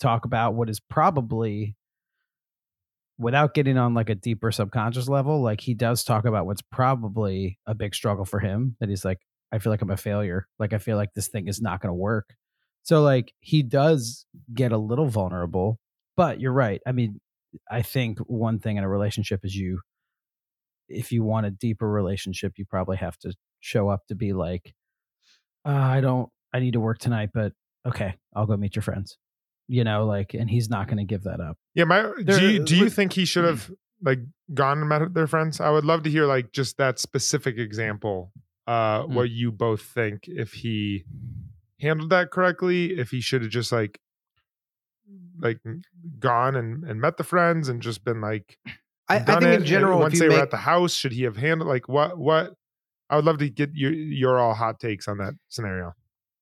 talk 0.00 0.24
about 0.24 0.54
what 0.54 0.68
is 0.68 0.80
probably 0.80 1.76
without 3.18 3.54
getting 3.54 3.78
on 3.78 3.94
like 3.94 4.10
a 4.10 4.14
deeper 4.14 4.50
subconscious 4.50 5.08
level, 5.08 5.42
like 5.42 5.60
he 5.60 5.74
does 5.74 6.04
talk 6.04 6.24
about 6.24 6.46
what's 6.46 6.62
probably 6.62 7.58
a 7.66 7.74
big 7.74 7.94
struggle 7.94 8.24
for 8.24 8.40
him 8.40 8.76
that 8.80 8.88
he's 8.88 9.04
like, 9.04 9.18
I 9.52 9.58
feel 9.58 9.72
like 9.72 9.82
I'm 9.82 9.90
a 9.90 9.96
failure. 9.96 10.46
Like 10.58 10.72
I 10.72 10.78
feel 10.78 10.96
like 10.96 11.14
this 11.14 11.28
thing 11.28 11.46
is 11.46 11.60
not 11.60 11.80
going 11.80 11.90
to 11.90 11.94
work. 11.94 12.34
So 12.82 13.02
like 13.02 13.32
he 13.40 13.62
does 13.62 14.26
get 14.52 14.72
a 14.72 14.78
little 14.78 15.06
vulnerable, 15.06 15.78
but 16.16 16.40
you're 16.40 16.52
right. 16.52 16.80
I 16.86 16.92
mean, 16.92 17.20
I 17.70 17.82
think 17.82 18.18
one 18.18 18.58
thing 18.58 18.76
in 18.76 18.84
a 18.84 18.88
relationship 18.88 19.40
is 19.44 19.54
you 19.54 19.80
if 20.88 21.12
you 21.12 21.22
want 21.22 21.46
a 21.46 21.50
deeper 21.50 21.88
relationship, 21.88 22.54
you 22.56 22.66
probably 22.66 22.98
have 22.98 23.16
to 23.18 23.32
show 23.60 23.88
up 23.88 24.00
to 24.08 24.14
be 24.14 24.32
like, 24.32 24.74
uh, 25.64 25.70
I 25.70 26.00
don't 26.00 26.28
I 26.52 26.58
need 26.58 26.72
to 26.72 26.80
work 26.80 26.98
tonight, 26.98 27.30
but 27.32 27.52
okay, 27.86 28.14
I'll 28.34 28.46
go 28.46 28.56
meet 28.56 28.76
your 28.76 28.82
friends. 28.82 29.16
You 29.68 29.84
know, 29.84 30.04
like 30.06 30.34
and 30.34 30.48
he's 30.50 30.68
not 30.68 30.86
going 30.88 30.98
to 30.98 31.04
give 31.04 31.22
that 31.24 31.40
up. 31.40 31.56
Yeah, 31.74 31.84
my 31.84 32.02
There- 32.02 32.38
do 32.38 32.50
you, 32.50 32.64
do 32.64 32.76
you 32.76 32.84
with- 32.84 32.94
think 32.94 33.12
he 33.14 33.24
should 33.24 33.44
have 33.44 33.70
like 34.02 34.20
gone 34.52 34.80
and 34.80 34.88
met 34.88 35.14
their 35.14 35.26
friends? 35.26 35.60
I 35.60 35.70
would 35.70 35.84
love 35.84 36.02
to 36.02 36.10
hear 36.10 36.26
like 36.26 36.52
just 36.52 36.76
that 36.78 36.98
specific 36.98 37.56
example. 37.58 38.32
Uh, 38.66 39.02
Hmm. 39.02 39.14
what 39.14 39.30
you 39.30 39.52
both 39.52 39.82
think 39.82 40.26
if 40.26 40.52
he 40.54 41.04
handled 41.80 42.08
that 42.10 42.30
correctly, 42.30 42.98
if 42.98 43.10
he 43.10 43.20
should 43.20 43.42
have 43.42 43.50
just 43.50 43.70
like 43.72 44.00
like 45.38 45.58
gone 46.18 46.56
and, 46.56 46.84
and 46.84 47.00
met 47.00 47.16
the 47.18 47.24
friends 47.24 47.68
and 47.68 47.82
just 47.82 48.04
been 48.04 48.20
like 48.20 48.56
I, 49.08 49.16
I 49.16 49.18
think 49.18 49.42
it, 49.42 49.48
in 49.48 49.52
and 49.56 49.64
general, 49.66 49.98
once 50.00 50.14
if 50.14 50.20
they 50.20 50.26
you 50.26 50.32
were 50.32 50.38
at 50.38 50.50
the 50.50 50.56
house, 50.56 50.94
should 50.94 51.12
he 51.12 51.24
have 51.24 51.36
handled 51.36 51.68
like 51.68 51.88
what 51.88 52.16
what? 52.18 52.54
I 53.10 53.16
would 53.16 53.24
love 53.26 53.36
to 53.38 53.50
get 53.50 53.70
your 53.74 53.92
your 53.92 54.38
all 54.38 54.54
hot 54.54 54.80
takes 54.80 55.08
on 55.08 55.18
that 55.18 55.34
scenario. 55.48 55.92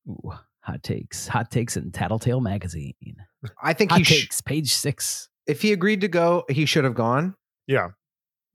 Ooh, 0.08 0.32
hot 0.62 0.82
takes. 0.82 1.28
Hot 1.28 1.50
takes 1.50 1.76
in 1.76 1.90
Tattletale 1.92 2.40
magazine. 2.40 2.94
I 3.62 3.72
think 3.72 3.90
Hot 3.90 3.98
he 3.98 4.04
sh- 4.04 4.20
takes, 4.22 4.40
page 4.40 4.72
six. 4.74 5.28
if 5.46 5.62
he 5.62 5.72
agreed 5.72 6.00
to 6.02 6.08
go, 6.08 6.44
he 6.48 6.64
should 6.66 6.84
have 6.84 6.94
gone. 6.94 7.34
Yeah, 7.66 7.88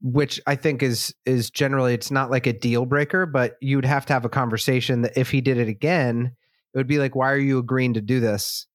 which 0.02 0.40
I 0.46 0.54
think 0.56 0.82
is 0.82 1.14
is 1.26 1.50
generally 1.50 1.94
it's 1.94 2.10
not 2.10 2.30
like 2.30 2.46
a 2.46 2.52
deal 2.52 2.86
breaker, 2.86 3.26
but 3.26 3.56
you'd 3.60 3.84
have 3.84 4.06
to 4.06 4.12
have 4.12 4.24
a 4.24 4.28
conversation 4.28 5.02
that 5.02 5.16
if 5.16 5.30
he 5.30 5.40
did 5.40 5.58
it 5.58 5.68
again, 5.68 6.32
it 6.74 6.78
would 6.78 6.86
be 6.86 6.98
like, 6.98 7.14
why 7.16 7.30
are 7.32 7.38
you 7.38 7.58
agreeing 7.58 7.94
to 7.94 8.00
do 8.00 8.20
this? 8.20 8.66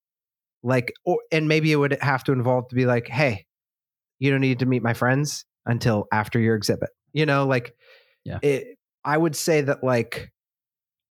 Like, 0.62 0.92
or 1.04 1.18
and 1.30 1.46
maybe 1.48 1.72
it 1.72 1.76
would 1.76 1.96
have 2.02 2.24
to 2.24 2.32
involve 2.32 2.68
to 2.68 2.74
be 2.74 2.86
like, 2.86 3.06
hey, 3.08 3.46
you 4.18 4.30
don't 4.30 4.40
need 4.40 4.60
to 4.60 4.66
meet 4.66 4.82
my 4.82 4.94
friends 4.94 5.44
until 5.66 6.06
after 6.12 6.38
your 6.38 6.54
exhibit. 6.56 6.90
You 7.12 7.26
know, 7.26 7.46
like, 7.46 7.74
Yeah. 8.24 8.38
It, 8.42 8.78
I 9.04 9.16
would 9.16 9.36
say 9.36 9.60
that 9.62 9.84
like, 9.84 10.30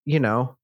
you 0.05 0.19
know, 0.19 0.57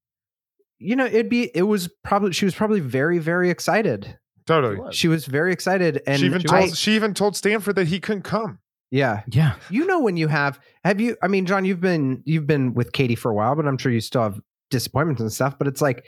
you 0.78 0.96
know, 0.96 1.06
it'd 1.06 1.28
be 1.28 1.50
it 1.54 1.62
was 1.62 1.88
probably 2.04 2.32
she 2.32 2.44
was 2.44 2.54
probably 2.54 2.80
very 2.80 3.18
very 3.18 3.50
excited. 3.50 4.16
totally. 4.46 4.78
She 4.92 5.08
was 5.08 5.26
very 5.26 5.52
excited, 5.52 6.02
and 6.06 6.20
she 6.20 6.26
even 6.26 6.42
I- 6.48 6.60
told 6.60 6.76
she 6.76 6.94
even 6.94 7.14
told 7.14 7.36
Stanford 7.36 7.76
that 7.76 7.88
he 7.88 8.00
couldn't 8.00 8.22
come. 8.22 8.58
yeah, 8.90 9.22
Yeah. 9.30 9.54
you 9.70 9.86
know 9.86 10.00
when 10.00 10.16
you 10.16 10.28
have 10.28 10.58
have 10.84 10.98
you 11.00 11.14
i 11.22 11.28
mean 11.28 11.44
jon 11.44 11.66
you've 11.66 11.80
been 11.82 12.22
you've 12.24 12.46
been 12.46 12.72
with 12.72 12.92
katie 12.92 13.14
for 13.16 13.30
a 13.30 13.34
while 13.34 13.54
but 13.54 13.66
i'm 13.66 13.76
sure 13.76 13.92
you 13.92 14.00
still 14.00 14.22
have 14.22 14.40
disappointments 14.70 15.20
and 15.20 15.30
stuff 15.30 15.58
but 15.58 15.68
it's 15.68 15.82
like 15.82 16.06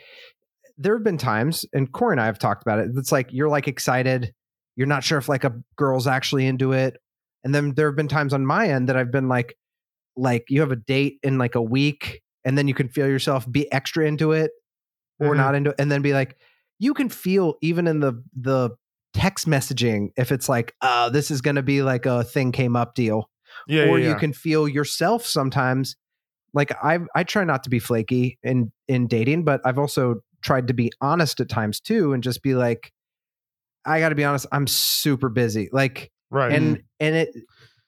there 0.79 0.95
have 0.95 1.03
been 1.03 1.17
times 1.19 1.63
and 1.73 1.91
cory 1.91 2.13
and 2.15 2.19
i 2.21 2.25
have 2.25 2.39
talked 2.39 2.63
about 2.63 2.79
it 2.79 2.89
it's 2.97 3.11
like 3.11 3.27
you're 3.31 3.49
like 3.49 3.67
excited 3.67 4.33
you're 4.75 4.87
not 4.87 5.03
sure 5.03 5.19
if 5.19 5.29
like 5.29 5.43
a 5.43 5.53
girl's 5.75 6.07
actually 6.07 6.47
into 6.47 6.71
it 6.71 6.97
and 7.43 7.53
then 7.53 7.75
there 7.75 7.87
have 7.87 7.95
been 7.95 8.07
times 8.07 8.33
on 8.33 8.43
my 8.47 8.67
end 8.69 8.89
that 8.89 8.97
i've 8.97 9.11
been 9.11 9.27
like 9.27 9.55
like 10.15 10.45
you 10.49 10.61
have 10.61 10.71
a 10.71 10.75
date 10.75 11.19
in 11.21 11.37
like 11.37 11.53
a 11.53 11.61
week 11.61 12.23
and 12.45 12.57
then 12.57 12.67
you 12.67 12.73
can 12.73 12.89
feel 12.89 13.07
yourself 13.07 13.45
be 13.51 13.71
extra 13.71 14.07
into 14.07 14.31
it 14.31 14.49
or 15.21 15.33
Mhm. 15.33 15.37
not 15.37 15.55
into 15.55 15.69
it 15.69 15.75
and 15.79 15.91
then 15.91 16.01
be 16.01 16.13
like 16.13 16.35
you 16.79 16.93
can 16.93 17.07
feel 17.09 17.55
even 17.61 17.87
in 17.87 17.99
the 18.01 18.13
the 18.35 18.71
text 19.13 19.47
messaging 19.47 20.09
if 20.17 20.31
it's 20.31 20.47
like 20.49 20.73
uh 20.81 21.09
this 21.09 21.29
is 21.31 21.41
going 21.41 21.55
to 21.55 21.61
be 21.63 21.81
like 21.83 22.05
a 22.05 22.23
thing 22.23 22.51
came 22.51 22.75
up 22.75 22.95
deal 22.95 23.29
Yeah, 23.67 23.83
or 23.83 23.99
yeah, 23.99 24.05
you 24.05 24.11
yeah. 24.11 24.17
can 24.19 24.33
feel 24.33 24.67
yourself 24.67 25.25
sometimes 25.25 25.95
like 26.53 26.71
i 26.83 26.99
i 27.15 27.23
try 27.23 27.43
not 27.43 27.63
to 27.65 27.69
be 27.69 27.79
flaky 27.79 28.39
in 28.43 28.71
in 28.87 29.07
dating 29.07 29.43
but 29.43 29.61
i've 29.65 29.77
also 29.79 30.15
tried 30.41 30.67
to 30.69 30.73
be 30.73 30.91
honest 31.01 31.39
at 31.39 31.49
times 31.49 31.79
too 31.79 32.13
and 32.13 32.23
just 32.23 32.41
be 32.41 32.55
like 32.55 32.91
i 33.85 33.99
got 33.99 34.09
to 34.09 34.15
be 34.15 34.23
honest 34.23 34.45
i'm 34.51 34.65
super 34.67 35.29
busy 35.29 35.69
like 35.71 36.11
right. 36.29 36.51
and 36.53 36.81
and 36.99 37.15
it 37.15 37.29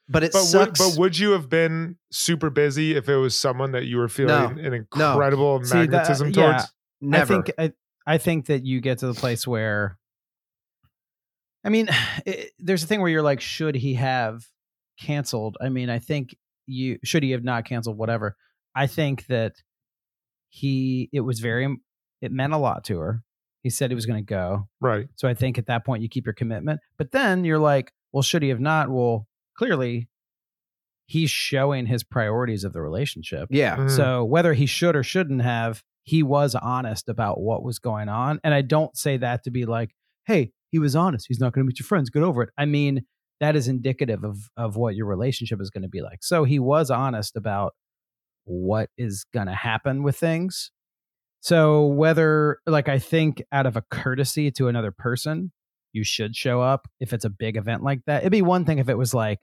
but 0.09 0.23
it 0.23 0.33
but 0.33 0.39
would, 0.41 0.47
sucks 0.49 0.79
but 0.79 0.99
would 0.99 1.17
you 1.17 1.31
have 1.31 1.49
been 1.49 1.97
super 2.11 2.49
busy 2.49 2.95
if 2.95 3.07
it 3.07 3.15
was 3.15 3.35
someone 3.39 3.71
that 3.71 3.85
you 3.85 3.95
were 3.97 4.09
feeling 4.09 4.59
an 4.59 4.73
incredible 4.73 5.63
See, 5.63 5.77
that- 5.77 5.89
magnetism 5.89 6.31
yeah. 6.31 6.65
Towards? 7.03 7.29
never 7.29 7.33
I 7.33 7.43
think 7.43 7.75
I, 8.07 8.13
I 8.13 8.17
think 8.17 8.47
that 8.47 8.65
you 8.65 8.81
get 8.81 8.99
to 8.99 9.07
the 9.07 9.13
place 9.13 9.45
where 9.47 9.97
I 11.63 11.69
mean, 11.69 11.87
it, 12.25 12.51
there's 12.59 12.83
a 12.83 12.87
thing 12.87 13.01
where 13.01 13.09
you're 13.09 13.21
like, 13.21 13.41
should 13.41 13.75
he 13.75 13.95
have 13.95 14.43
canceled? 14.99 15.57
I 15.61 15.69
mean, 15.69 15.89
I 15.89 15.99
think 15.99 16.35
you 16.65 16.99
should 17.03 17.23
he 17.23 17.31
have 17.31 17.43
not 17.43 17.65
canceled, 17.65 17.97
whatever. 17.97 18.35
I 18.75 18.87
think 18.87 19.27
that 19.27 19.53
he 20.49 21.09
it 21.11 21.21
was 21.21 21.39
very 21.39 21.75
it 22.21 22.31
meant 22.31 22.53
a 22.53 22.57
lot 22.57 22.83
to 22.85 22.99
her. 22.99 23.23
He 23.63 23.69
said 23.69 23.91
he 23.91 23.95
was 23.95 24.05
going 24.05 24.23
to 24.23 24.29
go. 24.29 24.67
Right. 24.81 25.07
So 25.15 25.27
I 25.27 25.33
think 25.33 25.57
at 25.57 25.67
that 25.67 25.85
point 25.85 26.03
you 26.03 26.09
keep 26.09 26.25
your 26.25 26.33
commitment. 26.33 26.81
But 26.97 27.11
then 27.11 27.45
you're 27.45 27.59
like, 27.59 27.93
well, 28.11 28.21
should 28.21 28.43
he 28.43 28.49
have 28.49 28.59
not? 28.59 28.89
Well, 28.89 29.25
clearly 29.57 30.09
he's 31.05 31.29
showing 31.29 31.85
his 31.85 32.03
priorities 32.03 32.63
of 32.63 32.73
the 32.73 32.81
relationship. 32.81 33.49
yeah 33.51 33.77
Mhm. 33.77 33.91
So 33.91 34.23
whether 34.23 34.53
he 34.53 34.65
should 34.65 34.95
or 34.95 35.03
shouldn't 35.03 35.41
have, 35.41 35.83
he 36.03 36.23
was 36.23 36.55
honest 36.55 37.09
about 37.09 37.39
what 37.39 37.63
was 37.63 37.79
going 37.79 38.09
on. 38.09 38.39
And 38.43 38.53
I 38.53 38.61
don't 38.61 38.95
say 38.95 39.17
that 39.17 39.43
to 39.43 39.51
be 39.51 39.65
like, 39.65 39.91
hey, 40.25 40.51
he 40.69 40.79
was 40.79 40.95
honest. 40.95 41.25
He's 41.27 41.39
not 41.39 41.53
going 41.53 41.65
to 41.65 41.67
meet 41.67 41.79
your 41.79 41.85
friends. 41.85 42.09
Get 42.09 42.23
over 42.23 42.43
it. 42.43 42.49
I 42.57 42.65
mean, 42.65 43.05
that 43.39 43.55
is 43.55 43.67
indicative 43.67 44.23
of 44.23 44.49
of 44.57 44.75
what 44.75 44.95
your 44.95 45.05
relationship 45.05 45.61
is 45.61 45.69
going 45.69 45.83
to 45.83 45.89
be 45.89 46.01
like. 46.01 46.23
So 46.23 46.43
he 46.43 46.59
was 46.59 46.89
honest 46.89 47.35
about 47.35 47.73
what 48.45 48.89
is 48.97 49.25
going 49.33 49.47
to 49.47 49.53
happen 49.53 50.03
with 50.03 50.17
things. 50.17 50.71
So 51.41 51.85
whether 51.85 52.59
like 52.65 52.87
I 52.87 52.99
think 52.99 53.43
out 53.51 53.65
of 53.65 53.75
a 53.75 53.83
courtesy 53.91 54.49
to 54.51 54.67
another 54.67 54.91
person, 54.91 55.51
you 55.91 56.03
should 56.03 56.35
show 56.35 56.61
up 56.61 56.87
if 56.99 57.13
it's 57.13 57.25
a 57.25 57.29
big 57.29 57.57
event 57.57 57.83
like 57.83 57.99
that. 58.07 58.21
It'd 58.21 58.31
be 58.31 58.41
one 58.41 58.65
thing 58.65 58.79
if 58.79 58.89
it 58.89 58.97
was 58.97 59.13
like 59.13 59.39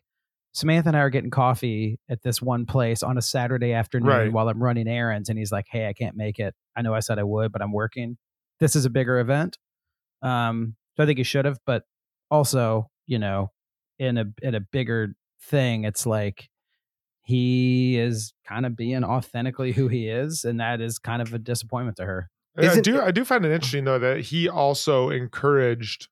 Samantha 0.53 0.89
and 0.89 0.97
I 0.97 1.01
are 1.01 1.11
getting 1.11 1.31
coffee 1.31 1.99
at 2.09 2.23
this 2.23 2.43
one 2.43 2.67
place 2.67 3.03
on 3.03 3.17
a 3.17 3.23
Saturday 3.23 3.73
afternoon 3.73 4.09
Right. 4.09 4.33
while 4.33 4.49
I'm 4.49 4.63
running 4.63 4.89
errands 4.89 5.29
and 5.29 5.39
he's 5.39 5.53
like, 5.53 5.67
"Hey, 5.71 5.87
I 5.89 5.93
can't 5.93 6.17
make 6.17 6.39
it. 6.39 6.55
I 6.77 6.83
know 6.83 6.93
I 6.95 7.01
said 7.01 7.19
I 7.19 7.23
would, 7.23 7.53
but 7.53 7.63
I'm 7.63 7.73
working. 7.73 8.19
This 8.59 8.75
is 8.75 8.85
a 8.85 8.91
bigger 8.91 9.19
event." 9.21 9.59
Um 10.23 10.77
so 10.97 11.05
I 11.05 11.07
think 11.07 11.19
he 11.19 11.25
should 11.25 11.45
have, 11.45 11.59
but 11.65 11.85
also, 12.31 12.91
you 13.07 13.19
know, 13.19 13.53
in 13.99 14.19
a 14.19 14.25
in 14.43 14.55
a 14.55 14.61
bigger 14.61 15.15
thing, 15.43 15.85
it's 15.85 16.05
like 16.05 16.49
he 17.23 17.97
is 17.99 18.33
kind 18.47 18.67
of 18.67 18.77
being 18.77 19.05
authentically 19.05 19.73
who 19.73 19.89
he 19.89 20.09
is 20.09 20.45
and 20.45 20.59
that 20.61 20.81
is 20.81 20.99
kind 20.99 21.23
of 21.23 21.33
a 21.33 21.39
disappointment 21.39 21.97
to 21.99 22.05
her. 22.07 22.29
I 22.59 22.63
Isn't- 22.67 22.83
do 22.83 23.01
I 23.01 23.11
do 23.13 23.25
find 23.25 23.45
it 23.45 23.53
interesting 23.53 23.85
though 23.85 23.99
that 24.01 24.21
he 24.23 24.49
also 24.49 25.11
encouraged 25.11 26.09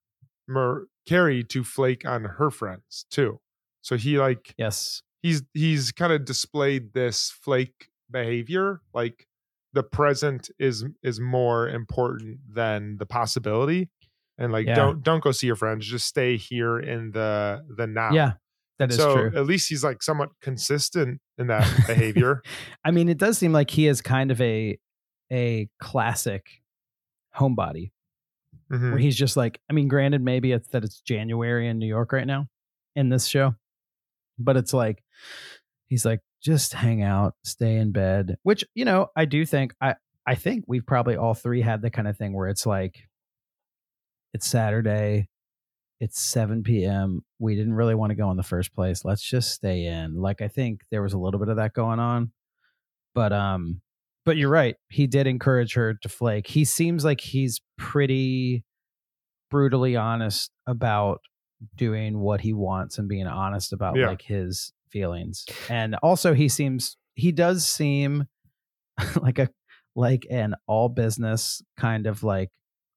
Mer- 0.47 0.86
Carrie 1.07 1.43
to 1.45 1.64
flake 1.64 2.07
on 2.07 2.24
her 2.24 2.51
friends 2.51 3.05
too. 3.11 3.41
So 3.89 3.97
he 3.97 4.18
like 4.18 4.55
Yes. 4.59 5.03
he's 5.22 5.43
he's 5.55 5.93
kind 5.93 6.12
of 6.12 6.26
displayed 6.26 6.93
this 6.93 7.30
flake 7.30 7.89
behavior 8.11 8.82
like 8.93 9.26
the 9.72 9.82
present 9.82 10.51
is 10.59 10.84
is 11.03 11.20
more 11.20 11.68
important 11.70 12.39
than 12.53 12.99
the 12.99 13.07
possibility 13.07 13.89
and 14.36 14.53
like 14.53 14.66
Yeah. 14.66 14.74
don't 14.74 15.03
don't 15.03 15.22
go 15.22 15.32
see 15.32 15.47
your 15.47 15.57
friends 15.57 15.86
just 15.86 16.07
stay 16.07 16.36
here 16.36 16.78
in 16.78 17.12
the 17.12 17.64
the 17.78 17.86
now 17.86 18.12
Yeah. 18.12 18.32
That 18.78 18.91
is 18.91 18.97
so 18.97 19.14
true. 19.14 19.32
at 19.34 19.47
least 19.47 19.70
he's 19.70 19.82
like 19.82 20.03
somewhat 20.03 20.30
consistent 20.43 21.20
in 21.39 21.47
that 21.47 21.64
behavior 21.86 22.43
I 22.84 22.91
mean, 22.91 23.09
it 23.09 23.16
does 23.16 23.39
seem 23.39 23.53
like 23.53 23.70
he 23.70 23.86
is 23.86 24.03
kind 24.03 24.30
of 24.30 24.39
a 24.43 24.78
a 25.32 25.68
classic 25.80 26.45
homebody 27.36 27.93
Mhm. 28.70 28.91
where 28.91 28.99
he's 28.99 29.16
just 29.16 29.34
like, 29.34 29.61
I 29.70 29.72
mean, 29.72 29.89
granted, 29.89 30.20
maybe 30.22 30.53
it's 30.53 30.68
that 30.68 30.84
it's 30.84 31.01
January 31.01 31.68
in 31.68 31.78
New 31.78 31.86
York 31.86 32.12
right 32.12 32.26
now 32.26 32.49
in 32.95 33.09
this 33.09 33.26
show, 33.26 33.55
but 34.39 34.57
it's 34.57 34.72
like 34.72 35.03
he's 35.86 36.05
like, 36.05 36.20
just 36.43 36.72
hang 36.72 37.03
out, 37.03 37.34
stay 37.45 37.76
in 37.76 37.93
bed. 37.93 38.36
Which, 38.43 38.64
you 38.74 38.84
know, 38.84 39.09
I 39.16 39.24
do 39.24 39.45
think 39.45 39.74
I 39.80 39.95
I 40.26 40.34
think 40.34 40.64
we've 40.66 40.86
probably 40.86 41.16
all 41.16 41.34
three 41.34 41.62
had 41.62 41.82
the 41.82 41.91
kind 41.91 42.07
of 42.09 42.16
thing 42.16 42.34
where 42.34 42.49
it's 42.49 42.66
like 42.66 43.09
it's 44.34 44.47
Saturday, 44.47 45.28
it's 46.01 46.20
7 46.20 46.62
p.m. 46.62 47.22
We 47.39 47.57
didn't 47.57 47.74
really 47.74 47.95
want 47.95 48.11
to 48.11 48.16
go 48.16 48.30
in 48.30 48.36
the 48.36 48.43
first 48.43 48.74
place. 48.74 49.05
Let's 49.05 49.22
just 49.22 49.51
stay 49.51 49.86
in. 49.86 50.20
Like 50.20 50.43
I 50.43 50.49
think 50.49 50.82
there 50.91 51.03
was 51.03 51.14
a 51.14 51.18
little 51.18 51.41
bit 51.41 51.49
of 51.49 51.57
that 51.57 51.72
going 51.72 51.99
on. 51.99 52.32
But 53.14 53.32
um 53.32 53.80
but 54.24 54.36
you're 54.36 54.51
right. 54.51 54.76
He 54.91 55.07
did 55.07 55.26
encourage 55.26 55.74
her 55.74 55.95
to 55.95 56.09
flake. 56.09 56.47
He 56.47 56.66
seems 56.66 57.05
like 57.05 57.20
he's 57.20 57.62
pretty 57.78 58.64
brutally 59.51 59.97
honest 59.97 60.51
about 60.66 61.20
doing 61.76 62.18
what 62.18 62.40
he 62.40 62.52
wants 62.52 62.98
and 62.98 63.09
being 63.09 63.26
honest 63.26 63.72
about 63.72 63.96
Yeah. 63.96 64.09
like 64.09 64.22
his 64.22 64.72
feelings. 64.90 65.44
And 65.68 65.96
also 66.02 66.34
he 66.34 66.48
seems 66.48 66.96
he 67.14 67.32
does 67.32 67.66
seem 67.66 68.26
like 69.20 69.38
a 69.38 69.48
like 69.96 70.26
an 70.30 70.54
all 70.66 70.88
business 70.88 71.62
kind 71.76 72.06
of 72.06 72.22
like 72.22 72.50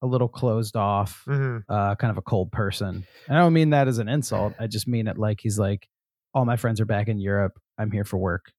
a 0.03 0.07
little 0.07 0.27
closed 0.27 0.75
off, 0.75 1.23
Mhm. 1.27 1.63
uh 1.69 1.95
kind 1.95 2.11
of 2.11 2.17
a 2.17 2.21
cold 2.21 2.51
person. 2.51 3.05
And 3.27 3.37
I 3.37 3.41
don't 3.41 3.53
mean 3.53 3.71
that 3.71 3.87
as 3.87 3.97
an 3.97 4.07
insult. 4.09 4.53
I 4.59 4.67
just 4.67 4.87
mean 4.87 5.07
it 5.07 5.17
like 5.17 5.39
he's 5.41 5.57
like 5.59 5.87
all 6.33 6.45
my 6.45 6.55
friends 6.57 6.79
are 6.79 6.85
back 6.85 7.07
in 7.07 7.19
Europe. 7.19 7.59
I'm 7.77 7.91
here 7.91 8.03
for 8.05 8.17
work. 8.17 8.51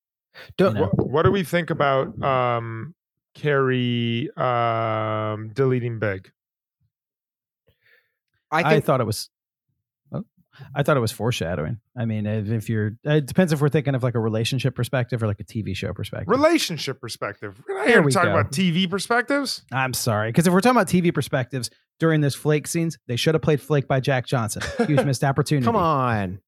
Don't, 0.57 0.75
you 0.75 0.81
know? 0.83 0.87
what, 0.95 1.11
what 1.11 1.23
do 1.25 1.31
we 1.31 1.45
think 1.45 1.71
about 1.71 2.21
um 2.23 2.95
carrie 3.35 4.29
um 4.37 5.51
deleting 5.55 5.99
big 5.99 6.31
I 8.51 8.75
I, 8.77 8.81
thought 8.81 9.01
it 9.01 9.07
was. 9.07 9.31
I 10.75 10.83
thought 10.83 10.97
it 10.97 11.01
was 11.01 11.13
foreshadowing. 11.13 11.79
I 11.97 12.05
mean, 12.05 12.27
if, 12.27 12.51
if 12.51 12.69
you're, 12.69 12.93
it 13.05 13.27
depends 13.27 13.53
if 13.53 13.61
we're 13.61 13.69
thinking 13.69 13.95
of 13.95 14.03
like 14.03 14.15
a 14.15 14.21
relationship 14.21 14.75
perspective 14.75 15.23
or 15.23 15.27
like 15.27 15.41
a 15.41 15.45
TV 15.45 15.77
show 15.77 15.93
perspective. 15.93 16.29
relationship 16.29 17.01
perspective 17.01 17.61
we're 17.69 17.79
not 17.79 17.87
here 17.87 18.03
to 18.03 18.11
talk 18.11 18.25
go. 18.25 18.31
about 18.31 18.53
tv 18.53 18.89
perspectives 18.89 19.63
I'm 19.73 19.95
sorry, 19.95 20.31
because 20.31 20.47
if 20.47 20.53
we're 20.53 20.61
talking 20.61 20.77
about 20.77 20.89
TV 20.89 21.13
perspectives 21.13 21.71
during 21.99 22.21
this 22.21 22.35
Flake 22.35 22.67
scenes, 22.67 22.99
they 23.07 23.17
should 23.17 23.35
have 23.35 23.43
played 23.43 23.61
Flake 23.61 23.87
by 23.87 24.01
Jack 24.01 24.27
Johnson. 24.27 24.63
Huge 24.87 25.05
missed 25.05 25.23
opportunity. 25.25 25.65
come 25.65 25.77
on. 25.77 26.41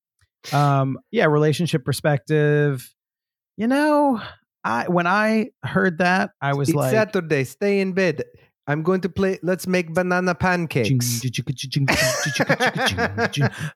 Um, 0.53 0.99
yeah, 1.11 1.27
relationship 1.27 1.85
perspective. 1.85 2.93
You 3.57 3.69
know, 3.69 4.21
I 4.65 4.89
when 4.89 5.07
I 5.07 5.51
heard 5.63 5.99
that, 5.99 6.31
I 6.41 6.55
was 6.55 6.71
it's 6.71 6.77
like, 6.77 6.91
Saturday. 6.91 7.45
Stay 7.45 7.81
in 7.81 7.93
bed. 7.93 8.25
I'm 8.67 8.83
going 8.83 9.03
to 9.03 9.09
play. 9.11 9.39
Let's 9.43 9.67
make 9.67 9.93
banana 9.93 10.35
pancakes. 10.35 11.21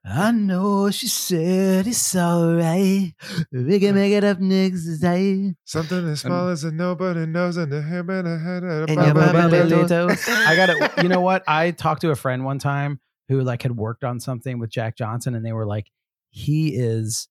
I 0.05 0.31
know 0.33 0.91
she 0.91 1.09
said 1.09 1.87
it's 1.87 2.17
alright. 2.17 3.13
We 3.53 3.81
can 3.81 3.95
make 3.95 4.13
it 4.13 4.25
up 4.25 4.41
next 4.41 4.99
day. 4.99 5.55
something 5.65 5.99
as 6.09 6.25
um, 6.25 6.31
small 6.31 6.49
as 6.49 6.65
a 6.65 6.71
nobody 6.73 7.27
knows 7.27 7.57
and 7.57 7.73
a 7.73 7.83
hair 7.83 8.01
and 8.01 8.27
a 8.29 8.39
head 8.39 8.63
and 8.63 8.73
a 8.73 8.85
And 8.89 8.97
ba- 8.97 9.05
your 9.05 9.15
ba- 9.15 9.21
ba- 9.21 9.33
mama 9.35 9.49
ba- 9.51 9.65
little- 9.65 10.11
I 10.29 10.57
got 10.57 10.71
it. 10.71 11.03
You 11.03 11.09
know 11.09 11.21
what? 11.21 11.45
I 11.47 11.71
talked 11.73 12.01
to 12.03 12.11
a 12.11 12.17
friend 12.17 12.45
one 12.45 12.59
time 12.59 13.01
who 13.29 13.43
like 13.43 13.63
had 13.63 13.77
worked 13.77 14.05
on 14.05 14.21
something 14.21 14.59
with 14.59 14.71
Jack 14.71 14.97
Johnson, 14.97 15.35
and 15.35 15.45
they 15.45 15.53
were 15.53 15.67
like, 15.67 15.91
"He 16.31 16.75
is 16.75 17.29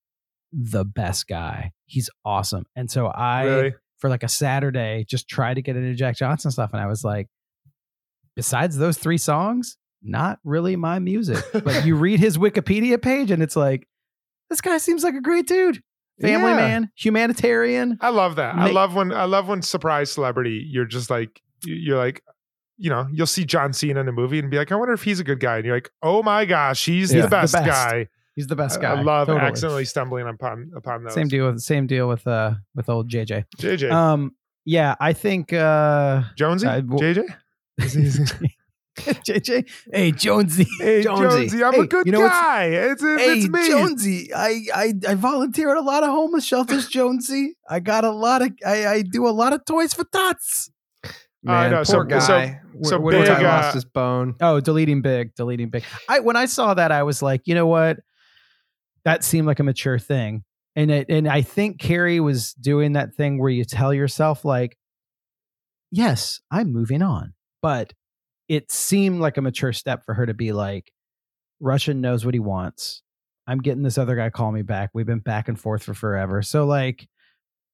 the 0.53 0.85
best 0.85 1.27
guy. 1.27 1.71
He's 1.85 2.09
awesome." 2.23 2.65
And 2.75 2.89
so 2.91 3.07
I, 3.07 3.43
Really? 3.45 3.73
for 3.97 4.09
like 4.09 4.23
a 4.23 4.27
Saturday, 4.29 5.05
just 5.09 5.27
tried 5.27 5.55
to 5.55 5.61
get 5.61 5.75
into 5.75 5.95
Jack 5.95 6.17
Johnson 6.17 6.51
stuff, 6.51 6.69
and 6.73 6.81
I 6.81 6.85
was 6.87 7.03
like, 7.03 7.27
besides 8.38 8.77
those 8.77 8.97
three 8.97 9.17
songs, 9.17 9.75
not 10.01 10.39
really 10.45 10.77
my 10.77 10.99
music. 10.99 11.43
But 11.65 11.85
you 11.85 11.95
read 11.97 12.21
his 12.21 12.38
Wikipedia 12.38 13.01
page, 13.01 13.31
and 13.31 13.43
it's 13.43 13.57
like, 13.57 13.85
this 14.49 14.61
guy 14.61 14.77
seems 14.77 15.03
like 15.03 15.15
a 15.15 15.21
great 15.21 15.45
dude. 15.47 15.81
Family 16.21 16.51
Yeah. 16.51 16.55
man, 16.55 16.91
humanitarian. 16.95 17.97
I 17.99 18.09
love 18.09 18.38
that. 18.38 18.55
I 18.55 18.69
love 18.71 18.95
when 18.95 19.11
I 19.11 19.25
love 19.25 19.47
when 19.49 19.61
surprise 19.61 20.11
celebrity. 20.11 20.65
You're 20.67 20.85
just 20.85 21.09
like 21.09 21.41
you- 21.65 21.75
you're 21.75 21.97
like, 21.97 22.23
you 22.77 22.89
know, 22.89 23.07
you'll 23.11 23.27
see 23.27 23.43
John 23.45 23.73
Cena 23.73 23.99
in 23.99 24.07
a 24.07 24.11
movie 24.11 24.39
and 24.39 24.49
be 24.49 24.57
like, 24.57 24.71
I 24.71 24.75
wonder 24.75 24.93
if 24.93 25.03
he's 25.03 25.19
a 25.19 25.23
good 25.23 25.39
guy. 25.39 25.57
And 25.57 25.65
you're 25.65 25.75
like, 25.75 25.89
oh 26.01 26.23
my 26.23 26.45
gosh, 26.45 26.85
he's 26.85 27.11
Yeah. 27.13 27.21
the 27.21 27.27
The 27.27 27.31
best, 27.31 27.53
best. 27.53 27.65
guy. 27.67 28.07
He's 28.35 28.47
the 28.47 28.55
best 28.55 28.77
I- 28.79 28.81
guy. 28.81 28.91
I 28.93 29.01
love 29.01 29.27
Totally. 29.27 29.45
accidentally 29.47 29.85
stumbling 29.85 30.27
upon 30.27 30.71
upon 30.75 31.03
those. 31.03 31.13
Same 31.13 31.27
deal 31.27 31.51
with 31.51 31.59
same 31.59 31.85
deal 31.88 32.07
with 32.07 32.25
uh 32.27 32.53
with 32.75 32.88
old 32.89 33.09
JJ. 33.09 33.45
JJ 33.59 33.91
Um, 33.91 34.31
yeah, 34.65 34.95
I 34.99 35.13
think 35.13 35.53
uh 35.53 36.23
Jonesy, 36.35 36.67
I- 36.67 36.79
well- 36.79 36.99
JJ. 36.99 37.25
JJ. 38.97 39.69
Hey 39.93 40.11
Jonesy. 40.11 40.65
Hey 40.80 41.03
Jonesy. 41.03 41.49
Jonesy, 41.49 41.63
I'm 41.63 41.73
Hey, 41.73 41.80
a 41.82 41.86
good 41.88 42.05
you 42.07 42.11
know 42.11 42.28
guy. 42.28 42.65
It's, 42.65 43.03
it's, 43.03 43.21
Hey 43.21 43.34
it's 43.39 43.47
me. 43.49 43.67
Jonesy. 43.67 44.34
I, 44.34 44.63
I 44.73 44.93
I 45.07 45.13
volunteer 45.13 45.69
at 45.71 45.78
a 45.78 45.82
lot 45.82 46.03
of 46.03 46.09
homeless 46.09 46.43
shelters, 46.45 46.88
Jonesy. 46.88 47.55
I 47.69 47.80
got 47.80 48.03
a 48.03 48.11
lot 48.11 48.41
of 48.41 48.51
I, 48.65 48.88
I 48.88 49.01
do 49.03 49.28
a 49.28 49.30
lot 49.30 49.53
of 49.53 49.63
toys 49.65 49.93
for 49.93 50.03
tots. 50.05 50.71
Man, 51.43 51.71
know, 51.71 51.84
so- 51.84 52.03
poor 52.03 52.19
so- 52.19 52.28
guy. 52.28 52.59
so 52.82 52.99
Poor 52.99 53.11
big, 53.11 53.25
guy 53.28 53.39
uh, 53.39 53.43
lost 53.43 53.75
his 53.75 53.86
bone. 53.86 54.34
Oh, 54.41 54.59
deleting 54.59 55.01
big, 55.01 55.36
deleting 55.36 55.69
big. 55.69 55.84
I 56.09 56.19
when 56.19 56.36
I 56.36 56.45
saw 56.45 56.73
that, 56.73 56.91
I 56.91 57.03
was 57.03 57.21
like, 57.21 57.41
you 57.45 57.53
know 57.53 57.67
what? 57.67 57.99
That 59.05 59.23
seemed 59.23 59.45
like 59.47 59.59
a 59.59 59.63
mature 59.63 59.99
thing. 59.99 60.43
And 60.75 60.89
it 60.91 61.05
and 61.09 61.28
I 61.28 61.43
think 61.43 61.80
Carrie 61.80 62.19
was 62.19 62.53
doing 62.53 62.93
that 62.93 63.13
thing 63.13 63.39
where 63.39 63.49
you 63.51 63.63
tell 63.63 63.93
yourself, 63.93 64.43
like, 64.43 64.75
yes, 65.91 66.39
I'm 66.51 66.73
moving 66.73 67.01
on. 67.03 67.34
But 67.61 67.93
it 68.47 68.71
seemed 68.71 69.19
like 69.19 69.37
a 69.37 69.41
mature 69.41 69.73
step 69.73 70.03
for 70.05 70.13
her 70.13 70.25
to 70.25 70.33
be 70.33 70.51
like, 70.53 70.91
Russian 71.59 72.01
knows 72.01 72.23
what 72.23 72.33
he 72.33 72.39
wants. 72.39 73.01
I'm 73.47 73.59
getting 73.59 73.83
this 73.83 73.97
other 73.97 74.15
guy 74.15 74.29
call 74.29 74.51
me 74.51 74.61
back. 74.61 74.91
We've 74.93 75.05
been 75.05 75.19
back 75.19 75.47
and 75.47 75.59
forth 75.59 75.83
for 75.83 75.93
forever. 75.93 76.41
So 76.41 76.65
like 76.65 77.07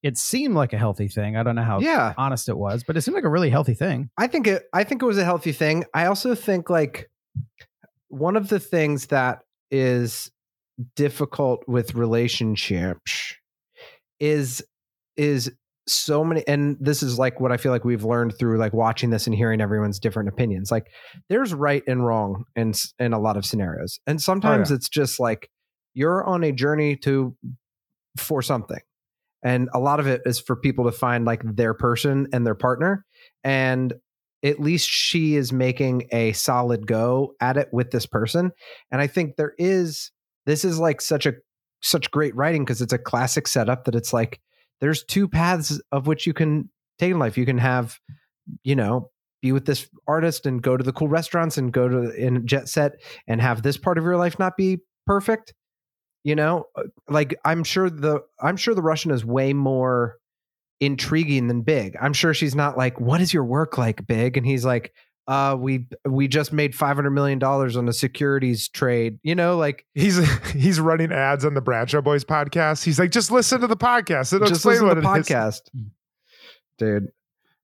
it 0.03 0.17
seemed 0.17 0.53
like 0.55 0.73
a 0.73 0.77
healthy 0.77 1.07
thing. 1.07 1.37
I 1.37 1.43
don't 1.43 1.55
know 1.55 1.63
how 1.63 1.79
Yeah. 1.79 2.13
honest 2.17 2.49
it 2.49 2.57
was, 2.57 2.83
but 2.83 2.97
it 2.97 3.01
seemed 3.01 3.15
like 3.15 3.23
a 3.23 3.29
really 3.29 3.49
healthy 3.49 3.73
thing. 3.73 4.09
I 4.17 4.27
think 4.27 4.47
it 4.47 4.63
I 4.73 4.83
think 4.83 5.01
it 5.01 5.05
was 5.05 5.17
a 5.17 5.25
healthy 5.25 5.51
thing. 5.51 5.85
I 5.93 6.05
also 6.05 6.35
think 6.35 6.69
like 6.69 7.09
one 8.09 8.35
of 8.35 8.49
the 8.49 8.59
things 8.59 9.07
that 9.07 9.39
is 9.71 10.31
difficult 10.95 11.63
with 11.67 11.95
relationships 11.95 13.35
is 14.19 14.63
is 15.17 15.51
so 15.87 16.23
many 16.23 16.47
and 16.47 16.77
this 16.79 17.03
is 17.03 17.19
like 17.19 17.39
what 17.39 17.51
I 17.51 17.57
feel 17.57 17.71
like 17.71 17.83
we've 17.83 18.05
learned 18.05 18.37
through 18.37 18.57
like 18.57 18.73
watching 18.73 19.09
this 19.09 19.27
and 19.27 19.35
hearing 19.35 19.61
everyone's 19.61 19.99
different 19.99 20.29
opinions. 20.29 20.71
Like 20.71 20.87
there's 21.29 21.53
right 21.53 21.83
and 21.87 22.05
wrong 22.05 22.45
in 22.55 22.73
in 22.99 23.13
a 23.13 23.19
lot 23.19 23.37
of 23.37 23.45
scenarios. 23.45 23.99
And 24.07 24.17
oh, 24.17 24.19
sometimes 24.19 24.71
it's 24.71 24.89
just 24.89 25.19
like 25.19 25.49
you're 25.93 26.23
on 26.23 26.43
a 26.43 26.51
journey 26.51 26.95
to 26.97 27.35
for 28.17 28.41
something. 28.41 28.79
And 29.43 29.69
a 29.73 29.79
lot 29.79 29.99
of 29.99 30.07
it 30.07 30.21
is 30.25 30.39
for 30.39 30.55
people 30.55 30.85
to 30.85 30.91
find 30.91 31.25
like 31.25 31.41
their 31.43 31.73
person 31.73 32.27
and 32.31 32.45
their 32.45 32.55
partner 32.55 33.05
and 33.43 33.93
at 34.43 34.59
least 34.59 34.87
she 34.87 35.35
is 35.35 35.53
making 35.53 36.03
a 36.11 36.33
solid 36.33 36.85
go 36.85 37.33
at 37.39 37.55
it 37.57 37.69
with 37.71 37.91
this 37.91 38.05
person 38.05 38.51
and 38.91 39.01
i 39.01 39.07
think 39.07 39.35
there 39.35 39.53
is 39.57 40.11
this 40.45 40.65
is 40.65 40.79
like 40.79 41.01
such 41.01 41.25
a 41.25 41.33
such 41.81 42.11
great 42.11 42.35
writing 42.35 42.63
because 42.63 42.81
it's 42.81 42.93
a 42.93 42.97
classic 42.97 43.47
setup 43.47 43.85
that 43.85 43.95
it's 43.95 44.13
like 44.13 44.39
there's 44.83 45.03
two 45.03 45.27
paths 45.27 45.81
of 45.91 46.05
which 46.05 46.27
you 46.27 46.33
can 46.33 46.69
take 46.99 47.11
in 47.11 47.19
life. 47.19 47.37
You 47.37 47.45
can 47.45 47.57
have 47.57 47.99
you 48.63 48.75
know 48.75 49.09
be 49.41 49.51
with 49.51 49.65
this 49.65 49.89
artist 50.07 50.45
and 50.45 50.61
go 50.61 50.77
to 50.77 50.83
the 50.83 50.93
cool 50.93 51.07
restaurants 51.07 51.57
and 51.57 51.71
go 51.71 51.87
to 51.87 52.11
in 52.11 52.45
jet 52.45 52.69
set 52.69 52.93
and 53.27 53.41
have 53.41 53.63
this 53.63 53.77
part 53.77 53.97
of 53.97 54.03
your 54.03 54.17
life 54.17 54.37
not 54.37 54.57
be 54.57 54.79
perfect 55.05 55.53
you 56.25 56.35
know? 56.35 56.63
Uh, 56.77 56.83
like 57.09 57.35
i'm 57.43 57.65
sure 57.65 57.89
the 57.89 58.21
i'm 58.41 58.55
sure 58.55 58.73
the 58.73 58.81
russian 58.81 59.11
is 59.11 59.25
way 59.25 59.51
more 59.51 60.17
intriguing 60.83 61.47
than 61.47 61.61
big. 61.61 61.95
I'm 61.99 62.13
sure 62.13 62.33
she's 62.33 62.55
not 62.55 62.77
like 62.77 62.99
what 62.99 63.21
is 63.21 63.33
your 63.33 63.45
work 63.45 63.77
like 63.77 64.05
big? 64.05 64.37
And 64.37 64.45
he's 64.45 64.65
like 64.65 64.93
uh 65.27 65.55
we 65.57 65.85
we 66.05 66.27
just 66.27 66.51
made 66.51 66.75
500 66.75 67.11
million 67.11 67.39
dollars 67.39 67.77
on 67.77 67.87
a 67.87 67.93
securities 67.93 68.67
trade 68.67 69.19
you 69.23 69.35
know 69.35 69.57
like 69.57 69.85
He's 69.93 70.17
he's 70.51 70.79
running 70.79 71.11
ads 71.11 71.45
on 71.45 71.53
the 71.53 71.61
Bradshaw 71.61 72.01
Boys 72.01 72.25
podcast. 72.25 72.83
He's 72.83 72.99
like, 72.99 73.11
just 73.11 73.31
listen 73.31 73.61
to 73.61 73.67
the 73.67 73.77
podcast. 73.77 74.33
It'll 74.33 74.47
just 74.47 74.65
explain 74.65 74.81
listen 74.81 74.87
to 74.89 74.95
what 74.95 75.01
the 75.01 75.19
it 75.19 75.19
is." 75.21 75.27
podcast 75.27 75.61
dude 76.77 77.07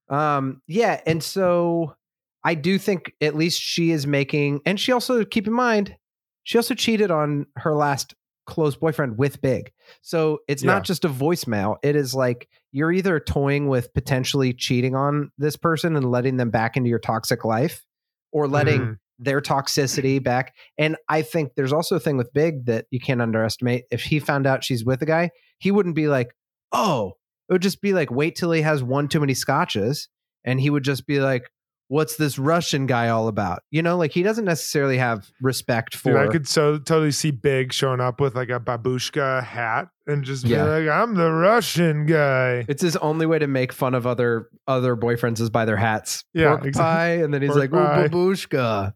um 0.09 0.61
yeah 0.67 1.01
and 1.05 1.21
so 1.23 1.95
I 2.43 2.55
do 2.55 2.77
think 2.77 3.13
at 3.21 3.35
least 3.35 3.61
she 3.61 3.91
is 3.91 4.07
making, 4.07 4.61
and 4.65 4.79
she 4.79 4.91
also 4.91 5.25
keep 5.25 5.45
in 5.45 5.53
mind, 5.53 5.97
she 6.43 6.57
also 6.57 6.73
cheated 6.73 7.11
on 7.11 7.45
her 7.57 7.75
last 7.75 8.15
close 8.49 8.75
boyfriend 8.75 9.17
with 9.17 9.41
Big. 9.41 9.71
So 10.01 10.39
it's 10.47 10.63
Yeah. 10.63 10.73
not 10.73 10.83
just 10.83 11.05
a 11.05 11.09
voicemail. 11.09 11.77
It 11.83 11.95
is 11.95 12.13
like 12.13 12.49
you're 12.71 12.91
either 12.91 13.19
toying 13.19 13.67
with 13.69 13.93
potentially 13.93 14.53
cheating 14.53 14.95
on 14.95 15.31
this 15.37 15.55
person 15.55 15.95
and 15.95 16.11
letting 16.11 16.37
them 16.37 16.49
back 16.49 16.75
into 16.75 16.89
your 16.89 16.99
toxic 16.99 17.45
life, 17.45 17.85
or 18.31 18.47
letting 18.47 18.81
Mhm. 18.81 18.97
their 19.17 19.41
toxicity 19.41 20.21
back. 20.23 20.53
And 20.77 20.95
I 21.07 21.21
think 21.21 21.53
there's 21.55 21.73
also 21.73 21.95
a 21.95 21.99
thing 21.99 22.17
with 22.17 22.31
Big 22.33 22.65
that 22.65 22.85
you 22.91 22.99
can't 22.99 23.21
underestimate. 23.21 23.85
If 23.91 24.03
he 24.03 24.19
found 24.19 24.45
out 24.45 24.63
she's 24.63 24.85
with 24.85 25.01
a 25.01 25.05
guy, 25.05 25.31
he 25.59 25.71
wouldn't 25.71 25.95
be 25.95 26.07
like, 26.07 26.35
oh, 26.71 27.13
it 27.49 27.53
would 27.53 27.61
just 27.61 27.81
be 27.81 27.93
like, 27.93 28.11
wait 28.11 28.35
till 28.35 28.51
he 28.51 28.61
has 28.61 28.83
one 28.83 29.07
too 29.07 29.19
many 29.19 29.33
scotches. 29.33 30.09
And 30.45 30.61
he 30.61 30.69
would 30.69 30.83
just 30.83 31.07
be 31.07 31.19
like, 31.19 31.49
what's 31.89 32.15
this 32.15 32.39
Russian 32.39 32.85
guy 32.87 33.09
all 33.09 33.27
about? 33.27 33.61
You 33.71 33.81
know, 33.83 33.97
like 33.97 34.11
he 34.13 34.23
doesn't 34.23 34.45
necessarily 34.45 34.97
have 34.97 35.29
respect 35.41 35.95
for. 35.95 36.13
Dude, 36.13 36.21
I 36.21 36.27
could 36.31 36.47
so 36.47 36.77
totally 36.79 37.11
see 37.11 37.31
Big 37.31 37.73
showing 37.73 37.99
up 37.99 38.21
with 38.21 38.35
like 38.35 38.49
a 38.49 38.59
babushka 38.59 39.43
hat 39.43 39.89
and 40.07 40.23
just 40.23 40.45
Yeah. 40.45 40.63
be 40.63 40.69
like, 40.87 40.89
"I'm 40.89 41.15
the 41.15 41.31
Russian 41.31 42.05
guy." 42.05 42.63
it's 42.69 42.81
his 42.81 42.95
only 42.97 43.25
way 43.25 43.37
to 43.39 43.47
make 43.47 43.73
fun 43.73 43.93
of 43.93 44.07
other 44.07 44.47
other 44.67 44.95
boyfriends 44.95 45.39
is 45.41 45.49
by 45.49 45.65
their 45.65 45.77
hats. 45.77 46.23
Yeah, 46.33 46.49
Pork 46.55 46.65
exactly. 46.65 46.83
pie, 47.17 47.23
and 47.23 47.33
then 47.33 47.41
he's 47.41 47.51
Pork 47.51 47.59
like, 47.59 47.73
"Ooh, 47.73 47.85
pie." 47.85 48.07
babushka." 48.07 48.93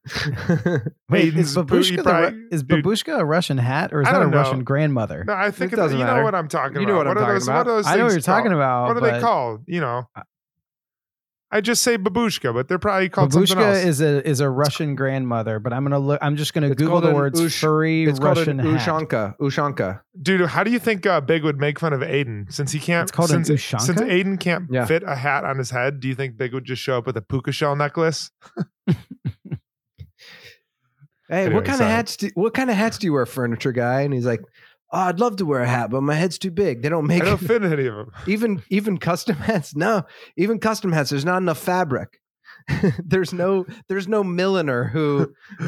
Wait, 1.10 1.36
is 1.38 1.56
booty 1.56 1.68
babushka, 1.96 1.98
the, 1.98 2.04
probably- 2.04 2.40
Ru- 2.40 2.48
is 2.52 2.64
babushka 2.64 3.20
a 3.20 3.26
Russian 3.26 3.58
hat 3.58 3.94
or 3.94 4.02
is 4.02 4.08
that 4.08 4.22
a 4.22 4.28
know. 4.28 4.38
Russian 4.38 4.64
grandmother? 4.64 5.24
No, 5.28 5.34
I 5.34 5.52
think 5.52 5.72
It 5.72 5.76
it's, 5.76 5.82
doesn't 5.84 5.98
you 6.00 6.06
know 6.06 6.24
what 6.24 6.34
I'm 6.36 6.48
talking 6.48 6.78
You 6.78 6.84
about. 6.84 6.92
know 6.92 6.98
what 6.98 7.08
I'm 7.08 7.16
talking 7.16 7.34
those, 7.34 7.48
about. 7.48 7.66
What 7.66 7.72
are 7.72 7.76
those 7.76 7.88
I 7.88 7.96
know 7.98 8.04
what 8.06 8.12
you're 8.14 8.22
talking 8.22 8.52
about. 8.54 8.88
What 8.88 8.98
are 8.98 9.12
they 9.12 9.20
called? 9.20 9.62
You 9.68 9.82
know, 9.82 10.04
I 11.54 11.62
just 11.62 11.84
say 11.84 11.98
babushka, 11.98 12.54
but 12.54 12.68
they're 12.68 12.80
probably 12.80 13.10
called 13.10 13.32
something 13.32 13.56
Babushka 13.58 13.76
else. 13.76 13.86
is 13.86 14.02
a 14.02 14.28
is 14.28 14.40
a 14.40 14.50
Russian 14.50 14.96
grandmother, 14.96 15.60
but 15.60 15.72
I'm 15.72 15.84
gonna 15.84 16.00
look. 16.00 16.20
I'm 16.22 16.36
just 16.36 16.54
gonna 16.54 16.72
It's 16.72 16.82
Google 16.82 17.00
the 17.02 17.10
an 17.10 17.16
words 17.16 17.40
ush- 17.40 17.62
furry 17.62 18.06
it's 18.06 18.20
Russian 18.20 18.58
called 18.58 18.68
an 18.74 18.76
hat. 18.78 18.88
ushanka. 19.10 19.38
Ushanka. 19.38 20.02
Dude, 20.22 20.42
how 20.48 20.64
do 20.64 20.72
you 20.72 20.80
think 20.80 21.06
uh, 21.06 21.22
Big 21.22 21.44
would 21.44 21.60
make 21.60 21.80
fun 21.80 21.94
of 21.94 22.02
Aidan 22.02 22.48
since 22.50 22.72
he 22.72 22.80
can't? 22.80 23.04
It's 23.04 23.12
called 23.12 23.32
an 23.32 23.46
since, 23.46 23.62
ushanka? 23.62 23.82
since 23.82 24.02
Aidan 24.02 24.38
can't 24.38 24.66
Yeah. 24.72 24.86
fit 24.86 25.04
a 25.06 25.16
hat 25.16 25.46
on 25.46 25.58
his 25.60 25.70
head. 25.70 26.00
Do 26.00 26.08
you 26.08 26.16
think 26.16 26.38
Big 26.38 26.54
would 26.54 26.66
just 26.66 26.82
show 26.82 26.98
up 26.98 27.06
with 27.06 27.18
a 27.18 27.22
puka 27.22 27.52
shell 27.52 27.76
necklace? 27.76 28.32
Hey, 31.30 31.44
Anyway, 31.46 31.56
what 31.56 31.66
kind 31.66 31.78
sorry. 31.78 31.90
of 31.90 31.96
hats? 31.96 32.18
Do, 32.18 32.30
what 32.36 32.54
kind 32.54 32.70
of 32.70 32.76
hats 32.76 32.98
do 32.98 33.08
you 33.08 33.14
wear, 33.14 33.26
furniture 33.26 33.72
guy? 33.72 34.02
And 34.02 34.14
he's 34.14 34.26
like, 34.26 34.42
oh, 34.94 35.00
I'd 35.00 35.20
love 35.20 35.38
to 35.38 35.46
wear 35.46 35.62
a 35.62 35.68
hat, 35.68 35.90
but 35.90 36.02
my 36.02 36.14
head's 36.14 36.38
too 36.38 36.52
big. 36.52 36.82
They 36.84 36.90
don't 36.90 37.08
make. 37.08 37.24
I 37.24 37.26
don't 37.26 37.38
fit 37.48 37.64
any 37.64 37.88
of 37.88 37.96
them. 37.96 38.12
even 38.28 38.64
even 38.70 38.98
custom 38.98 39.36
hats. 39.36 39.76
No, 39.76 40.04
even 40.38 40.60
custom 40.60 40.92
hats. 40.92 41.10
There's 41.10 41.26
not 41.26 41.38
enough 41.38 41.58
fabric. 41.58 42.20
there's 43.04 43.34
no 43.34 43.66
there's 43.90 44.08
no 44.08 44.24
milliner 44.24 44.86
who 44.86 45.34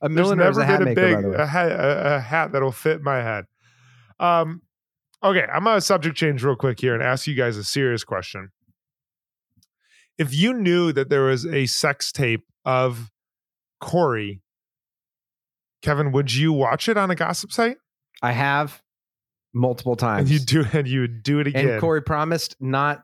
a 0.00 0.08
milliner 0.08 0.48
is 0.48 0.56
never 0.56 0.60
a 0.60 0.64
hat 0.64 0.82
a 0.82 0.84
maker. 0.86 1.00
big 1.00 1.14
by 1.16 1.22
the 1.22 1.28
way. 1.28 1.36
a 1.36 1.46
hat, 1.46 1.70
a, 1.70 2.16
a 2.16 2.20
hat 2.20 2.52
that'll 2.52 2.72
fit 2.72 3.02
my 3.02 3.16
head. 3.16 3.44
Um, 4.18 4.62
okay, 5.22 5.44
I'm 5.52 5.64
gonna 5.64 5.80
subject 5.80 6.16
change 6.16 6.42
real 6.42 6.56
quick 6.56 6.80
here 6.80 6.94
and 6.94 7.02
ask 7.02 7.26
you 7.26 7.34
guys 7.34 7.56
a 7.56 7.64
serious 7.64 8.04
question. 8.04 8.50
If 10.16 10.34
you 10.34 10.54
knew 10.54 10.92
that 10.92 11.10
there 11.10 11.24
was 11.24 11.44
a 11.44 11.66
sex 11.66 12.10
tape 12.10 12.44
of 12.64 13.10
Cory, 13.80 14.40
Kevin, 15.82 16.12
would 16.12 16.32
you 16.32 16.54
watch 16.54 16.88
it 16.88 16.96
on 16.96 17.10
a 17.10 17.14
gossip 17.14 17.52
site? 17.52 17.76
I 18.22 18.32
have 18.32 18.82
multiple 19.54 19.96
times. 19.96 20.30
And 20.30 20.38
times. 20.40 20.52
you 20.52 20.62
do, 20.64 20.68
and 20.78 20.88
you 20.88 21.06
do 21.08 21.40
it 21.40 21.46
again. 21.46 21.68
And 21.68 21.80
Cory 21.80 22.02
promised 22.02 22.56
not. 22.60 23.02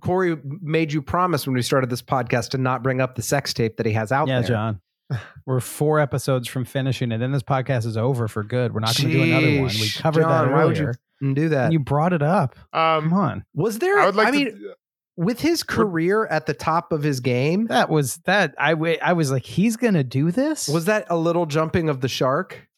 Cory 0.00 0.36
made 0.44 0.92
you 0.92 1.00
promise 1.00 1.46
when 1.46 1.54
we 1.54 1.62
started 1.62 1.88
this 1.88 2.02
podcast 2.02 2.50
to 2.50 2.58
not 2.58 2.82
bring 2.82 3.00
up 3.00 3.14
the 3.14 3.22
sex 3.22 3.54
tape 3.54 3.78
that 3.78 3.86
he 3.86 3.92
has 3.92 4.12
out 4.12 4.28
Yeah, 4.28 4.40
there. 4.42 4.50
Yeah, 4.50 4.74
Jon. 5.10 5.20
We're 5.46 5.60
four 5.60 6.00
episodes 6.00 6.48
from 6.48 6.64
finishing 6.66 7.12
it. 7.12 7.18
Then 7.18 7.32
this 7.32 7.42
podcast 7.42 7.86
is 7.86 7.96
over 7.96 8.28
for 8.28 8.42
good. 8.42 8.74
We're 8.74 8.80
not 8.80 8.96
going 8.96 9.10
to 9.10 9.14
do 9.16 9.22
another 9.22 9.60
one. 9.62 9.70
We 9.80 9.88
covered 9.90 10.22
Jon, 10.22 10.48
that 10.48 10.54
why 10.54 10.64
would 10.66 10.76
you 10.78 10.92
do 11.34 11.48
that? 11.50 11.64
And 11.64 11.72
you 11.72 11.78
brought 11.78 12.12
it 12.12 12.22
up. 12.22 12.56
um, 12.74 13.04
Come 13.08 13.12
on. 13.14 13.44
was 13.54 13.78
there? 13.78 13.98
I 13.98 14.06
would 14.06 14.16
like 14.16 14.28
I 14.28 14.30
to. 14.32 14.36
mean, 14.36 14.72
with 15.16 15.40
his 15.40 15.62
career 15.62 16.26
at 16.26 16.44
the 16.46 16.54
top 16.54 16.92
of 16.92 17.02
his 17.02 17.20
game, 17.20 17.66
That 17.68 17.88
was 17.88 18.16
that. 18.24 18.54
I 18.58 18.74
wa- 18.74 18.96
I 19.00 19.12
was 19.14 19.30
like, 19.30 19.44
he's 19.44 19.76
going 19.76 19.94
to 19.94 20.04
do 20.04 20.30
this. 20.30 20.68
was 20.68 20.86
that 20.86 21.06
a 21.08 21.16
little 21.16 21.46
jumping 21.46 21.88
of 21.88 22.00
the 22.02 22.08
shark? 22.08 22.68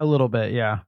a 0.00 0.04
little 0.06 0.28
bit? 0.28 0.52
Yeah. 0.52 0.80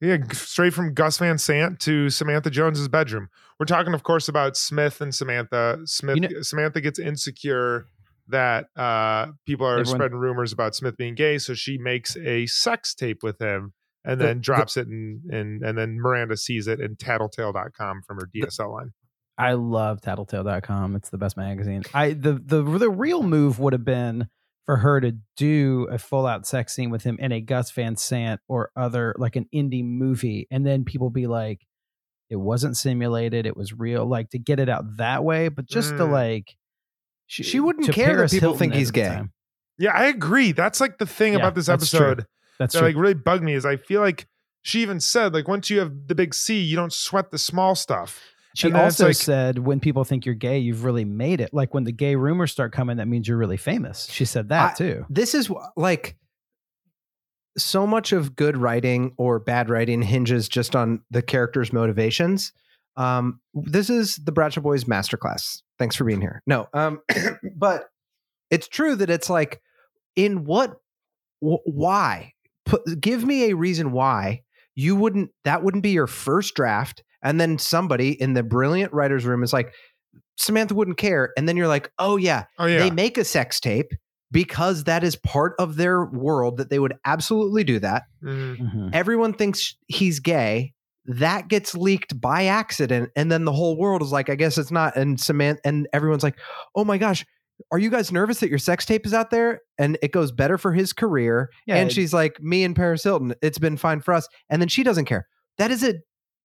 Yeah, 0.00 0.18
straight 0.32 0.74
from 0.74 0.92
Gus 0.92 1.18
Van 1.18 1.38
Sant 1.38 1.80
to 1.80 2.10
Samantha 2.10 2.50
Jones's 2.50 2.88
bedroom. 2.88 3.28
We're 3.58 3.66
talking, 3.66 3.94
of 3.94 4.02
course, 4.02 4.28
about 4.28 4.56
Smith 4.56 5.00
and 5.00 5.14
Samantha. 5.14 5.78
Smith, 5.86 6.16
You 6.16 6.22
know- 6.22 6.42
Samantha 6.42 6.80
gets 6.80 6.98
insecure 6.98 7.86
that 8.28 8.66
uh, 8.76 9.28
people 9.46 9.66
are 9.66 9.78
Everyone- 9.78 9.96
spreading 9.98 10.18
rumors 10.18 10.52
about 10.52 10.74
Smith 10.74 10.96
being 10.96 11.14
gay, 11.14 11.38
so 11.38 11.54
she 11.54 11.78
makes 11.78 12.16
a 12.16 12.46
sex 12.46 12.94
tape 12.94 13.22
with 13.22 13.40
him 13.40 13.72
and 14.04 14.20
The- 14.20 14.24
then 14.26 14.36
the- 14.38 14.42
drops 14.42 14.76
it, 14.76 14.88
and 14.88 15.22
and 15.30 15.62
and 15.62 15.78
then 15.78 15.98
Miranda 16.00 16.36
sees 16.36 16.66
it 16.66 16.80
in 16.80 16.96
Tattletale.com 16.96 18.02
from 18.06 18.16
her 18.18 18.28
DSL 18.34 18.72
line. 18.72 18.92
I 19.38 19.54
love 19.54 20.00
tattletale.com. 20.00 20.94
It's 20.96 21.10
the 21.10 21.18
best 21.18 21.36
magazine. 21.36 21.82
I 21.94 22.12
the 22.12 22.34
the 22.34 22.62
the 22.62 22.90
real 22.90 23.22
move 23.22 23.58
would 23.58 23.72
have 23.72 23.84
been 23.84 24.28
for 24.66 24.76
her 24.78 25.00
to 25.00 25.12
do 25.36 25.86
a 25.90 25.98
full 25.98 26.26
out 26.26 26.46
sex 26.46 26.74
scene 26.74 26.90
with 26.90 27.02
him 27.02 27.16
in 27.20 27.32
a 27.32 27.40
Gus 27.40 27.70
Van 27.72 27.96
Sant 27.96 28.40
or 28.48 28.70
other 28.76 29.14
like 29.18 29.36
an 29.36 29.46
indie 29.54 29.84
movie 29.84 30.46
and 30.50 30.66
then 30.66 30.84
people 30.84 31.10
be 31.10 31.26
like 31.26 31.60
it 32.30 32.36
wasn't 32.36 32.76
simulated, 32.76 33.44
it 33.46 33.56
was 33.56 33.72
real 33.74 34.06
like 34.06 34.30
to 34.30 34.38
get 34.38 34.58
it 34.58 34.68
out 34.70 34.96
that 34.96 35.22
way, 35.22 35.48
but 35.48 35.66
just 35.66 35.90
to 35.90 36.04
Mm. 36.04 36.10
like 36.12 36.56
She 37.26 37.60
wouldn't 37.60 37.86
to 37.86 37.92
care 37.92 38.16
that 38.16 38.30
people 38.30 38.50
Hilton 38.50 38.58
think 38.58 38.74
he's 38.74 38.90
gay. 38.90 39.08
time. 39.08 39.32
Yeah, 39.78 39.92
I 39.92 40.06
agree. 40.06 40.52
That's 40.52 40.80
like 40.80 40.98
the 40.98 41.06
thing 41.06 41.32
Yeah, 41.34 41.40
about 41.40 41.54
this 41.54 41.66
that's 41.66 41.90
true. 41.90 41.98
episode 42.12 42.26
That's 42.58 42.72
that 42.72 42.78
true. 42.80 42.88
like 42.88 42.96
really 42.96 43.14
bugged 43.14 43.42
me 43.44 43.54
is 43.54 43.66
I 43.66 43.76
feel 43.76 44.00
like 44.00 44.26
she 44.62 44.80
even 44.80 45.00
said 45.00 45.34
like 45.34 45.46
once 45.48 45.68
you 45.68 45.78
have 45.80 45.92
the 46.06 46.14
big 46.14 46.32
C, 46.34 46.58
you 46.60 46.76
don't 46.76 46.92
sweat 46.92 47.30
the 47.30 47.38
small 47.38 47.74
stuff. 47.74 48.20
She 48.54 48.72
also 48.72 49.08
like- 49.08 49.16
said 49.16 49.58
when 49.58 49.80
people 49.80 50.04
think 50.04 50.24
you're 50.24 50.34
gay, 50.34 50.58
you've 50.58 50.84
really 50.84 51.04
made 51.04 51.40
it. 51.40 51.52
Like 51.52 51.74
when 51.74 51.84
the 51.84 51.92
gay 51.92 52.14
rumors 52.14 52.52
start 52.52 52.72
coming, 52.72 52.98
that 52.98 53.08
means 53.08 53.26
you're 53.26 53.36
really 53.36 53.56
famous. 53.56 54.06
She 54.10 54.24
said 54.24 54.48
that 54.50 54.72
I- 54.72 54.74
too. 54.74 55.06
This 55.10 55.34
is 55.34 55.50
like 55.76 56.16
so 57.56 57.86
much 57.86 58.12
of 58.12 58.34
good 58.36 58.56
writing 58.56 59.12
or 59.16 59.38
bad 59.38 59.70
writing 59.70 60.02
hinges 60.02 60.48
just 60.48 60.74
on 60.74 61.00
the 61.10 61.22
character's 61.22 61.72
motivations. 61.72 62.52
Um, 62.96 63.40
this 63.54 63.90
is 63.90 64.16
the 64.16 64.32
Bradshaw 64.32 64.60
Boys 64.60 64.84
masterclass. 64.84 65.62
Thanks 65.78 65.96
for 65.96 66.04
being 66.04 66.20
here. 66.20 66.42
No, 66.46 66.68
um, 66.72 67.00
but 67.56 67.88
it's 68.50 68.68
true 68.68 68.94
that 68.96 69.10
it's 69.10 69.28
like, 69.30 69.60
in 70.16 70.44
what, 70.44 70.76
wh- 71.40 71.64
why? 71.66 72.34
Put, 72.66 72.82
give 73.00 73.24
me 73.24 73.50
a 73.50 73.56
reason 73.56 73.90
why 73.92 74.42
you 74.76 74.94
wouldn't. 74.96 75.30
That 75.44 75.62
wouldn't 75.62 75.82
be 75.82 75.90
your 75.90 76.06
first 76.06 76.54
draft, 76.54 77.02
and 77.24 77.40
then 77.40 77.58
somebody 77.58 78.10
in 78.20 78.34
the 78.34 78.42
brilliant 78.44 78.92
writers' 78.92 79.24
room 79.24 79.42
is 79.42 79.52
like, 79.52 79.72
Samantha 80.36 80.74
wouldn't 80.74 80.98
care, 80.98 81.30
and 81.36 81.48
then 81.48 81.56
you're 81.56 81.68
like, 81.68 81.90
oh 81.98 82.16
yeah, 82.16 82.44
Oh 82.58 82.66
yeah. 82.66 82.78
they 82.78 82.90
make 82.90 83.18
a 83.18 83.24
sex 83.24 83.58
tape 83.60 83.90
because 84.32 84.84
that 84.84 85.04
is 85.04 85.14
part 85.16 85.54
of 85.58 85.76
their 85.76 86.04
world 86.06 86.56
that 86.56 86.68
they 86.70 86.78
would 86.78 86.94
absolutely 87.04 87.62
do 87.64 87.78
that. 87.78 88.02
Mhm. 88.22 88.56
Mhm. 88.58 88.90
Everyone 88.92 89.32
thinks 89.32 89.76
he's 89.86 90.18
gay. 90.20 90.72
That 91.06 91.48
gets 91.48 91.74
leaked 91.74 92.20
by 92.20 92.46
accident, 92.46 93.10
and 93.14 93.30
then 93.30 93.44
the 93.44 93.52
whole 93.52 93.76
world 93.78 94.02
is 94.02 94.10
like, 94.10 94.28
I 94.30 94.34
guess 94.34 94.58
it's 94.58 94.70
not. 94.72 94.96
And 94.96 95.20
Samantha 95.20 95.60
and 95.64 95.86
everyone's 95.92 96.22
like, 96.22 96.38
Oh 96.74 96.84
my 96.84 96.98
gosh, 96.98 97.24
are 97.70 97.78
you 97.78 97.90
guys 97.90 98.10
nervous 98.10 98.40
that 98.40 98.48
your 98.48 98.58
sex 98.58 98.84
tape 98.86 99.06
is 99.06 99.14
out 99.14 99.30
there? 99.30 99.60
And 99.78 99.96
it 100.02 100.10
goes 100.12 100.32
better 100.32 100.58
for 100.58 100.72
his 100.72 100.92
career. 100.92 101.50
Yeah, 101.66 101.76
and 101.76 101.92
she's 101.92 102.12
like, 102.14 102.40
Me 102.40 102.64
and 102.64 102.74
Paris 102.74 103.04
Hilton, 103.04 103.34
it's 103.42 103.58
been 103.58 103.76
fine 103.76 104.00
for 104.00 104.14
us. 104.14 104.26
And 104.50 104.60
then 104.60 104.68
she 104.68 104.82
doesn't 104.82 105.04
care. 105.04 105.28
That 105.58 105.70
is 105.70 105.84
a 105.84 105.94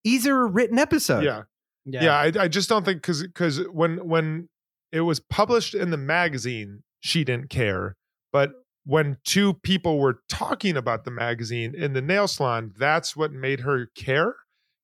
easier 0.04 0.48
written 0.48 0.80
episode. 0.80 1.24
Yeah. 1.24 1.44
Yeah, 1.86 2.16
I, 2.16 2.32
I 2.42 2.48
just 2.48 2.70
don't 2.70 2.86
think 2.86 3.02
because 3.02 3.24
because 3.24 3.60
when 3.72 4.08
when 4.08 4.48
it 4.92 5.02
was 5.02 5.20
published 5.20 5.74
in 5.74 5.90
the 5.90 5.98
magazine, 5.98 6.84
she 7.00 7.24
didn't 7.24 7.50
care. 7.50 7.96
But 8.32 8.52
when 8.86 9.18
two 9.26 9.56
people 9.56 10.00
were 10.00 10.20
talking 10.30 10.78
about 10.78 11.04
the 11.04 11.12
magazine 11.12 11.74
in 11.74 11.94
the 11.94 12.02
nail 12.02 12.28
salon, 12.28 12.74
that's 12.78 13.16
what 13.16 13.32
made 13.32 13.62
her 13.62 13.88
care. 13.96 14.36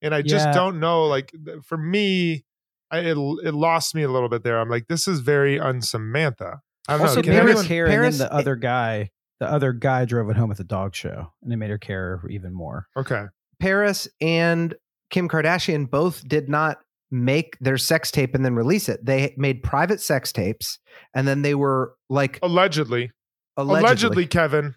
And 0.02 0.16
I 0.16 0.22
just 0.24 0.48
Yeah. 0.48 0.54
don't 0.54 0.80
know. 0.80 1.06
Like 1.06 1.32
for 1.64 1.78
me, 1.78 2.46
I, 2.90 3.00
it 3.00 3.18
it 3.44 3.54
lost 3.54 3.94
me 3.94 4.02
a 4.04 4.10
little 4.10 4.30
bit 4.30 4.44
there. 4.44 4.60
I'm 4.60 4.70
like, 4.70 4.88
this 4.88 5.08
is 5.08 5.20
very 5.20 5.60
unsamantha. 5.60 6.60
I 6.88 6.94
don't 6.98 7.02
Also, 7.02 7.16
know. 7.16 7.20
It 7.20 7.24
Can 7.24 7.34
made 7.34 7.40
her 7.44 7.48
anyone- 7.50 7.66
care, 7.66 7.88
Paris- 7.88 8.20
and 8.20 8.30
the 8.30 8.34
other 8.34 8.56
guy, 8.56 9.10
the 9.40 9.48
other 9.52 9.74
guy 9.74 10.06
drove 10.06 10.30
it 10.30 10.38
home 10.38 10.50
at 10.52 10.58
the 10.58 10.64
dog 10.64 10.96
show, 10.96 11.34
and 11.44 11.52
it 11.54 11.58
made 11.58 11.70
her 11.70 11.78
care 11.78 12.22
even 12.30 12.54
more. 12.54 12.88
okay. 12.98 13.26
Paris 13.60 14.08
and 14.22 14.76
Kim 15.16 15.30
Kardashian 15.30 15.90
both 15.90 16.28
did 16.28 16.50
not 16.50 16.80
make 17.10 17.58
their 17.62 17.78
sex 17.78 18.12
tape 18.12 18.36
and 18.36 18.44
then 18.44 18.54
release 18.54 18.90
it. 18.90 19.00
They 19.06 19.34
made 19.38 19.64
private 19.64 20.02
sex 20.02 20.34
tapes 20.34 20.78
and 21.14 21.26
then 21.26 21.42
they 21.42 21.56
were 21.56 21.94
like 22.10 22.38
Allegedly. 22.44 23.12
allegedly, 23.56 23.80
allegedly, 23.88 24.28
Kevin. 24.28 24.76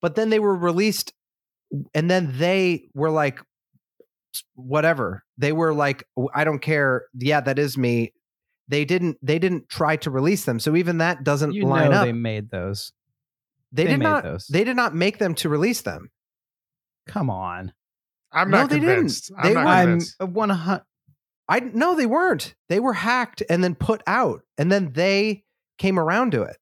but 0.00 0.14
then 0.14 0.30
they 0.30 0.38
were 0.38 0.56
released 0.56 1.12
and 1.92 2.10
then 2.10 2.32
they 2.38 2.88
were 2.94 3.10
like 3.10 3.40
whatever. 4.54 5.22
They 5.36 5.52
were 5.52 5.74
like 5.74 6.04
I 6.34 6.44
don't 6.44 6.60
care. 6.60 7.04
Yeah, 7.12 7.42
that 7.42 7.58
is 7.58 7.76
me. 7.76 8.14
they 8.68 8.86
didn't 8.86 9.18
they 9.20 9.38
didn't 9.38 9.68
try 9.68 9.96
to 9.96 10.10
release 10.10 10.46
them. 10.46 10.60
So 10.60 10.76
even 10.76 10.96
that 10.98 11.24
doesn't 11.24 11.52
You 11.52 11.66
line 11.66 11.90
know 11.90 11.98
up. 11.98 12.06
they 12.06 12.12
made 12.12 12.50
those. 12.50 12.90
They, 13.70 13.84
they 13.84 13.90
did 13.90 13.98
made 13.98 14.04
not 14.04 14.22
those. 14.22 14.46
they 14.46 14.64
did 14.64 14.76
not 14.76 14.94
make 14.94 15.18
them 15.18 15.34
to 15.34 15.50
release 15.50 15.82
them. 15.82 16.08
Come 17.06 17.28
on. 17.28 17.74
I'm 18.34 18.50
No, 18.50 18.58
not 18.62 18.70
they 18.70 18.76
didn't. 18.80 18.94
convinced. 18.94 19.30
I'm 19.38 19.42
They 19.48 19.54
not 19.54 19.64
were- 19.64 19.70
I'm 19.70 19.86
convinced. 19.86 20.20
one 20.20 20.50
hundred. 20.50 20.82
I 21.48 21.60
no, 21.60 21.94
they 21.94 22.06
weren't. 22.06 22.54
They 22.68 22.80
were 22.80 22.94
hacked 22.94 23.42
and 23.48 23.62
then 23.62 23.74
put 23.74 24.02
out, 24.06 24.42
and 24.58 24.72
then 24.72 24.92
they 24.94 25.44
came 25.78 25.98
around 25.98 26.32
to 26.32 26.42
it. 26.42 26.56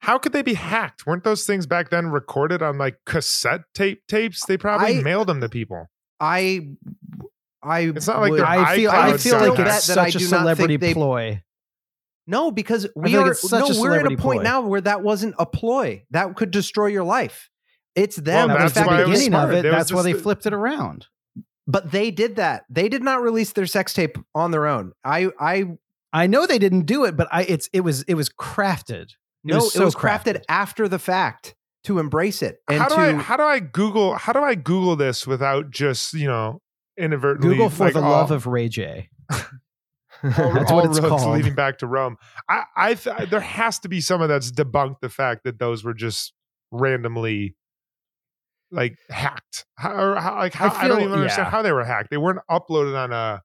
How 0.00 0.18
could 0.18 0.32
they 0.32 0.42
be 0.42 0.54
hacked? 0.54 1.06
Weren't 1.06 1.24
those 1.24 1.46
things 1.46 1.66
back 1.66 1.90
then 1.90 2.06
recorded 2.08 2.62
on 2.62 2.78
like 2.78 2.96
cassette 3.06 3.62
tape 3.74 4.02
tapes? 4.08 4.44
They 4.46 4.56
probably 4.56 4.98
I- 4.98 5.02
mailed 5.02 5.26
them 5.28 5.40
to 5.40 5.48
people. 5.48 5.86
I, 6.18 6.68
I. 7.62 7.80
It's 7.94 8.06
not 8.06 8.20
like 8.20 8.30
would- 8.32 8.40
I 8.40 8.74
feel. 8.76 8.90
I 8.90 9.16
feel 9.16 9.38
like 9.38 9.58
it's 9.58 9.86
that 9.88 9.98
I 9.98 10.10
such 10.10 10.16
a 10.16 10.18
do 10.18 10.24
not 10.24 10.30
think 10.30 10.40
celebrity 10.40 10.76
they- 10.76 10.94
ploy. 10.94 11.42
no, 12.26 12.50
because 12.50 12.86
we 12.96 13.10
feel 13.10 13.20
like 13.22 13.32
are 13.32 13.34
such 13.34 13.68
no, 13.68 13.76
a 13.76 13.80
we're 13.80 13.98
at 13.98 14.06
a 14.06 14.16
point 14.16 14.20
ploy. 14.20 14.42
now 14.42 14.62
where 14.62 14.80
that 14.80 15.02
wasn't 15.02 15.34
a 15.38 15.44
ploy 15.46 16.04
that 16.10 16.34
could 16.36 16.50
destroy 16.50 16.86
your 16.86 17.04
life. 17.04 17.50
It's 17.96 18.16
them. 18.16 18.48
Well, 18.48 18.58
the 18.58 18.62
that's 18.64 18.74
fact 18.74 18.86
why 18.86 18.96
that 18.98 19.02
it 19.02 19.08
was 19.08 19.18
beginning 19.18 19.38
of 19.40 19.50
it. 19.52 19.62
There 19.62 19.72
That's 19.72 19.92
why 19.92 20.02
they 20.02 20.12
flipped 20.12 20.46
it 20.46 20.52
around. 20.52 21.06
but 21.66 21.90
they 21.90 22.12
did 22.12 22.36
that. 22.36 22.64
They 22.70 22.88
did 22.88 23.02
not 23.02 23.22
release 23.22 23.52
their 23.52 23.66
sex 23.66 23.92
tape 23.92 24.18
on 24.34 24.52
their 24.52 24.66
own. 24.66 24.92
I, 25.02 25.30
I 25.40 25.64
I 26.12 26.26
know 26.28 26.46
they 26.46 26.58
didn't 26.58 26.82
do 26.82 27.04
it, 27.04 27.16
but 27.16 27.26
I 27.32 27.42
it's 27.42 27.68
it 27.72 27.80
was 27.80 28.02
it 28.04 28.14
was 28.14 28.28
crafted. 28.28 29.10
It 29.10 29.16
no, 29.44 29.56
was 29.56 29.72
so 29.72 29.82
it 29.82 29.84
was 29.84 29.94
crafted, 29.94 30.42
after 30.48 30.88
the 30.88 30.98
fact 30.98 31.54
to 31.84 31.98
embrace 32.00 32.42
it 32.42 32.58
and 32.68 32.80
how 32.80 32.88
do 32.88 32.94
to 32.96 33.00
I 33.00 33.12
how 33.14 33.36
do 33.36 33.42
I 33.44 33.60
Google 33.60 34.14
how 34.16 34.32
do 34.32 34.40
I 34.40 34.54
Google 34.56 34.96
this 34.96 35.26
without 35.26 35.70
just 35.70 36.14
you 36.14 36.26
know 36.26 36.60
inadvertently 36.98 37.50
Google 37.50 37.70
for 37.70 37.84
like, 37.84 37.94
the 37.94 38.02
all- 38.02 38.10
love 38.10 38.30
of 38.30 38.46
Ray 38.46 38.68
J. 38.68 39.08
all, 39.32 39.38
That's 40.22 40.70
all 40.70 40.76
what 40.78 40.86
it's 40.86 40.98
roads 41.00 41.22
called. 41.22 41.36
leading 41.36 41.54
back 41.54 41.78
to 41.78 41.86
Rome. 41.86 42.16
I 42.48 42.64
I 42.76 42.94
th- 42.94 43.30
there 43.30 43.40
has 43.40 43.78
to 43.80 43.88
be 43.88 44.00
someone 44.00 44.28
that's 44.28 44.50
debunked 44.50 45.00
the 45.00 45.08
fact 45.08 45.44
that 45.44 45.58
those 45.58 45.84
were 45.84 45.94
just 45.94 46.32
randomly 46.70 47.54
like 48.70 48.96
hacked. 49.10 49.66
How, 49.76 49.92
or 49.94 50.16
how, 50.16 50.36
like 50.36 50.54
how, 50.54 50.66
I, 50.66 50.80
feel- 50.80 50.88
don't 50.88 51.00
even 51.02 51.12
understand 51.12 51.48
how 51.48 51.62
they 51.62 51.72
were 51.72 51.84
hacked. 51.84 52.10
They 52.10 52.16
weren't 52.16 52.40
uploaded 52.50 52.96
on 52.96 53.12
a 53.12 53.42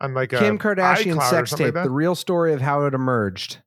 on 0.00 0.14
like 0.14 0.32
a 0.32 0.38
Kim 0.38 0.58
Kardashian 0.58 1.22
sex 1.28 1.50
tape, 1.50 1.74
like 1.74 1.84
the 1.84 1.90
real 1.90 2.14
story 2.14 2.52
of 2.52 2.60
how 2.60 2.84
it 2.86 2.94
emerged. 2.94 3.58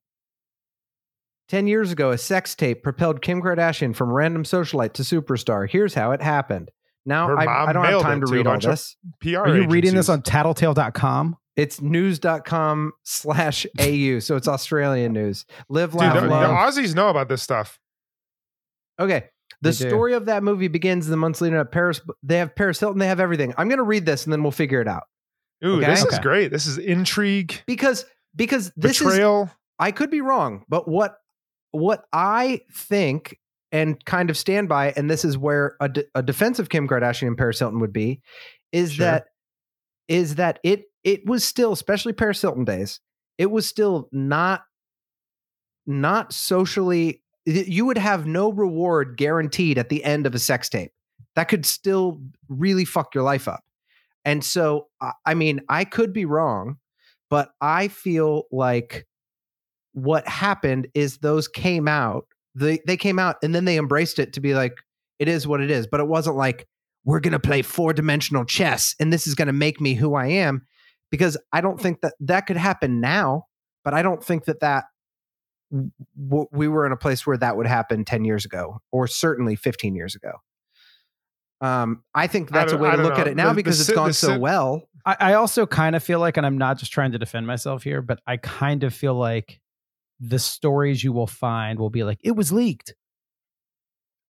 10 1.48 1.66
years 1.66 1.92
ago, 1.92 2.10
a 2.10 2.18
sex 2.18 2.54
tape 2.54 2.82
propelled 2.82 3.20
Kim 3.20 3.42
Kardashian 3.42 3.94
from 3.94 4.10
random 4.10 4.44
socialite 4.44 4.94
to 4.94 5.02
superstar. 5.02 5.68
Here's 5.68 5.94
how 5.94 6.12
it 6.12 6.22
happened. 6.22 6.70
Now, 7.06 7.36
I, 7.36 7.68
I 7.68 7.72
don't 7.72 7.84
have 7.84 8.00
time 8.00 8.20
to 8.20 8.26
to 8.26 8.32
read 8.32 8.46
all 8.46 8.58
this. 8.58 8.96
PR. 9.20 9.38
Are 9.40 9.56
you 9.56 9.68
reading 9.68 9.94
this 9.94 10.08
agencies. 10.08 10.08
on 10.08 10.22
tattletale.com? 10.22 11.36
It's 11.56 11.80
news.com 11.80 12.92
slash 13.04 13.66
AU. 13.78 14.18
So 14.20 14.36
it's 14.36 14.48
Australian 14.48 15.12
news. 15.12 15.44
Live, 15.68 15.92
Dude, 15.92 16.00
laugh, 16.00 16.14
the, 16.14 16.20
the 16.22 16.26
love. 16.28 16.50
Aussies 16.50 16.94
know 16.94 17.10
about 17.10 17.28
this 17.28 17.42
stuff. 17.42 17.78
Okay. 18.98 19.26
The 19.64 19.70
They 19.72 19.84
do. 19.84 19.88
story 19.90 20.12
of 20.14 20.26
that 20.26 20.42
movie 20.44 20.68
begins 20.68 21.06
the 21.06 21.16
months 21.16 21.40
leading 21.40 21.58
up. 21.58 21.72
Paris, 21.72 22.00
they 22.22 22.38
have 22.38 22.54
Paris 22.54 22.78
Hilton, 22.78 22.98
they 23.00 23.08
have 23.08 23.18
everything. 23.20 23.52
I'm 23.58 23.68
going 23.68 23.78
to 23.78 23.82
read 23.84 24.06
this 24.06 24.24
and 24.24 24.32
then 24.32 24.42
we'll 24.42 24.52
figure 24.52 24.80
it 24.80 24.86
out. 24.88 25.04
Ooh, 25.64 25.78
Okay. 25.78 25.86
this 25.86 26.00
is 26.00 26.06
Okay. 26.06 26.22
great. 26.22 26.50
This 26.52 26.66
is 26.66 26.78
intrigue, 26.78 27.62
Because, 27.66 28.04
because 28.36 28.70
this 28.76 29.00
is 29.00 29.06
betrayal. 29.06 29.50
I 29.78 29.90
could 29.90 30.10
be 30.10 30.20
wrong, 30.20 30.64
but 30.68 30.86
what 30.88 31.16
what 31.72 32.04
I 32.12 32.60
think 32.72 33.40
and 33.72 34.02
kind 34.04 34.30
of 34.30 34.38
stand 34.38 34.68
by, 34.68 34.92
and 34.96 35.10
this 35.10 35.24
is 35.24 35.36
where 35.36 35.76
a, 35.80 35.88
de- 35.88 36.04
a 36.14 36.22
defense 36.22 36.60
of 36.60 36.68
Kim 36.68 36.86
Kardashian 36.86 37.26
and 37.26 37.36
Paris 37.36 37.58
Hilton 37.58 37.80
would 37.80 37.92
be, 37.92 38.20
is 38.70 38.92
Sure. 38.92 39.06
that 39.06 39.26
is 40.06 40.36
that 40.36 40.60
it 40.62 40.84
it 41.02 41.26
was 41.26 41.44
still, 41.44 41.72
especially 41.72 42.12
Paris 42.12 42.40
Hilton 42.40 42.64
days, 42.64 43.00
it 43.38 43.50
was 43.50 43.66
still 43.66 44.08
not 44.12 44.62
not 45.86 46.32
socially. 46.32 47.22
You 47.46 47.84
would 47.86 47.98
have 47.98 48.26
no 48.26 48.50
reward 48.50 49.16
guaranteed 49.16 49.78
at 49.78 49.88
the 49.88 50.02
end 50.04 50.26
of 50.26 50.34
a 50.34 50.38
sex 50.38 50.68
tape. 50.68 50.92
That 51.36 51.48
could 51.48 51.66
still 51.66 52.20
really 52.48 52.84
fuck 52.84 53.14
your 53.14 53.24
life 53.24 53.48
up. 53.48 53.62
And 54.24 54.42
so, 54.42 54.88
I- 55.26 55.34
mean, 55.34 55.60
I 55.68 55.84
could 55.84 56.12
be 56.12 56.24
wrong, 56.24 56.78
but 57.28 57.50
I 57.60 57.88
feel 57.88 58.44
like 58.50 59.06
what 59.92 60.26
happened 60.26 60.88
is 60.94 61.18
those 61.18 61.48
came 61.48 61.88
out. 61.88 62.26
They 62.54 62.80
they 62.86 62.96
came 62.96 63.18
out 63.18 63.36
and 63.42 63.54
then 63.54 63.64
they 63.64 63.78
embraced 63.78 64.18
it 64.18 64.32
to 64.34 64.40
be 64.40 64.54
like 64.54 64.72
it 65.18 65.28
is 65.28 65.46
what 65.46 65.60
it 65.60 65.70
is. 65.70 65.86
But 65.86 66.00
it 66.00 66.08
wasn't 66.08 66.36
like 66.36 66.66
we're 67.04 67.20
gonna 67.20 67.38
play 67.38 67.62
four 67.62 67.92
dimensional 67.92 68.44
chess 68.44 68.94
and 68.98 69.12
this 69.12 69.26
is 69.26 69.34
gonna 69.34 69.52
make 69.52 69.80
me 69.80 69.94
who 69.94 70.14
I 70.14 70.26
am. 70.26 70.66
Because 71.10 71.36
I 71.52 71.60
don't 71.60 71.76
hmm. 71.76 71.82
think 71.82 72.00
that 72.00 72.14
that 72.20 72.46
could 72.46 72.56
happen 72.56 73.00
now. 73.00 73.46
But 73.84 73.94
I 73.94 74.02
don't 74.02 74.24
think 74.24 74.46
that 74.46 74.60
that 74.60 74.84
w- 76.28 76.46
we 76.52 76.68
were 76.68 76.86
in 76.86 76.92
a 76.92 76.96
place 76.96 77.26
where 77.26 77.36
that 77.36 77.56
would 77.56 77.66
happen 77.66 78.04
ten 78.04 78.24
years 78.24 78.44
ago, 78.44 78.80
or 78.92 79.06
certainly 79.06 79.56
fifteen 79.56 79.94
years 79.94 80.14
ago. 80.14 80.32
Um, 81.60 82.02
I 82.14 82.26
think 82.26 82.50
that's 82.50 82.72
a 82.72 82.76
way 82.76 82.90
to 82.90 82.96
don't 82.96 83.06
look 83.06 83.18
at 83.18 83.26
it 83.28 83.36
now 83.36 83.44
The- 83.48 83.50
the 83.50 83.56
because 83.56 83.80
it's 83.80 83.88
si- 83.88 83.94
gone 83.94 84.08
the 84.08 84.14
so 84.14 84.32
si- 84.34 84.38
well. 84.38 84.82
I, 85.06 85.16
I 85.20 85.34
also 85.34 85.66
kind 85.66 85.94
of 85.96 86.02
feel 86.02 86.18
like, 86.20 86.36
and 86.36 86.44
I'm 86.46 86.58
not 86.58 86.78
just 86.78 86.92
trying 86.92 87.12
to 87.12 87.18
defend 87.18 87.46
myself 87.46 87.82
here, 87.82 88.02
but 88.02 88.20
I 88.26 88.36
kind 88.38 88.84
of 88.84 88.92
feel 88.94 89.14
like 89.14 89.60
the 90.20 90.38
stories 90.38 91.02
you 91.04 91.12
will 91.12 91.26
find 91.26 91.78
will 91.78 91.90
be 91.90 92.04
like, 92.04 92.18
it 92.22 92.32
was 92.36 92.52
leaked. 92.52 92.94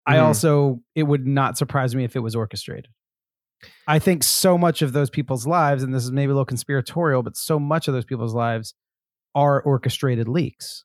I 0.06 0.16
Mhm. 0.16 0.22
also, 0.22 0.80
it 0.94 1.04
would 1.04 1.26
not 1.26 1.56
surprise 1.56 1.94
me 1.94 2.04
if 2.04 2.14
it 2.16 2.20
was 2.20 2.34
orchestrated. 2.36 2.88
I 3.86 3.98
think 3.98 4.22
so 4.22 4.58
much 4.58 4.82
of 4.82 4.92
those 4.92 5.10
people's 5.10 5.46
lives, 5.46 5.82
and 5.82 5.94
this 5.94 6.04
is 6.04 6.12
maybe 6.12 6.30
a 6.30 6.34
little 6.34 6.44
conspiratorial, 6.44 7.22
but 7.22 7.36
so 7.36 7.58
much 7.58 7.88
of 7.88 7.94
those 7.94 8.04
people's 8.04 8.34
lives 8.34 8.74
are 9.34 9.62
orchestrated 9.62 10.28
leaks. 10.28 10.84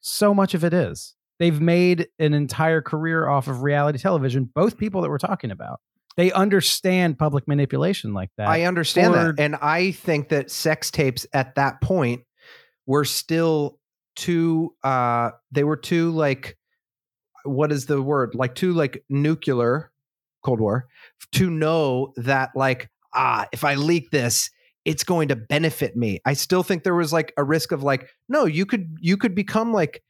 So 0.00 0.34
much 0.34 0.54
of 0.54 0.64
it 0.64 0.72
is. 0.72 1.14
They've 1.38 1.60
made 1.60 2.08
an 2.18 2.34
entire 2.34 2.82
career 2.82 3.28
off 3.28 3.46
of 3.46 3.62
reality 3.62 3.98
television, 3.98 4.50
both 4.52 4.76
people 4.76 5.02
that 5.02 5.10
we're 5.10 5.18
talking 5.18 5.50
about. 5.50 5.80
They 6.16 6.32
understand 6.32 7.16
public 7.16 7.46
manipulation 7.46 8.12
like 8.12 8.30
that. 8.38 8.48
I 8.48 8.62
understand 8.62 9.14
or- 9.14 9.32
that. 9.32 9.40
And 9.40 9.54
I 9.56 9.92
think 9.92 10.30
that 10.30 10.50
sex 10.50 10.90
tapes 10.90 11.26
at 11.32 11.54
that 11.54 11.80
point 11.80 12.22
were 12.86 13.04
still 13.04 13.78
too 14.16 14.74
uh 14.82 15.30
they 15.52 15.62
were 15.62 15.76
too 15.76 16.10
like 16.10 16.58
what 17.44 17.70
is 17.70 17.86
the 17.86 18.02
word? 18.02 18.34
Like 18.34 18.56
too 18.56 18.72
like 18.72 19.04
nuclear 19.08 19.92
Cold 20.42 20.58
War 20.58 20.88
to 21.32 21.50
know 21.50 22.12
that 22.16 22.50
like 22.56 22.90
ah 23.14 23.46
if 23.52 23.62
I 23.62 23.76
leak 23.76 24.10
this 24.10 24.50
it's 24.88 25.04
going 25.04 25.28
to 25.28 25.36
benefit 25.36 25.96
me. 25.96 26.18
I 26.24 26.32
still 26.32 26.62
think 26.62 26.82
there 26.82 26.94
was 26.94 27.12
like 27.12 27.34
a 27.36 27.44
risk 27.44 27.72
of 27.72 27.82
like 27.82 28.08
no 28.30 28.46
you 28.46 28.64
could 28.64 28.96
you 28.98 29.18
could 29.18 29.34
become 29.34 29.70
like 29.70 30.02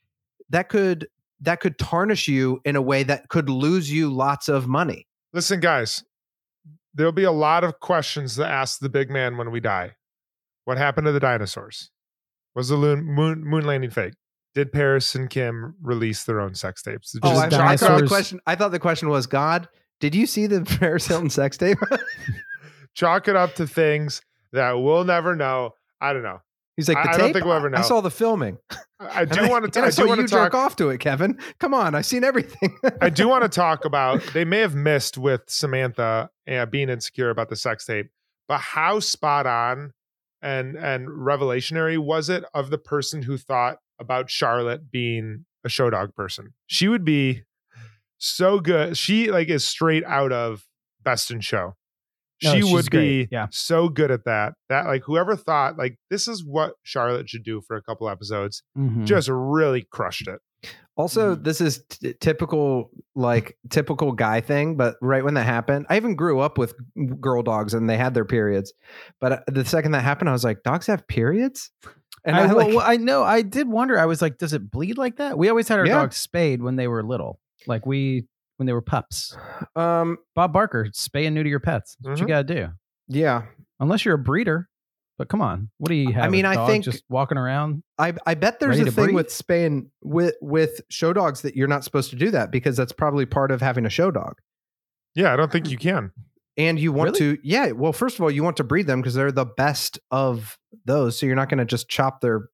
that 0.50 0.68
could 0.68 1.08
that 1.40 1.58
could 1.58 1.80
tarnish 1.80 2.28
you 2.28 2.60
in 2.64 2.76
a 2.76 2.82
way 2.82 3.02
that 3.02 3.28
could 3.28 3.50
lose 3.50 3.90
you 3.90 4.08
lots 4.08 4.48
of 4.48 4.68
money. 4.68 5.08
Listen, 5.32 5.58
guys, 5.58 6.04
there'll 6.94 7.10
be 7.10 7.24
a 7.24 7.32
lot 7.32 7.64
of 7.64 7.80
questions 7.80 8.36
to 8.36 8.46
ask 8.46 8.78
the 8.78 8.88
big 8.88 9.10
man 9.10 9.36
when 9.36 9.50
we 9.50 9.58
die. 9.58 9.96
What 10.64 10.78
happened 10.78 11.06
to 11.06 11.12
the 11.12 11.20
dinosaurs? 11.20 11.90
Was 12.54 12.68
the 12.68 12.76
moon, 12.76 13.04
moon, 13.04 13.44
moon 13.44 13.66
landing 13.66 13.90
fake? 13.90 14.14
Did 14.54 14.72
Paris 14.72 15.14
and 15.16 15.28
Kim 15.28 15.74
release 15.82 16.22
their 16.24 16.40
own 16.40 16.54
sex 16.54 16.82
tapes? 16.82 17.16
Oh, 17.22 17.34
Just 17.34 17.60
I, 17.60 17.72
I 17.72 17.76
thought 17.76 18.00
the 18.00 18.06
question. 18.06 18.40
I 18.46 18.54
thought 18.54 18.70
the 18.70 18.78
question 18.78 19.08
was, 19.08 19.26
God, 19.26 19.68
did 19.98 20.14
you 20.14 20.26
see 20.26 20.46
the 20.46 20.62
Paris 20.80 21.06
Hilton 21.06 21.30
sex 21.30 21.56
tape? 21.56 21.78
chalk 22.94 23.28
it 23.28 23.36
up 23.36 23.54
to 23.54 23.66
things 23.66 24.20
that 24.52 24.72
we'll 24.72 25.04
never 25.04 25.34
know. 25.36 25.74
I 26.00 26.12
don't 26.12 26.22
know. 26.22 26.40
He's 26.76 26.88
like, 26.88 26.96
I- 26.98 27.02
the 27.04 27.08
I 27.10 27.16
don't 27.18 27.32
think 27.32 27.44
we'll 27.44 27.54
ever 27.54 27.68
know. 27.70 27.78
I 27.78 27.82
saw 27.82 28.00
the 28.00 28.10
filming. 28.10 28.58
I 29.00 29.20
I 29.20 29.24
do 29.24 29.48
want 29.48 29.72
to. 29.72 29.82
I 29.82 29.90
do 29.90 30.06
want 30.06 30.20
you 30.20 30.26
to 30.26 30.30
talk. 30.32 30.46
jerk 30.46 30.54
off 30.54 30.76
to 30.76 30.90
it, 30.90 30.98
Kevin. 31.00 31.38
Come 31.58 31.74
on, 31.74 31.94
I've 31.94 32.06
seen 32.06 32.22
everything. 32.24 32.76
I 33.00 33.10
do 33.10 33.28
want 33.28 33.42
to 33.42 33.48
talk 33.48 33.84
about. 33.84 34.22
They 34.32 34.44
may 34.44 34.58
have 34.60 34.74
missed 34.76 35.18
with 35.18 35.42
Samantha 35.48 36.30
uh, 36.48 36.66
being 36.66 36.88
insecure 36.88 37.30
about 37.30 37.48
the 37.48 37.56
sex 37.56 37.84
tape, 37.84 38.10
but 38.46 38.58
how 38.60 39.00
spot 39.00 39.46
on 39.46 39.92
and 40.40 40.76
and 40.76 41.08
revelationary 41.08 41.98
was 41.98 42.28
it 42.28 42.44
of 42.54 42.70
the 42.70 42.78
person 42.78 43.22
who 43.22 43.36
thought 43.38 43.78
about 43.98 44.30
Charlotte 44.30 44.90
being 44.90 45.46
a 45.64 45.68
show 45.68 45.90
dog 45.90 46.14
person? 46.14 46.54
She 46.68 46.86
would 46.86 47.04
be 47.04 47.42
so 48.18 48.60
good. 48.60 48.96
She 48.96 49.30
like 49.32 49.48
is 49.48 49.66
straight 49.66 50.04
out 50.04 50.30
of 50.32 50.64
Best 51.02 51.30
in 51.32 51.40
Show. 51.40 51.74
No, 52.42 52.52
she 52.54 52.60
she's 52.62 52.72
would 52.72 52.90
be 52.90 53.28
yeah. 53.32 53.46
so 53.50 53.88
good 53.88 54.10
at 54.10 54.24
that. 54.24 54.54
That 54.68 54.86
like 54.86 55.02
whoever 55.04 55.34
thought 55.36 55.76
like 55.78 55.98
this 56.10 56.28
is 56.28 56.44
what 56.44 56.74
Charlotte 56.82 57.28
should 57.28 57.42
do 57.44 57.60
for 57.66 57.76
a 57.76 57.82
couple 57.82 58.08
episodes, 58.08 58.62
Mhm. 58.76 59.04
just 59.04 59.28
really 59.32 59.86
crushed 59.90 60.28
it. 60.28 60.40
Also, 60.96 61.34
Mm-hmm. 61.34 61.42
this 61.44 61.60
is 61.60 61.84
t- 61.88 62.14
typical, 62.20 62.90
like 63.14 63.56
typical 63.70 64.10
guy 64.12 64.40
thing. 64.40 64.76
But 64.76 64.96
right 65.00 65.24
when 65.24 65.34
that 65.34 65.44
happened, 65.46 65.86
I 65.88 65.96
even 65.96 66.16
grew 66.16 66.40
up 66.40 66.58
with 66.58 66.74
girl 67.20 67.42
dogs, 67.42 67.74
and 67.74 67.88
they 67.88 67.96
had 67.96 68.14
their 68.14 68.24
periods. 68.24 68.72
But 69.20 69.32
uh, 69.32 69.40
the 69.46 69.64
second 69.64 69.92
that 69.92 70.02
happened, 70.02 70.28
I 70.28 70.32
was 70.32 70.42
like, 70.42 70.62
dogs 70.64 70.88
have 70.88 71.06
periods, 71.06 71.70
and 72.24 72.34
I, 72.34 72.40
I, 72.42 72.46
well, 72.46 72.56
like, 72.56 72.68
well, 72.68 72.80
I 72.84 72.96
know. 72.96 73.22
I 73.22 73.42
did 73.42 73.68
wonder. 73.68 73.96
I 73.98 74.06
was 74.06 74.20
like, 74.20 74.38
does 74.38 74.52
it 74.52 74.70
bleed 74.70 74.98
like 74.98 75.16
that? 75.18 75.38
We 75.38 75.48
always 75.48 75.68
had 75.68 75.78
our 75.78 75.86
Yeah. 75.86 76.00
dogs 76.00 76.16
spayed 76.16 76.60
when 76.62 76.74
they 76.74 76.88
were 76.88 77.04
little, 77.04 77.38
like 77.68 77.86
we 77.86 78.26
when 78.58 78.66
they 78.66 78.72
were 78.72 78.82
pups. 78.82 79.36
um, 79.74 80.18
Bob 80.34 80.52
Barker, 80.52 80.86
spay 80.92 81.24
and 81.26 81.34
neuter 81.34 81.48
your 81.48 81.60
pets. 81.60 81.96
That's 82.00 82.10
what 82.10 82.18
you 82.20 82.26
Mhm. 82.26 82.28
got 82.28 82.46
to 82.46 82.54
do. 82.54 82.68
yeah, 83.08 83.42
Unless 83.80 84.04
you're 84.04 84.14
a 84.16 84.18
breeder. 84.18 84.68
But 85.18 85.28
come 85.28 85.40
on, 85.42 85.68
what 85.78 85.88
do 85.88 85.96
you 85.96 86.12
have? 86.12 86.24
I 86.24 86.28
mean, 86.28 86.44
a 86.44 86.50
I 86.50 86.54
dog 86.54 86.68
think- 86.68 86.84
just 86.84 87.02
walking 87.08 87.38
around. 87.38 87.82
I, 87.98 88.14
I 88.24 88.34
bet 88.34 88.60
there's 88.60 88.78
a 88.78 88.84
thing 88.84 89.06
breed? 89.06 89.14
with 89.16 89.32
Spain 89.32 89.90
with 90.00 90.36
with 90.40 90.80
show 90.90 91.12
dogs 91.12 91.42
that 91.42 91.56
you're 91.56 91.66
not 91.66 91.82
supposed 91.82 92.10
to 92.10 92.16
do 92.16 92.30
that 92.30 92.52
because 92.52 92.76
that's 92.76 92.92
probably 92.92 93.26
part 93.26 93.50
of 93.50 93.60
having 93.60 93.84
a 93.84 93.90
show 93.90 94.12
dog. 94.12 94.34
Yeah, 95.16 95.32
I 95.32 95.36
don't 95.36 95.50
think 95.50 95.70
you 95.70 95.76
can. 95.78 96.12
And 96.56 96.78
you 96.78 96.92
want 96.92 97.18
Really? 97.18 97.36
to, 97.36 97.40
yeah. 97.42 97.70
Well, 97.72 97.92
first 97.92 98.16
of 98.16 98.22
all, 98.22 98.30
you 98.30 98.44
want 98.44 98.56
to 98.58 98.64
breed 98.64 98.86
them 98.86 99.00
because 99.00 99.14
they're 99.14 99.32
the 99.32 99.44
best 99.44 99.98
of 100.12 100.56
those. 100.84 101.18
So 101.18 101.26
you're 101.26 101.34
not 101.36 101.48
going 101.48 101.58
to 101.58 101.64
just 101.64 101.88
chop 101.88 102.20
their 102.20 102.48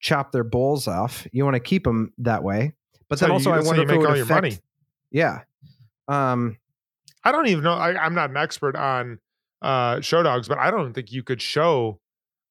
chop 0.00 0.32
their 0.32 0.44
bowls 0.44 0.88
off. 0.88 1.26
You 1.32 1.44
want 1.44 1.54
to 1.54 1.60
keep 1.60 1.84
them 1.84 2.12
that 2.18 2.42
way. 2.42 2.74
But 3.08 3.18
That's 3.18 3.20
then 3.20 3.30
also, 3.30 3.50
you- 3.50 3.54
I 3.54 3.56
that's 3.58 3.66
how 3.68 3.76
wonder 3.76 3.82
you 3.82 3.86
if 3.86 3.88
it 3.88 3.92
make 3.92 4.00
would 4.00 4.08
all 4.10 4.16
your 4.16 4.24
affect- 4.24 4.42
money. 4.42 4.58
Yeah. 5.12 5.40
Um. 6.08 6.56
I 7.24 7.30
don't 7.30 7.46
even 7.46 7.62
know. 7.62 7.74
I, 7.74 7.96
I'm 8.04 8.14
not 8.14 8.30
an 8.30 8.36
expert 8.36 8.74
on 8.74 9.18
uh, 9.62 10.00
show 10.00 10.24
dogs, 10.24 10.48
but 10.48 10.58
I 10.58 10.72
don't 10.72 10.92
think 10.92 11.12
you 11.12 11.22
could 11.22 11.40
show 11.40 12.00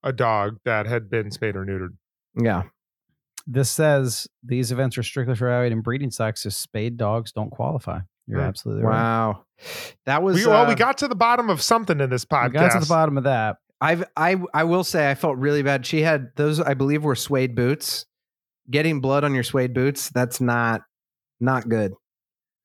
a 0.03 0.13
dog 0.13 0.59
that 0.63 0.87
had 0.87 1.09
been 1.09 1.29
spayed 1.29 1.57
or 1.57 1.65
neutered. 1.65 1.97
Yeah. 2.41 2.63
This 3.45 3.69
says 3.69 4.27
these 4.43 4.71
events 4.71 4.97
are 4.97 5.03
strictly 5.03 5.35
for 5.35 5.47
evaluating 5.47 5.81
breeding 5.81 6.09
stocks, 6.11 6.43
so 6.43 6.49
spayed 6.49 6.95
dogs 6.95 7.33
don't 7.33 7.49
qualify. 7.49 7.99
You're 8.27 8.39
Hmm. 8.39 8.45
absolutely 8.47 8.83
right. 8.85 8.93
Wow. 8.93 9.45
That 10.05 10.23
was 10.23 10.37
We, 10.37 10.45
well, 10.47 10.65
we 10.65 10.73
uh, 10.73 10.75
got 10.75 10.99
to 10.99 11.07
the 11.09 11.15
bottom 11.15 11.49
of 11.49 11.61
something 11.61 11.99
in 11.99 12.09
this 12.09 12.25
We 12.31 12.37
podcast. 12.37 12.53
got 12.53 12.71
to 12.73 12.79
the 12.79 12.85
bottom 12.85 13.17
of 13.17 13.25
that. 13.25 13.57
I've 13.81 14.05
I 14.15 14.39
I 14.53 14.63
will 14.63 14.83
say 14.85 15.09
I 15.11 15.15
felt 15.15 15.37
really 15.37 15.63
bad. 15.63 15.85
She 15.85 16.01
had 16.03 16.29
those 16.37 16.61
I 16.61 16.75
believe 16.75 17.03
were 17.03 17.15
suede 17.15 17.55
boots. 17.55 18.05
Getting 18.69 19.01
blood 19.01 19.23
on 19.25 19.33
your 19.33 19.43
suede 19.43 19.73
boots, 19.73 20.09
that's 20.09 20.39
not 20.39 20.81
not 21.41 21.67
good. 21.67 21.93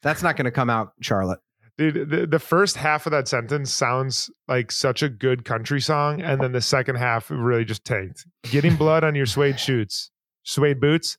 That's 0.06 0.22
not 0.22 0.36
going 0.36 0.44
to 0.44 0.52
come 0.52 0.70
out, 0.70 0.92
Charlotte. 1.00 1.40
Dude, 1.76 2.08
the, 2.08 2.28
the 2.28 2.38
first 2.38 2.76
half 2.76 3.06
of 3.06 3.10
that 3.10 3.26
sentence 3.26 3.72
sounds 3.72 4.30
like 4.46 4.70
such 4.70 5.02
a 5.02 5.08
good 5.08 5.44
country 5.44 5.80
song, 5.80 6.22
and 6.22 6.40
then 6.40 6.52
the 6.52 6.60
second 6.60 6.94
half 6.94 7.28
really 7.28 7.64
just 7.64 7.84
tanked. 7.84 8.24
Getting 8.44 8.76
blood 8.84 9.02
on 9.02 9.16
your 9.16 9.26
suede 9.26 9.58
shoots, 9.58 10.12
suede 10.44 10.80
boots, 10.80 11.18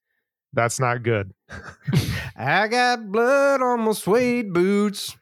that's 0.53 0.79
not 0.79 1.03
good. 1.03 1.33
I 2.37 2.69
got 2.69 3.11
blood 3.11 3.61
on 3.61 3.81
my 3.81 3.91
suede 3.91 4.53
boots. 4.53 5.17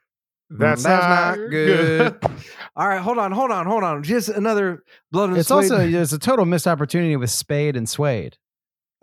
That's, 0.51 0.83
That's 0.83 1.03
not, 1.03 1.39
not 1.39 1.49
good. 1.49 2.21
good. 2.21 2.31
All 2.75 2.87
right, 2.87 3.01
hold 3.01 3.17
on, 3.17 3.31
hold 3.31 3.49
on, 3.49 3.65
hold 3.65 3.83
on. 3.83 4.03
Just 4.03 4.29
another 4.29 4.83
blood 5.11 5.31
on 5.31 5.37
It's 5.37 5.47
suede. 5.47 5.71
also 5.71 5.89
there's 5.89 6.13
a 6.13 6.19
total 6.19 6.45
missed 6.45 6.67
opportunity 6.67 7.15
with 7.15 7.31
spade 7.31 7.75
and 7.75 7.89
suede. 7.89 8.37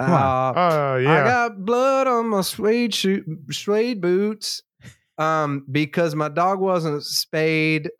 Come 0.06 0.14
on. 0.14 0.56
Uh, 0.56 0.60
Oh 0.60 0.96
I 0.96 1.24
got 1.24 1.64
blood 1.64 2.06
on 2.06 2.28
my 2.28 2.40
suede 2.42 2.94
shoe, 2.94 3.24
suede 3.50 4.00
boots. 4.00 4.62
Um, 5.18 5.66
because 5.70 6.14
my 6.14 6.28
dog 6.28 6.58
wasn't 6.58 7.02
spayed 7.04 7.90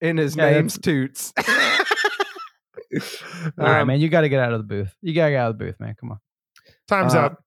and 0.00 0.18
his 0.18 0.34
Yeah, 0.34 0.50
name's 0.50 0.78
Toots. 0.78 1.32
All 2.96 3.00
right, 3.58 3.80
Um, 3.82 3.88
man, 3.88 4.00
you 4.00 4.08
got 4.08 4.22
to 4.22 4.28
get 4.28 4.40
out 4.40 4.52
of 4.52 4.60
the 4.60 4.64
booth. 4.66 4.94
You 5.02 5.14
got 5.14 5.26
to 5.26 5.30
get 5.32 5.40
out 5.40 5.50
of 5.50 5.58
the 5.58 5.64
booth, 5.66 5.78
man. 5.78 5.94
Come 6.00 6.12
on. 6.12 6.18
time's 6.88 7.14
Uh, 7.14 7.20
up. 7.26 7.44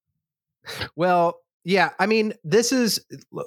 Well, 0.96 1.39
yeah, 1.64 1.89
I 2.00 2.06
mean, 2.06 2.34
this 2.44 2.72
is 2.72 3.04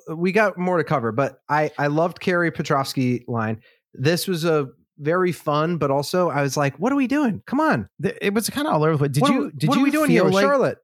we 0.08 0.32
got 0.32 0.58
more 0.58 0.76
to 0.78 0.84
cover, 0.84 1.12
but 1.12 1.38
I 1.48 1.70
I 1.78 1.86
loved 1.86 2.20
Carrie 2.20 2.50
Petrovsky 2.50 3.24
line. 3.28 3.60
This 3.92 4.26
was 4.26 4.44
a 4.44 4.68
very 4.98 5.32
fun, 5.32 5.78
but 5.78 5.90
also 5.90 6.30
I 6.30 6.42
was 6.42 6.56
like, 6.56 6.76
what 6.78 6.92
are 6.92 6.96
we 6.96 7.06
doing? 7.06 7.42
Come 7.46 7.60
on. 7.60 7.88
It 8.02 8.32
was 8.34 8.48
kind 8.50 8.66
of 8.66 8.74
all 8.74 8.84
over 8.84 8.92
the 8.92 8.98
place. 8.98 9.12
Did 9.12 9.22
what 9.22 9.32
you? 9.32 9.50
Did 9.56 9.68
what 9.68 9.76
you 9.76 9.80
are 9.82 9.84
we 9.84 9.90
doing 9.90 10.06
feel 10.08 10.24
here 10.26 10.32
like, 10.32 10.42
Charlotte? 10.44 10.78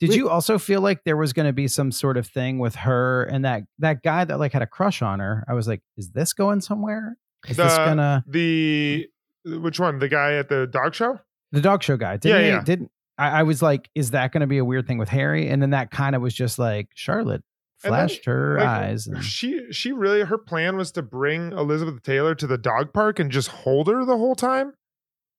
Did 0.00 0.10
We- 0.10 0.16
you 0.16 0.28
also 0.28 0.58
feel 0.58 0.80
like 0.80 1.02
there 1.04 1.16
was 1.16 1.32
going 1.32 1.46
to 1.46 1.52
be 1.52 1.66
some 1.68 1.90
sort 1.90 2.16
of 2.16 2.26
thing 2.26 2.58
with 2.60 2.76
her 2.76 3.24
and 3.24 3.44
that 3.44 3.62
that 3.80 4.02
guy 4.02 4.24
that 4.24 4.38
like 4.38 4.52
had 4.52 4.62
a 4.62 4.66
crush 4.66 5.02
on 5.02 5.18
her? 5.20 5.44
I 5.48 5.54
was 5.54 5.66
like, 5.66 5.82
is 5.96 6.10
this 6.10 6.32
going 6.32 6.60
somewhere? 6.60 7.16
Is 7.48 7.56
this 7.56 7.76
gonna 7.76 8.24
The 8.28 9.08
which 9.44 9.80
one? 9.80 9.98
The 9.98 10.08
guy 10.08 10.34
at 10.34 10.48
the 10.48 10.66
dog 10.66 10.94
show? 10.94 11.18
the 11.52 11.60
dog 11.60 11.82
show 11.82 11.96
guy? 11.96 12.16
Didn't 12.18 12.36
Yeah, 12.40 12.42
he- 12.44 12.48
yeah. 12.52 12.62
Didn't 12.62 12.90
I, 13.16 13.40
I 13.40 13.42
was 13.42 13.60
like, 13.62 13.90
is 13.96 14.12
that 14.12 14.30
going 14.30 14.42
to 14.42 14.46
be 14.46 14.58
a 14.58 14.64
weird 14.64 14.86
thing 14.86 14.98
with 14.98 15.08
Harry? 15.08 15.48
And 15.48 15.60
then 15.60 15.70
that 15.70 15.90
kind 15.90 16.14
of 16.14 16.22
was 16.22 16.32
just 16.34 16.56
like 16.60 16.88
Charlotte 16.94 17.42
And 17.84 17.92
then, 17.94 18.08
flashed 18.08 18.24
her 18.26 18.58
like, 18.58 18.66
eyes. 18.66 19.06
And, 19.06 19.22
She 19.24 19.72
she 19.72 19.92
really 19.92 20.22
her 20.22 20.38
plan 20.38 20.76
was 20.76 20.90
to 20.92 21.02
bring 21.02 21.52
Elizabeth 21.52 22.02
Taylor 22.02 22.34
to 22.34 22.46
the 22.46 22.58
dog 22.58 22.92
park 22.92 23.18
and 23.18 23.30
just 23.30 23.48
hold 23.48 23.86
her 23.88 24.04
the 24.04 24.16
whole 24.16 24.34
time. 24.34 24.72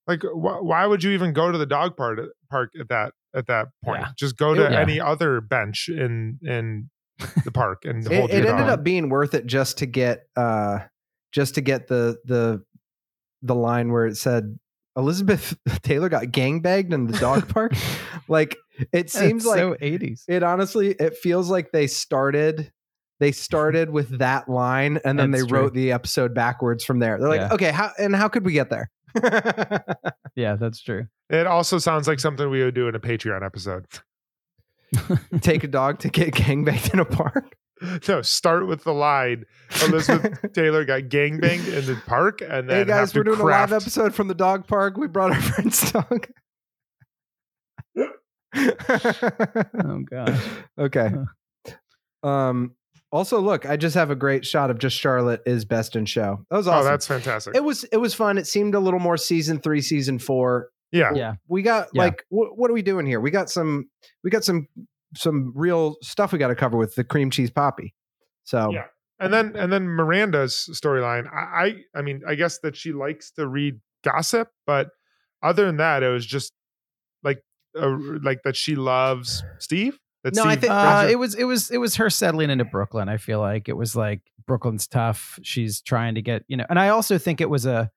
Like, 0.06 0.22
wh- 0.22 0.64
why 0.64 0.86
would 0.86 1.04
you 1.04 1.10
even 1.10 1.32
go 1.32 1.52
to 1.52 1.58
the 1.58 1.66
dog 1.66 1.96
park 1.96 2.18
park 2.50 2.70
at 2.80 2.88
that 2.88 3.12
at 3.34 3.46
that 3.48 3.68
point? 3.84 4.00
Yeah. 4.00 4.08
Just 4.18 4.36
go 4.36 4.54
to 4.54 4.62
Yeah. 4.62 4.80
any 4.80 4.98
other 5.00 5.40
bench 5.40 5.88
in 5.88 6.38
in 6.42 6.88
the 7.44 7.52
park 7.52 7.84
and 7.84 8.06
It, 8.10 8.16
hold 8.18 8.30
it 8.30 8.44
your 8.44 8.52
ended 8.54 8.70
up 8.70 8.82
being 8.82 9.10
worth 9.10 9.34
it 9.34 9.46
just 9.46 9.78
to 9.78 9.86
get 9.86 10.22
uh 10.36 10.78
just 11.32 11.54
to 11.56 11.60
get 11.60 11.88
the 11.88 12.16
the 12.24 12.62
the 13.42 13.54
line 13.54 13.92
where 13.92 14.06
it 14.06 14.16
said 14.16 14.58
Elizabeth 14.96 15.56
Taylor 15.82 16.08
got 16.08 16.24
gangbagged 16.24 16.92
in 16.92 17.06
the 17.06 17.18
dog 17.18 17.48
park. 17.48 17.72
like 18.28 18.56
it 18.92 19.10
seems 19.10 19.44
It's 19.44 19.46
like 19.46 19.58
so 19.58 19.74
80s. 19.74 20.24
it 20.28 20.42
honestly 20.42 20.88
it 20.92 21.16
feels 21.16 21.50
like 21.50 21.72
they 21.72 21.86
started 21.86 22.72
they 23.18 23.32
started 23.48 23.90
with 23.90 24.18
that 24.18 24.48
line 24.48 24.98
and 25.04 25.18
then 25.18 25.30
That's 25.30 25.44
they 25.44 25.48
true. 25.48 25.58
wrote 25.58 25.74
the 25.74 25.92
episode 25.92 26.34
backwards 26.34 26.84
from 26.84 26.98
there. 27.00 27.18
They're 27.18 27.28
like, 27.28 27.40
Yeah. 27.40 27.52
okay, 27.54 27.70
how 27.70 27.90
and 27.98 28.14
how 28.16 28.28
could 28.28 28.44
we 28.44 28.52
get 28.52 28.70
there? 28.70 28.90
Yeah, 30.36 30.54
that's 30.56 30.80
true. 30.80 31.06
It 31.28 31.46
also 31.46 31.78
sounds 31.78 32.06
like 32.08 32.20
something 32.20 32.48
we 32.48 32.62
would 32.64 32.74
do 32.74 32.88
in 32.88 32.94
a 32.94 33.00
Patreon 33.00 33.44
episode. 33.44 33.84
Take 35.40 35.64
a 35.64 35.68
dog 35.68 35.98
to 36.00 36.08
get 36.08 36.34
gangbanged 36.34 36.92
in 36.94 37.00
a 37.00 37.04
park. 37.04 37.56
No, 38.06 38.20
start 38.20 38.66
with 38.66 38.84
the 38.84 38.92
line 38.92 39.46
Elizabeth 39.86 40.38
Taylor 40.52 40.84
got 40.84 41.04
gangbanged 41.04 41.66
in 41.74 41.86
the 41.86 41.98
park, 42.06 42.42
and 42.42 42.68
then 42.68 42.80
hey 42.80 42.84
guys, 42.84 42.98
have 43.00 43.12
to 43.12 43.18
we're 43.20 43.24
doing 43.24 43.38
craft. 43.38 43.70
a 43.70 43.74
live 43.76 43.82
episode 43.82 44.14
from 44.14 44.28
the 44.28 44.34
dog 44.34 44.66
park. 44.66 44.98
We 44.98 45.06
brought 45.08 45.32
our 45.32 45.40
friend's 45.40 45.90
dog. 45.90 46.28
Oh 48.56 50.00
gosh. 50.10 50.40
okay. 50.78 51.10
Um. 52.22 52.74
Also, 53.12 53.40
look, 53.40 53.66
I 53.68 53.76
just 53.76 53.96
have 53.96 54.10
a 54.12 54.14
great 54.14 54.46
shot 54.46 54.70
of 54.70 54.78
just 54.78 54.96
Charlotte 54.96 55.42
is 55.44 55.64
best 55.64 55.96
in 55.96 56.04
show. 56.06 56.44
That 56.48 56.56
was 56.58 56.68
Oh, 56.68 56.84
that's 56.84 57.08
fantastic. 57.08 57.56
it 57.56 57.64
was 57.64 57.82
it 57.84 57.96
was 57.96 58.14
fun. 58.14 58.38
It 58.38 58.46
seemed 58.46 58.74
a 58.76 58.80
little 58.80 59.00
more 59.00 59.16
season 59.16 59.58
three, 59.60 59.80
season 59.80 60.18
four. 60.20 60.68
yeah. 60.92 61.10
Yeah. 61.14 61.34
We 61.48 61.62
got 61.62 61.88
Yeah. 61.92 62.02
like 62.02 62.22
wh- 62.28 62.56
what 62.56 62.70
are 62.70 62.74
we 62.74 62.82
doing 62.82 63.06
here? 63.06 63.18
We 63.20 63.32
got 63.32 63.50
some 63.50 63.88
we 64.22 64.30
got 64.30 64.44
some 64.44 64.68
some 65.16 65.52
real 65.56 65.96
stuff 66.02 66.30
we 66.32 66.38
got 66.38 66.48
to 66.48 66.54
cover 66.54 66.76
with 66.76 66.94
the 66.94 67.02
cream 67.02 67.30
cheese 67.30 67.50
poppy. 67.50 67.94
So 68.44 68.70
Yeah. 68.72 68.84
And 69.18 69.32
then 69.34 69.56
and 69.56 69.72
then 69.72 69.88
Miranda's 69.88 70.68
storyline. 70.72 71.26
I, 71.34 71.38
I 71.94 71.98
I 71.98 72.02
mean, 72.02 72.22
I 72.28 72.36
guess 72.36 72.60
that 72.60 72.76
she 72.76 72.92
likes 72.92 73.32
to 73.32 73.46
read 73.48 73.80
gossip, 74.04 74.48
but 74.68 74.88
other 75.42 75.66
than 75.66 75.78
that, 75.78 76.04
it 76.04 76.08
was 76.10 76.24
just 76.24 76.52
like 76.52 76.59
uh, 77.78 77.96
like 78.22 78.42
that 78.44 78.56
she 78.56 78.74
loves 78.76 79.42
Steve. 79.58 79.98
That 80.24 80.34
No, 80.34 80.44
I 80.44 80.56
think- 80.56 80.72
Uh, 80.72 81.08
it 81.10 81.18
was 81.18 81.34
it 81.34 81.44
was 81.44 81.70
it 81.70 81.78
was 81.78 81.96
her 81.96 82.10
settling 82.10 82.50
into 82.50 82.64
Brooklyn. 82.64 83.08
I 83.08 83.16
feel 83.16 83.40
like 83.40 83.68
it 83.68 83.76
was 83.76 83.96
like 83.96 84.20
Brooklyn's 84.46 84.86
tough. 84.86 85.38
She's 85.42 85.80
trying 85.80 86.14
to 86.16 86.22
get 86.22 86.44
you 86.48 86.56
know, 86.56 86.66
and 86.68 86.78
I 86.78 86.88
also 86.90 87.16
think 87.18 87.40
it 87.40 87.48
was 87.48 87.64
a, 87.66 87.90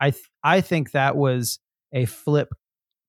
I 0.00 0.10
th- 0.10 0.24
I 0.42 0.60
think 0.60 0.92
that 0.92 1.16
was 1.16 1.58
a 1.92 2.04
flip 2.06 2.48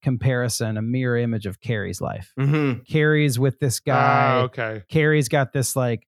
comparison, 0.03 0.78
a 0.78 0.82
mirror 0.82 1.18
image 1.18 1.45
of 1.45 1.59
Carrie's 1.59 2.01
life. 2.01 2.34
Mhm. 2.39 2.86
Carrie's 2.88 3.39
with 3.39 3.59
this 3.59 3.80
guy. 3.80 3.95
Ah, 3.95 4.41
okay. 4.43 4.84
Carrie's 4.89 5.28
got 5.30 5.53
this 5.53 5.76
like 5.76 6.05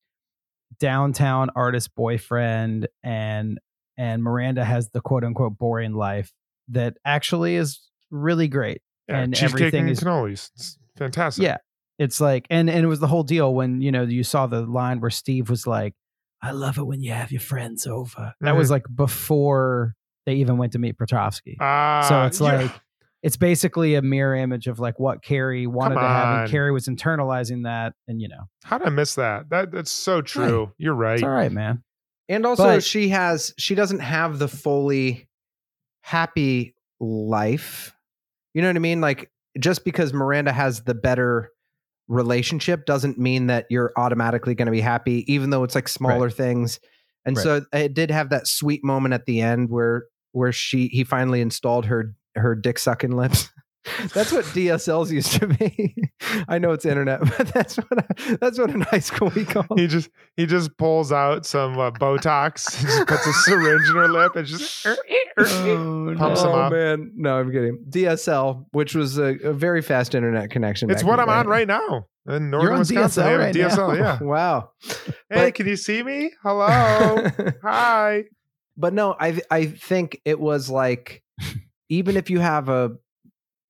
downtown 0.79 1.49
artist 1.55 1.95
boyfriend, 1.95 2.87
and 3.03 3.59
and 3.97 4.23
Miranda 4.23 4.63
has 4.63 4.89
the 4.89 5.01
quote 5.01 5.23
unquote 5.23 5.57
boring 5.57 5.93
life 5.93 6.31
that 6.69 6.97
actually 7.05 7.55
is 7.55 7.89
really 8.11 8.47
great. 8.47 8.81
Yeah, 9.09 9.19
and 9.19 9.33
cheesecake 9.33 9.55
everything 9.61 9.81
and 9.81 9.89
is 9.91 9.99
cannolis. 10.01 10.51
It's 10.55 10.77
fantastic. 10.97 11.43
yeah 11.43 11.57
it's 11.97 12.21
like 12.21 12.45
and 12.49 12.69
and 12.69 12.83
it 12.83 12.87
was 12.87 12.99
the 12.99 13.07
whole 13.07 13.23
deal 13.23 13.53
when 13.53 13.81
you 13.81 13.91
know 13.91 14.03
you 14.03 14.23
saw 14.23 14.47
the 14.47 14.61
line 14.61 14.99
where 15.01 15.09
steve 15.09 15.49
was 15.49 15.65
like 15.67 15.93
i 16.41 16.51
love 16.51 16.77
it 16.77 16.83
when 16.83 17.01
you 17.01 17.11
have 17.11 17.31
your 17.31 17.41
friends 17.41 17.85
over 17.87 18.33
that 18.41 18.55
was 18.55 18.67
Mhm. 18.67 18.71
like 18.71 18.85
before 18.95 19.95
they 20.25 20.35
even 20.35 20.57
went 20.57 20.71
to 20.73 20.79
meet 20.79 20.97
petrovsky 20.97 21.57
Ah, 21.59 22.05
so 22.07 22.25
it's 22.25 22.39
yeah. 22.39 22.61
like 22.63 22.71
it's 23.23 23.35
basically 23.37 23.95
a 23.95 24.01
mirror 24.01 24.35
image 24.35 24.67
of 24.67 24.79
like 24.79 24.97
what 24.99 25.21
carrie 25.23 25.67
wanted 25.67 25.95
to 25.95 26.01
have 26.01 26.39
and 26.43 26.49
carrie 26.51 26.71
was 26.71 26.87
internalizing 26.87 27.63
that 27.63 27.93
and 28.07 28.21
you 28.21 28.27
know 28.29 28.43
How 28.63 28.77
did 28.77 28.87
I 28.87 28.91
miss 28.91 29.15
that? 29.15 29.49
That 29.49 29.71
that's 29.71 29.91
so 29.91 30.21
true. 30.21 30.71
You're 30.77 30.93
right. 30.93 31.15
it's 31.15 31.23
all 31.23 31.29
right 31.29 31.51
man 31.51 31.83
And 32.29 32.45
also, 32.45 32.63
But- 32.63 32.83
she 32.83 33.09
has 33.09 33.53
she 33.57 33.73
doesn't 33.75 33.99
have 33.99 34.37
the 34.39 34.47
fully 34.47 35.27
happy 36.01 36.75
life. 36.99 37.93
You 38.53 38.61
know 38.61 38.69
what 38.69 38.75
I 38.75 38.79
mean? 38.79 39.01
Like 39.01 39.31
just 39.59 39.83
because 39.85 40.13
Miranda 40.13 40.51
has 40.51 40.83
the 40.83 40.93
better 40.95 41.51
relationship 42.07 42.85
doesn't 42.85 43.17
mean 43.19 43.47
that 43.47 43.65
you're 43.69 43.91
automatically 43.95 44.55
going 44.55 44.65
to 44.65 44.71
be 44.71 44.81
happy, 44.81 45.31
even 45.31 45.49
though 45.51 45.63
it's 45.63 45.75
like 45.75 45.87
smaller 45.87 46.29
things. 46.29 46.79
And 47.25 47.37
Right. 47.37 47.43
so 47.43 47.61
it 47.73 47.93
did 47.93 48.09
have 48.11 48.29
that 48.29 48.47
sweet 48.47 48.83
moment 48.83 49.13
at 49.13 49.25
the 49.25 49.41
end 49.41 49.69
where 49.69 50.05
where 50.31 50.51
she 50.51 50.87
he 50.87 51.03
finally 51.03 51.41
installed 51.41 51.85
her 51.85 52.15
her 52.35 52.55
dick 52.55 52.79
sucking 52.79 53.11
lips. 53.11 53.49
That's 54.13 54.31
what 54.31 54.43
DSLs 54.45 55.09
used 55.09 55.31
to 55.39 55.47
be. 55.47 55.95
I 56.47 56.59
know 56.59 56.71
it's 56.71 56.85
internet, 56.85 57.19
but 57.37 57.47
that's 57.53 57.77
what 57.77 57.87
I, 57.97 58.35
that's 58.41 58.59
what 58.59 58.69
in 58.71 58.81
high 58.81 58.99
school 58.99 59.31
we 59.35 59.45
called. 59.45 59.79
He 59.79 59.87
just 59.87 60.09
he 60.35 60.45
just 60.45 60.77
pulls 60.77 61.11
out 61.11 61.45
some 61.45 61.77
uh, 61.79 61.91
Botox, 61.91 62.81
just 62.81 63.07
puts 63.07 63.25
a 63.25 63.33
syringe 63.33 63.87
in 63.89 63.95
her 63.95 64.07
lip, 64.09 64.35
and 64.35 64.45
just 64.45 64.85
Oh, 65.37 66.13
Pumps 66.17 66.43
no, 66.43 66.51
them 66.51 66.59
up. 66.59 66.71
man. 66.73 67.11
No, 67.15 67.39
I'm 67.39 67.51
kidding. 67.51 67.79
DSL, 67.89 68.65
which 68.71 68.93
was 68.95 69.17
a, 69.17 69.35
a 69.43 69.53
very 69.53 69.81
fast 69.81 70.13
internet 70.13 70.49
connection. 70.49 70.91
it's 70.91 71.03
what 71.03 71.19
I'm 71.19 71.27
the 71.27 71.33
on 71.33 71.47
right 71.47 71.67
now 71.67 72.07
in 72.27 72.49
northern 72.49 72.61
You're 72.67 72.73
on 72.73 72.79
Wisconsin. 72.79 73.23
DSL 73.23 73.39
right 73.39 73.55
DSL, 73.55 73.97
now. 73.97 74.03
yeah. 74.03 74.19
Wow. 74.21 74.71
Hey, 74.83 75.05
But- 75.29 75.55
can 75.55 75.67
you 75.67 75.77
see 75.77 76.03
me? 76.03 76.31
Hello, 76.43 77.27
hi. 77.63 78.25
but 78.75 78.93
no, 78.93 79.15
I 79.19 79.39
I 79.49 79.67
think 79.67 80.19
it 80.25 80.39
was 80.39 80.69
like 80.69 81.23
even 81.87 82.17
if 82.17 82.29
you 82.29 82.39
have 82.39 82.67
a 82.69 82.91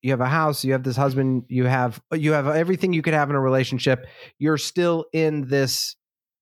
you 0.01 0.11
have 0.11 0.21
a 0.21 0.27
house, 0.27 0.63
you 0.63 0.71
have 0.71 0.83
this 0.83 0.95
husband, 0.95 1.43
you 1.47 1.65
have 1.65 2.01
you 2.13 2.31
have 2.33 2.47
everything 2.47 2.93
you 2.93 3.01
could 3.01 3.13
have 3.13 3.29
in 3.29 3.35
a 3.35 3.41
relationship, 3.41 4.07
you're 4.37 4.57
still 4.57 5.05
in 5.13 5.47
this 5.47 5.95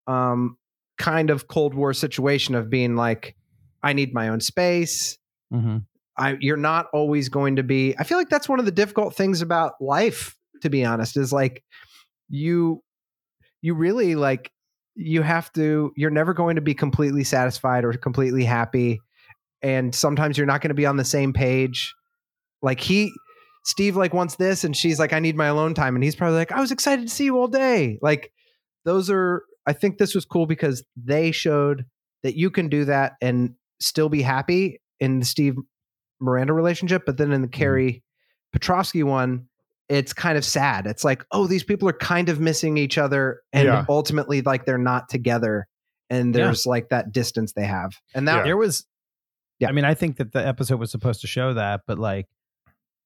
um 0.07 0.57
kind 0.97 1.29
of 1.29 1.47
Cold 1.47 1.73
War 1.73 1.93
situation 1.93 2.55
of 2.55 2.69
being 2.69 2.95
like, 2.95 3.35
I 3.83 3.93
need 3.93 4.13
my 4.13 4.29
own 4.29 4.39
space. 4.39 5.17
Mhm. 5.53 5.85
I 6.17 6.37
you're 6.39 6.57
not 6.57 6.87
always 6.93 7.29
going 7.29 7.55
to 7.57 7.63
be 7.63 7.95
I 7.97 8.03
feel 8.03 8.17
like 8.17 8.29
that's 8.29 8.49
one 8.49 8.59
of 8.59 8.65
the 8.65 8.71
difficult 8.71 9.15
things 9.15 9.41
about 9.41 9.73
life, 9.81 10.35
to 10.61 10.69
be 10.69 10.83
honest, 10.83 11.17
is 11.17 11.31
like 11.31 11.63
you 12.29 12.83
you 13.61 13.73
really 13.73 14.15
like 14.15 14.51
you 14.95 15.21
have 15.21 15.51
to 15.53 15.91
you're 15.95 16.09
never 16.09 16.33
going 16.33 16.55
to 16.55 16.61
be 16.61 16.73
completely 16.73 17.23
satisfied 17.23 17.85
or 17.85 17.93
completely 17.93 18.43
happy 18.43 18.99
and 19.61 19.93
sometimes 19.93 20.37
you're 20.37 20.47
not 20.47 20.61
going 20.61 20.69
to 20.69 20.75
be 20.75 20.85
on 20.85 20.97
the 20.97 21.05
same 21.05 21.33
page 21.33 21.93
like 22.61 22.79
he 22.79 23.13
steve 23.67 23.97
like 23.97 24.13
wants 24.13 24.35
this 24.35 24.63
and 24.63 24.75
she's 24.75 24.97
like 24.97 25.11
i 25.11 25.19
need 25.19 25.35
my 25.35 25.47
alone 25.47 25.73
time 25.73 25.95
and 25.95 26.03
he's 26.03 26.15
probably 26.15 26.37
like 26.37 26.51
i 26.51 26.61
was 26.61 26.71
excited 26.71 27.07
to 27.07 27.13
see 27.13 27.25
you 27.25 27.37
all 27.37 27.47
day 27.47 27.99
like 28.01 28.31
those 28.85 29.09
are 29.09 29.43
i 29.65 29.73
think 29.73 29.97
this 29.97 30.15
was 30.15 30.25
cool 30.25 30.45
because 30.45 30.83
they 30.95 31.31
showed 31.31 31.85
that 32.23 32.35
you 32.35 32.49
can 32.49 32.69
do 32.69 32.85
that 32.85 33.13
and 33.21 33.53
still 33.79 34.09
be 34.09 34.21
happy 34.21 34.79
in 34.99 35.19
the 35.19 35.25
steve 35.25 35.55
miranda 36.21 36.53
relationship 36.53 37.03
but 37.05 37.17
then 37.17 37.31
in 37.31 37.41
the 37.41 37.47
mm-hmm. 37.47 37.59
carrie 37.59 38.03
petrovsky 38.53 39.03
one 39.03 39.47
it's 39.89 40.13
kind 40.13 40.37
of 40.37 40.45
sad 40.45 40.87
it's 40.87 41.03
like 41.03 41.25
oh 41.31 41.45
these 41.45 41.63
people 41.63 41.87
are 41.89 41.93
kind 41.93 42.29
of 42.29 42.39
missing 42.39 42.77
each 42.77 42.97
other 42.97 43.41
and 43.53 43.65
Yeah. 43.65 43.85
ultimately 43.89 44.41
like 44.41 44.65
they're 44.65 44.77
not 44.77 45.09
together 45.09 45.67
and 46.09 46.33
Yeah. 46.33 46.45
there's 46.45 46.65
like 46.65 46.89
that 46.89 47.11
distance 47.11 47.53
they 47.53 47.65
have 47.65 47.91
and 48.15 48.27
that 48.27 48.37
Yeah. 48.37 48.43
There 48.43 48.57
was, 48.57 48.85
Yeah. 49.59 49.69
I 49.69 49.71
mean, 49.73 49.85
I 49.85 49.93
think 49.93 50.17
that 50.17 50.31
the 50.31 50.45
episode 50.45 50.79
was 50.79 50.91
supposed 50.91 51.21
to 51.21 51.27
show 51.27 51.53
that, 51.53 51.81
but 51.87 51.99
like, 51.99 52.27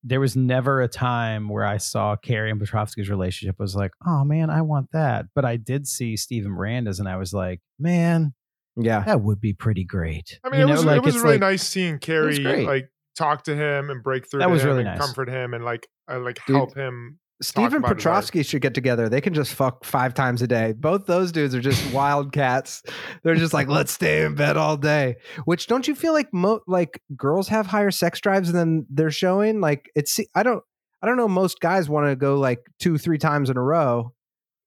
there 0.04 0.20
was 0.20 0.36
never 0.36 0.82
a 0.82 0.88
time 0.88 1.48
where 1.48 1.66
I 1.66 1.78
saw 1.78 2.16
Carrie 2.16 2.50
and 2.52 2.60
Petrovsky's 2.60 3.10
relationship 3.10 3.58
was 3.60 3.76
like, 3.76 3.92
oh 4.08 4.24
man, 4.24 4.50
I 4.50 4.62
want 4.62 4.88
that. 4.94 5.26
But 5.36 5.46
I 5.46 5.58
did 5.58 5.88
see 5.88 6.18
Stephen 6.18 6.52
Miranda's, 6.52 7.00
and 7.00 7.08
I 7.08 7.18
was 7.18 7.34
like, 7.34 7.62
man, 7.80 8.34
yeah 8.78 9.04
that 9.04 9.22
would 9.22 9.40
be 9.42 9.54
pretty 9.54 9.84
great. 9.84 10.40
I 10.44 10.50
mean, 10.50 10.60
You 10.62 10.66
it 10.66 10.68
know, 10.70 10.74
was 10.76 10.86
like, 10.86 10.98
it 10.98 11.04
was 11.04 11.16
it's 11.16 11.24
really 11.24 11.36
like- 11.36 11.42
nice 11.42 11.68
seeing 11.68 12.00
Carrie 12.00 12.40
like 12.40 12.90
talk 13.16 13.44
to 13.44 13.56
him 13.56 13.90
and 13.90 14.02
break 14.02 14.30
through. 14.30 14.40
That 14.40 14.48
to 14.48 14.52
was 14.52 14.62
him 14.64 14.68
really 14.70 14.80
and 14.82 14.90
nice. 14.90 15.00
Comfort 15.00 15.30
him 15.30 15.54
and 15.54 15.64
like 15.64 15.88
uh, 16.12 16.20
like 16.20 16.40
Dude, 16.48 16.56
help 16.56 16.76
him. 16.76 17.20
Steve 17.42 17.74
and 17.74 17.76
about 17.78 17.98
his 17.98 18.06
life. 18.06 18.14
Petrovsky 18.14 18.44
should 18.44 18.62
get 18.62 18.74
together. 18.74 19.10
They 19.10 19.22
can 19.22 19.34
just 19.34 19.54
fuck 19.54 19.84
five 19.84 20.14
times 20.14 20.42
a 20.42 20.48
day. 20.48 20.74
Both 20.74 21.08
those 21.08 21.32
dudes 21.32 21.56
are 21.56 21.62
just 21.62 21.92
wild 21.94 22.32
cats. 22.32 22.84
They're 23.24 23.36
just 23.36 23.54
like, 23.54 23.68
let's 23.68 23.92
stay 23.92 24.24
in 24.24 24.36
bed 24.36 24.58
all 24.58 24.78
day. 24.78 25.18
Which 25.46 25.68
don't 25.68 25.88
you 25.88 25.96
feel 25.96 26.14
like 26.14 26.32
mo- 26.34 26.62
like 26.68 27.02
girls 27.16 27.48
have 27.48 27.66
higher 27.66 27.92
sex 27.92 28.20
drives 28.22 28.52
than 28.52 28.86
they're 28.90 29.12
showing? 29.12 29.60
Like 29.60 29.90
it's 29.96 30.20
I 30.36 30.44
don't 30.44 30.64
I 31.02 31.08
don't 31.08 31.18
know. 31.18 31.28
Most 31.28 31.60
guys 31.60 31.90
want 31.90 32.08
to 32.08 32.16
go 32.16 32.38
like 32.38 32.60
two 32.80 32.98
three 32.98 33.18
times 33.18 33.50
in 33.50 33.58
a 33.58 33.64
row. 33.64 34.14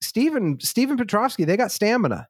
Steven 0.01 0.59
Steven 0.61 0.97
Petrovsky, 0.97 1.45
they 1.45 1.57
got 1.57 1.71
stamina. 1.71 2.27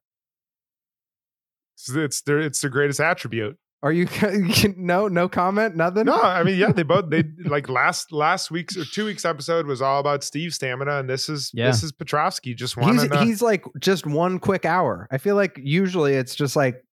It's 1.75 1.89
it's, 1.89 2.21
their, 2.21 2.39
it's 2.39 2.61
the 2.61 2.69
greatest 2.69 2.99
attribute. 2.99 3.57
Are 3.83 3.91
you 3.91 4.07
no 4.77 5.07
no 5.07 5.29
comment 5.29 5.75
nothing? 5.75 6.05
No, 6.05 6.15
I 6.19 6.43
mean, 6.43 6.57
yeah, 6.57 6.71
they 6.71 6.83
both 6.93 7.09
they 7.09 7.23
like 7.43 7.69
last 7.69 8.11
last 8.11 8.49
week's 8.49 8.75
or 8.77 8.85
two 8.85 9.05
weeks 9.05 9.25
episode 9.25 9.67
was 9.67 9.81
all 9.81 9.99
about 9.99 10.23
Steve's 10.23 10.55
stamina, 10.55 10.99
and 10.99 11.09
this 11.09 11.29
is 11.29 11.51
Yeah. 11.53 11.67
this 11.67 11.83
is 11.83 11.91
Petrovsky 11.91 12.55
just 12.55 12.75
he's 12.75 12.83
wanting 12.83 13.27
he's 13.27 13.41
like 13.41 13.63
just 13.79 14.07
one 14.07 14.39
quick 14.39 14.65
hour. 14.65 15.07
I 15.11 15.17
feel 15.19 15.35
like 15.35 15.59
usually 15.61 16.13
it's 16.15 16.33
just 16.35 16.55
like 16.55 16.83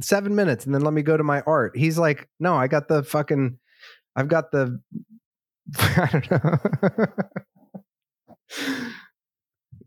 seven 0.00 0.34
minutes 0.36 0.64
and 0.66 0.74
then 0.74 0.82
let 0.82 0.92
me 0.92 1.02
go 1.02 1.16
to 1.16 1.24
my 1.24 1.40
art. 1.42 1.76
He's 1.76 1.98
like, 1.98 2.28
no, 2.38 2.54
I 2.54 2.68
got 2.68 2.86
the 2.88 3.02
fucking, 3.02 3.58
I've 4.14 4.28
got 4.28 4.52
the, 4.52 4.80
I 5.78 6.08
don't 6.12 6.30
know. 6.30 7.06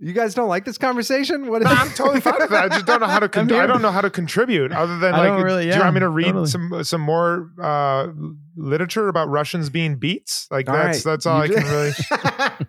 You 0.02 0.14
guys 0.14 0.34
don't 0.34 0.50
like 0.50 0.66
this 0.66 0.78
conversation? 0.78 1.48
What? 1.48 1.62
No, 1.62 1.70
I'm 1.70 1.90
totally 1.92 2.20
fine 2.22 2.36
with 2.40 2.50
that. 2.50 2.66
I 2.66 2.70
just 2.70 2.86
don't 2.86 3.00
know 3.00 3.08
how 3.08 3.20
to. 3.20 3.30
Con- 3.30 3.52
I'm 3.52 3.60
I 3.60 3.68
don't 3.68 3.82
know 3.82 3.92
how 3.92 4.02
to 4.02 4.10
contribute 4.10 4.72
other 4.72 4.98
than 5.00 5.14
I 5.14 5.18
like. 5.20 5.28
don't 5.30 5.44
really- 5.44 5.70
do 5.70 5.76
you 5.76 5.80
want 5.80 5.94
me 5.94 6.00
to 6.02 6.10
read 6.10 6.26
totally. 6.26 6.48
some 6.48 6.84
some 6.84 7.02
more 7.02 7.52
uh, 7.62 8.08
literature 8.56 9.08
about 9.08 9.30
Russians 9.30 9.70
being 9.70 9.98
beats? 9.98 10.48
Like 10.52 10.68
All 10.70 10.76
that's 10.76 11.06
right. 11.06 11.12
that's 11.12 11.26
all 11.26 11.46
You 11.46 11.56
I 11.56 11.62
can 11.62 11.72
really. 11.72 11.92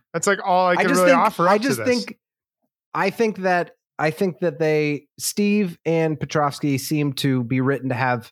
That's 0.13 0.27
like 0.27 0.41
all 0.45 0.67
I 0.67 0.73
I 0.73 0.77
can 0.77 0.89
just 0.89 0.99
really 1.01 1.11
think, 1.13 1.21
offer. 1.23 1.49
I 1.49 1.55
up 1.55 1.63
to 1.63 1.67
just 1.69 1.79
this. 1.79 1.89
think, 1.89 2.19
I 2.93 3.09
think 3.11 3.39
that 3.39 3.71
I 3.99 4.11
think 4.11 4.41
that 4.41 4.59
they 4.59 5.07
Steve 5.19 5.79
and 5.87 6.21
Petrovsky 6.21 6.77
seem 6.77 7.15
to 7.15 7.43
be 7.45 7.61
written 7.63 7.89
to 7.89 7.95
have 7.95 8.31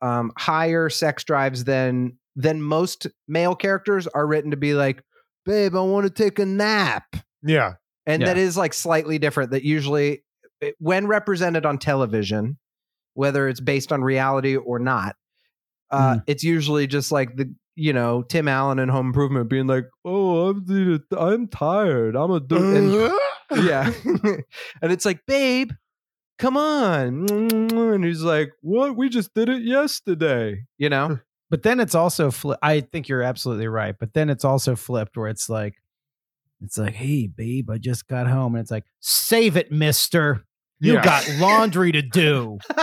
um, 0.00 0.30
higher 0.38 0.88
sex 0.90 1.24
drives 1.24 1.64
than 1.64 2.18
than 2.36 2.62
most 2.62 3.08
male 3.26 3.56
characters 3.56 4.06
are 4.06 4.24
written 4.28 4.52
to 4.52 4.56
be 4.56 4.74
like, 4.74 5.02
babe, 5.44 5.74
I 5.74 5.80
want 5.80 6.04
to 6.06 6.10
take 6.10 6.38
a 6.38 6.46
nap, 6.46 7.16
Yeah, 7.42 7.74
and 8.08 8.20
Yeah. 8.22 8.28
that 8.28 8.38
is 8.38 8.56
like 8.56 8.74
slightly 8.74 9.18
different. 9.20 9.52
That 9.52 9.62
usually, 9.62 10.24
when 10.78 11.06
represented 11.06 11.64
on 11.64 11.78
television, 11.78 12.58
whether 13.14 13.46
it's 13.48 13.60
based 13.60 13.92
on 13.92 14.02
reality 14.02 14.56
or 14.56 14.78
not, 14.80 15.14
uh, 15.90 16.14
Mm. 16.16 16.22
it's 16.26 16.42
usually 16.42 16.86
just 16.88 17.12
like 17.12 17.36
the 17.36 17.54
you 17.76 17.92
know 17.92 18.22
Tim 18.22 18.48
Allen 18.48 18.80
and 18.80 18.90
Home 18.90 19.06
Improvement 19.06 19.48
being 19.48 19.68
like, 19.68 19.86
"Oh, 20.04 20.48
I'm 20.50 21.00
I'm 21.16 21.46
tired. 21.46 22.16
I'm 22.16 22.30
a 22.32 22.40
do-" 22.40 22.56
and, 22.74 23.64
yeah, 23.64 23.92
and 24.82 24.92
it's 24.92 25.04
like, 25.04 25.20
babe, 25.26 25.70
come 26.38 26.56
on, 26.56 27.30
and 27.30 28.04
he's 28.04 28.22
like, 28.22 28.50
"What? 28.62 28.96
We 28.96 29.08
just 29.08 29.32
did 29.34 29.48
it 29.48 29.62
yesterday." 29.62 30.64
You 30.76 30.88
know? 30.88 31.18
But 31.50 31.62
then 31.62 31.80
it's 31.80 31.94
also 31.94 32.30
flip. 32.30 32.58
I 32.62 32.80
think 32.80 33.08
you're 33.08 33.22
absolutely 33.22 33.68
right. 33.68 33.94
But 33.98 34.12
then 34.12 34.28
it's 34.28 34.44
also 34.44 34.76
flipped 34.76 35.16
where 35.16 35.28
it's 35.28 35.48
like, 35.48 35.76
it's 36.62 36.78
like, 36.78 36.94
hey, 36.94 37.26
babe, 37.26 37.70
I 37.70 37.78
just 37.78 38.08
got 38.08 38.26
home, 38.26 38.54
and 38.54 38.62
it's 38.62 38.70
like, 38.70 38.84
save 39.00 39.56
it, 39.56 39.70
Mister. 39.72 40.44
You 40.80 40.94
Yeah. 40.94 41.02
got 41.04 41.28
laundry 41.38 41.90
to 41.92 42.02
do. 42.02 42.58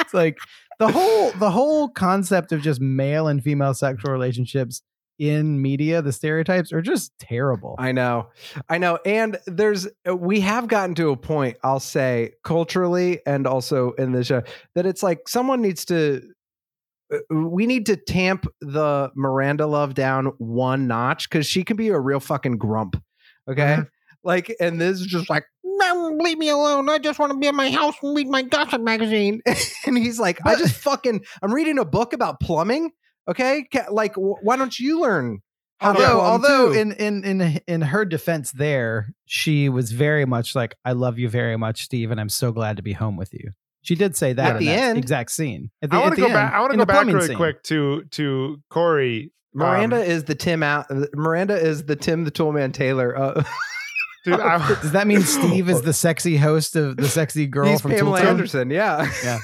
it's 0.00 0.12
like 0.14 0.36
the 0.78 0.88
whole 0.88 1.30
the 1.32 1.50
whole 1.50 1.88
concept 1.88 2.52
of 2.52 2.60
just 2.60 2.80
male 2.80 3.28
and 3.28 3.42
female 3.42 3.74
sexual 3.74 4.12
relationships 4.12 4.82
in 5.18 5.60
media, 5.60 6.00
the 6.00 6.12
stereotypes 6.12 6.72
are 6.72 6.80
just 6.80 7.10
terrible. 7.18 7.74
I 7.78 7.90
know, 7.90 8.28
I 8.68 8.78
know, 8.78 8.98
and 9.04 9.36
there's 9.46 9.88
uh, 10.08 10.14
we 10.14 10.40
have 10.40 10.68
gotten 10.68 10.94
to 10.96 11.10
a 11.10 11.16
point, 11.16 11.56
I'll 11.64 11.80
say, 11.80 12.34
culturally 12.44 13.20
and 13.26 13.44
also 13.46 13.92
in 13.92 14.12
the 14.12 14.22
show 14.22 14.42
that 14.76 14.86
it's 14.86 15.02
like 15.02 15.28
someone 15.28 15.60
needs 15.62 15.84
to. 15.86 16.22
We 17.30 17.66
need 17.66 17.86
to 17.86 17.96
tamp 17.96 18.46
the 18.60 19.10
Miranda 19.14 19.66
love 19.66 19.94
down 19.94 20.26
one 20.38 20.86
notch 20.86 21.28
because 21.28 21.46
she 21.46 21.64
can 21.64 21.76
be 21.76 21.88
a 21.88 21.98
real 21.98 22.20
fucking 22.20 22.58
grump. 22.58 23.02
Okay. 23.48 23.62
Mm-hmm. 23.62 23.82
Like, 24.24 24.54
and 24.60 24.80
this 24.80 25.00
is 25.00 25.06
just 25.06 25.30
like, 25.30 25.44
"No, 25.64 26.16
leave 26.20 26.38
me 26.38 26.48
alone. 26.48 26.88
I 26.88 26.98
just 26.98 27.18
want 27.18 27.32
to 27.32 27.38
be 27.38 27.46
in 27.46 27.56
my 27.56 27.70
house 27.70 27.94
and 28.02 28.14
read 28.14 28.28
my 28.28 28.42
gossip 28.42 28.82
magazine. 28.82 29.40
and 29.86 29.96
he's 29.96 30.18
like, 30.18 30.38
I 30.44 30.56
just 30.56 30.74
fucking, 30.82 31.24
I'm 31.40 31.54
reading 31.54 31.78
a 31.78 31.84
book 31.84 32.12
about 32.12 32.40
plumbing. 32.40 32.90
Okay. 33.26 33.66
Like, 33.90 34.14
wh- 34.14 34.42
why 34.42 34.56
don't 34.56 34.78
you 34.78 35.00
learn? 35.00 35.40
how 35.80 35.92
to 35.92 36.04
although 36.04 36.20
although 36.20 36.72
too? 36.72 36.78
in 36.78 36.92
in 36.92 37.24
in 37.24 37.60
in 37.66 37.80
her 37.82 38.04
defense 38.04 38.50
there 38.52 39.14
she 39.26 39.68
was 39.68 39.92
very 39.92 40.24
much 40.24 40.54
like 40.54 40.74
i 40.84 40.92
love 40.92 41.18
you 41.18 41.28
very 41.28 41.56
much 41.56 41.84
steve 41.84 42.10
and 42.10 42.20
i'm 42.20 42.28
so 42.28 42.52
glad 42.52 42.76
to 42.76 42.82
be 42.82 42.92
home 42.92 43.16
with 43.16 43.32
you 43.32 43.52
she 43.88 43.94
did 43.94 44.14
say 44.14 44.34
that 44.34 44.50
At 44.50 44.56
in 44.56 44.58
the 44.60 44.66
that 44.66 44.78
end. 44.90 44.98
exact 44.98 45.30
scene 45.30 45.70
at 45.80 45.88
the, 45.90 45.96
I 45.96 46.00
want 46.00 46.12
at 46.12 46.16
to 46.16 46.20
the 46.20 46.28
go 46.28 46.34
back. 46.34 46.52
I 46.52 46.60
want 46.60 46.70
to 46.70 46.74
in 46.74 46.78
go 46.80 46.84
back 46.84 47.06
really 47.06 47.26
scene. 47.28 47.36
quick 47.36 47.62
to 47.64 48.04
to 48.10 48.62
Cory. 48.68 49.32
Miranda 49.54 49.96
Um, 49.96 50.02
is 50.02 50.24
the 50.24 50.34
Tim 50.34 50.62
out. 50.62 50.86
Miranda 51.14 51.56
is 51.56 51.84
the 51.84 51.96
Tim 51.96 52.24
the 52.24 52.30
Toolman 52.30 52.74
Taylor. 52.74 53.16
Uh, 53.16 53.42
dude, 54.26 54.38
I, 54.40 54.58
does 54.82 54.92
that 54.92 55.06
mean 55.06 55.22
steve 55.22 55.70
is 55.70 55.80
the 55.80 55.94
sexy 55.94 56.36
host 56.36 56.76
of 56.76 56.98
the 56.98 57.08
sexy 57.08 57.46
girl 57.46 57.66
he's 57.66 57.80
from 57.80 57.92
Pamela 57.92 58.20
Tooltown? 58.20 58.26
Anderson. 58.26 58.70
Yeah. 58.70 59.10
Yeah. 59.24 59.38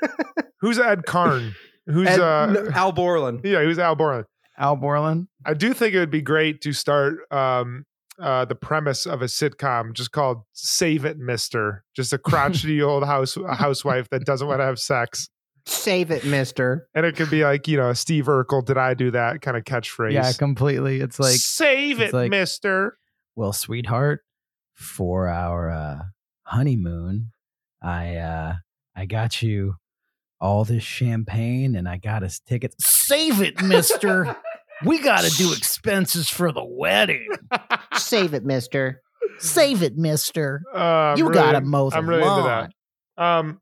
who's 0.60 0.78
Ed 0.78 1.04
Karn? 1.06 1.54
Who's 1.86 2.06
And 2.08 2.22
uh? 2.22 2.46
no, 2.46 2.68
Al 2.74 2.92
Borland. 2.92 3.40
yeah, 3.42 3.62
who's 3.62 3.78
Al 3.78 3.96
Borland? 3.96 4.26
al 4.58 4.76
borland 4.76 5.26
I 5.46 5.54
do 5.54 5.72
think 5.72 5.94
it 5.94 5.98
would 6.00 6.10
be 6.10 6.20
great 6.20 6.60
to 6.62 6.72
start 6.74 7.16
um, 7.32 7.86
uh, 8.20 8.44
the 8.44 8.54
premise 8.54 9.06
of 9.06 9.22
a 9.22 9.26
sitcom 9.26 9.92
just 9.94 10.12
called 10.12 10.42
"Save 10.52 11.04
It, 11.04 11.18
Mister." 11.18 11.84
Just 11.94 12.12
a 12.12 12.18
crotchety 12.18 12.82
old 12.82 13.04
house 13.04 13.36
housewife 13.52 14.08
that 14.10 14.24
doesn't 14.24 14.46
want 14.46 14.60
to 14.60 14.64
have 14.64 14.78
sex, 14.78 15.28
Save 15.66 16.10
it, 16.10 16.24
Mister. 16.24 16.88
and 16.94 17.04
it 17.06 17.16
could 17.16 17.30
be 17.30 17.44
like 17.44 17.68
you 17.68 17.76
know 17.76 17.92
Steve 17.92 18.26
Urkel, 18.26 18.64
did 18.64 18.78
I 18.78 18.94
do 18.94 19.10
that 19.12 19.40
kind 19.42 19.56
of 19.56 19.64
catchphrase? 19.64 20.12
Yeah, 20.12 20.32
completely. 20.32 21.00
It's 21.00 21.18
like, 21.20 21.36
save 21.36 22.00
it's 22.00 22.12
it, 22.12 22.16
like- 22.16 22.30
Mister. 22.30 22.96
well, 23.36 23.52
sweetheart, 23.52 24.20
for 24.74 25.28
our 25.28 25.70
uh, 25.70 25.98
honeymoon, 26.44 27.32
I 27.82 28.16
uh, 28.16 28.54
I 28.96 29.06
got 29.06 29.42
you 29.42 29.76
all 30.40 30.64
this 30.64 30.82
champagne 30.82 31.76
and 31.76 31.86
I 31.88 31.98
got 31.98 32.22
us 32.22 32.40
tickets. 32.40 32.76
Save 32.86 33.42
it, 33.42 33.62
mister. 33.62 34.34
we 34.86 34.98
got 34.98 35.22
to 35.22 35.30
do 35.36 35.52
expenses 35.52 36.30
for 36.30 36.50
the 36.52 36.64
wedding. 36.64 37.28
Save 37.96 38.34
it, 38.34 38.44
Mister. 38.44 39.02
Save 39.38 39.82
it, 39.82 39.96
mister. 39.96 40.62
Uh, 40.74 41.14
You 41.18 41.24
really- 41.24 41.34
gotta 41.34 41.60
mow 41.62 41.90
the 41.90 41.96
I'm 41.96 42.08
really 42.08 42.22
into 42.22 42.42
that. 42.42 42.72
Um, 43.22 43.60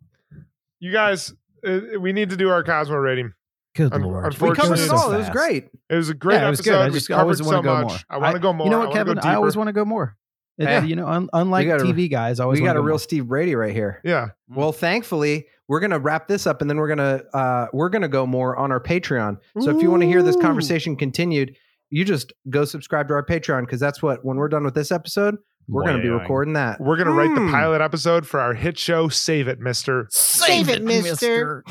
you 0.80 0.92
guys, 0.92 1.32
uh, 1.66 1.80
we 2.00 2.12
need 2.12 2.30
to 2.30 2.36
do 2.36 2.48
our 2.50 2.62
Cosmo 2.64 2.96
rating. 2.96 3.32
Good 3.76 3.92
Un- 3.92 4.02
lord, 4.02 4.22
We 4.24 4.26
unfortunately, 4.28 4.56
covered 4.62 4.78
it 4.84 4.88
so 4.88 4.96
all. 4.96 5.12
It 5.12 5.18
was 5.18 5.30
great. 5.30 5.68
It 5.88 5.94
was 5.94 6.08
a 6.08 6.14
great 6.14 6.36
yeah, 6.36 6.46
it 6.46 6.50
was 6.50 6.60
episode. 6.60 6.70
good. 6.72 6.80
I 6.80 6.90
just 6.90 7.08
covered 7.08 7.20
always 7.22 7.38
so 7.38 7.44
want 7.44 7.56
to 7.58 7.62
go 7.62 7.74
much. 7.82 7.88
more. 7.88 7.98
I 8.10 8.18
want 8.18 8.34
to 8.34 8.40
go 8.40 8.52
more. 8.52 8.66
You 8.66 8.70
know 8.70 8.78
what, 8.78 8.88
wanna 8.88 8.98
Kevin? 8.98 9.18
I 9.20 9.34
always 9.34 9.56
want 9.56 9.68
to 9.68 9.72
go 9.72 9.84
more. 9.84 10.16
It- 10.58 10.64
Yeah. 10.64 10.82
You 10.84 10.96
know, 10.96 11.06
un- 11.06 11.28
unlike 11.32 11.64
We 11.66 11.70
got 11.70 11.80
a- 11.80 11.84
TV 11.84 12.10
guys, 12.10 12.40
always 12.40 12.60
We 12.60 12.66
got 12.66 12.76
a 12.76 12.80
real 12.80 12.94
more. 12.94 12.98
Steve 12.98 13.28
Brady 13.28 13.54
right 13.54 13.72
here. 13.72 14.00
Yeah. 14.04 14.28
Well, 14.48 14.72
thankfully, 14.72 15.46
we're 15.68 15.80
gonna 15.80 15.98
wrap 16.00 16.26
this 16.26 16.46
up, 16.46 16.60
and 16.60 16.68
then 16.68 16.76
we're 16.78 16.88
gonna 16.88 17.22
uh, 17.32 17.66
we're 17.72 17.88
gonna 17.90 18.08
go 18.08 18.26
more 18.26 18.56
on 18.56 18.72
our 18.72 18.80
Patreon. 18.80 19.38
So 19.60 19.76
if 19.76 19.82
you 19.82 19.90
want 19.90 20.02
to 20.02 20.08
hear 20.08 20.22
this 20.24 20.36
conversation 20.36 20.96
continued, 20.96 21.56
you 21.90 22.04
just 22.04 22.32
go 22.50 22.64
subscribe 22.64 23.08
to 23.08 23.14
our 23.14 23.24
Patreon 23.24 23.62
because 23.62 23.80
that's 23.80 24.02
what 24.02 24.24
when 24.24 24.36
we're 24.36 24.48
done 24.48 24.64
with 24.64 24.74
this 24.74 24.90
episode, 24.92 25.36
we're 25.68 25.84
gonna 25.84 26.02
be 26.02 26.08
recording 26.08 26.54
that. 26.54 26.80
We're 26.80 26.96
gonna 26.96 27.12
write 27.12 27.34
the 27.34 27.40
Hmm. 27.42 27.50
pilot 27.50 27.80
episode 27.80 28.26
for 28.26 28.40
our 28.40 28.54
hit 28.54 28.78
show. 28.78 29.08
Save 29.08 29.48
it, 29.48 29.58
Mister. 29.60 30.06
Save 30.10 30.68
it, 30.68 30.82
mister. 30.82 31.64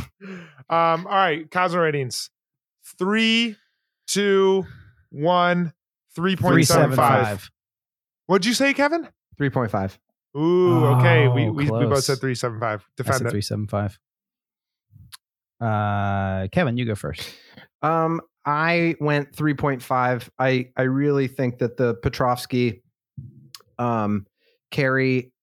Um, 0.70 1.06
all 1.08 1.16
right, 1.16 1.50
Cosmo 1.52 1.80
ratings. 1.82 2.30
Three, 3.00 3.56
two, 4.08 4.66
one, 5.12 5.74
three 6.16 6.36
point 6.36 6.66
seven 6.66 6.96
five. 6.96 7.50
What'd 8.28 8.46
you 8.46 8.54
say, 8.54 8.74
Kevin? 8.74 9.08
Three 9.38 9.50
point 9.50 9.72
five. 9.72 9.98
Ooh, 10.38 10.86
okay. 10.86 11.28
We 11.28 11.46
Oh, 11.48 11.52
we, 11.52 11.64
we 11.72 11.86
both 11.86 12.04
said 12.04 12.20
three 12.20 12.36
seven 12.36 12.60
five. 12.60 12.82
I 12.82 12.92
Defend 12.98 13.18
said 13.18 13.28
it. 13.28 13.32
three 13.32 13.42
seven 13.42 13.68
five. 13.68 13.98
Uh, 15.60 16.48
Kevin, 16.52 16.78
you 16.78 16.86
go 16.86 16.96
first. 16.96 17.28
Um, 17.82 18.22
I 18.48 18.96
went 19.02 19.34
3.5. 19.36 20.30
I 20.40 20.70
I 20.78 20.82
really 20.84 21.28
think 21.28 21.60
that 21.60 21.76
the 21.76 21.96
Petrovsky 21.96 22.82
um 23.78 24.26
Carrie 24.72 25.34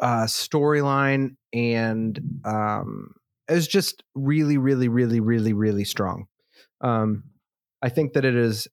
uh 0.00 0.24
storyline 0.24 1.36
and 1.52 2.20
um 2.44 3.14
is 3.48 3.68
just 3.68 4.02
really, 4.16 4.58
really, 4.58 4.88
really, 4.88 5.20
really, 5.20 5.52
really 5.52 5.84
strong. 5.84 6.26
Um 6.80 7.22
I 7.80 7.90
think 7.90 8.14
that 8.14 8.24
it 8.24 8.34
is 8.34 8.66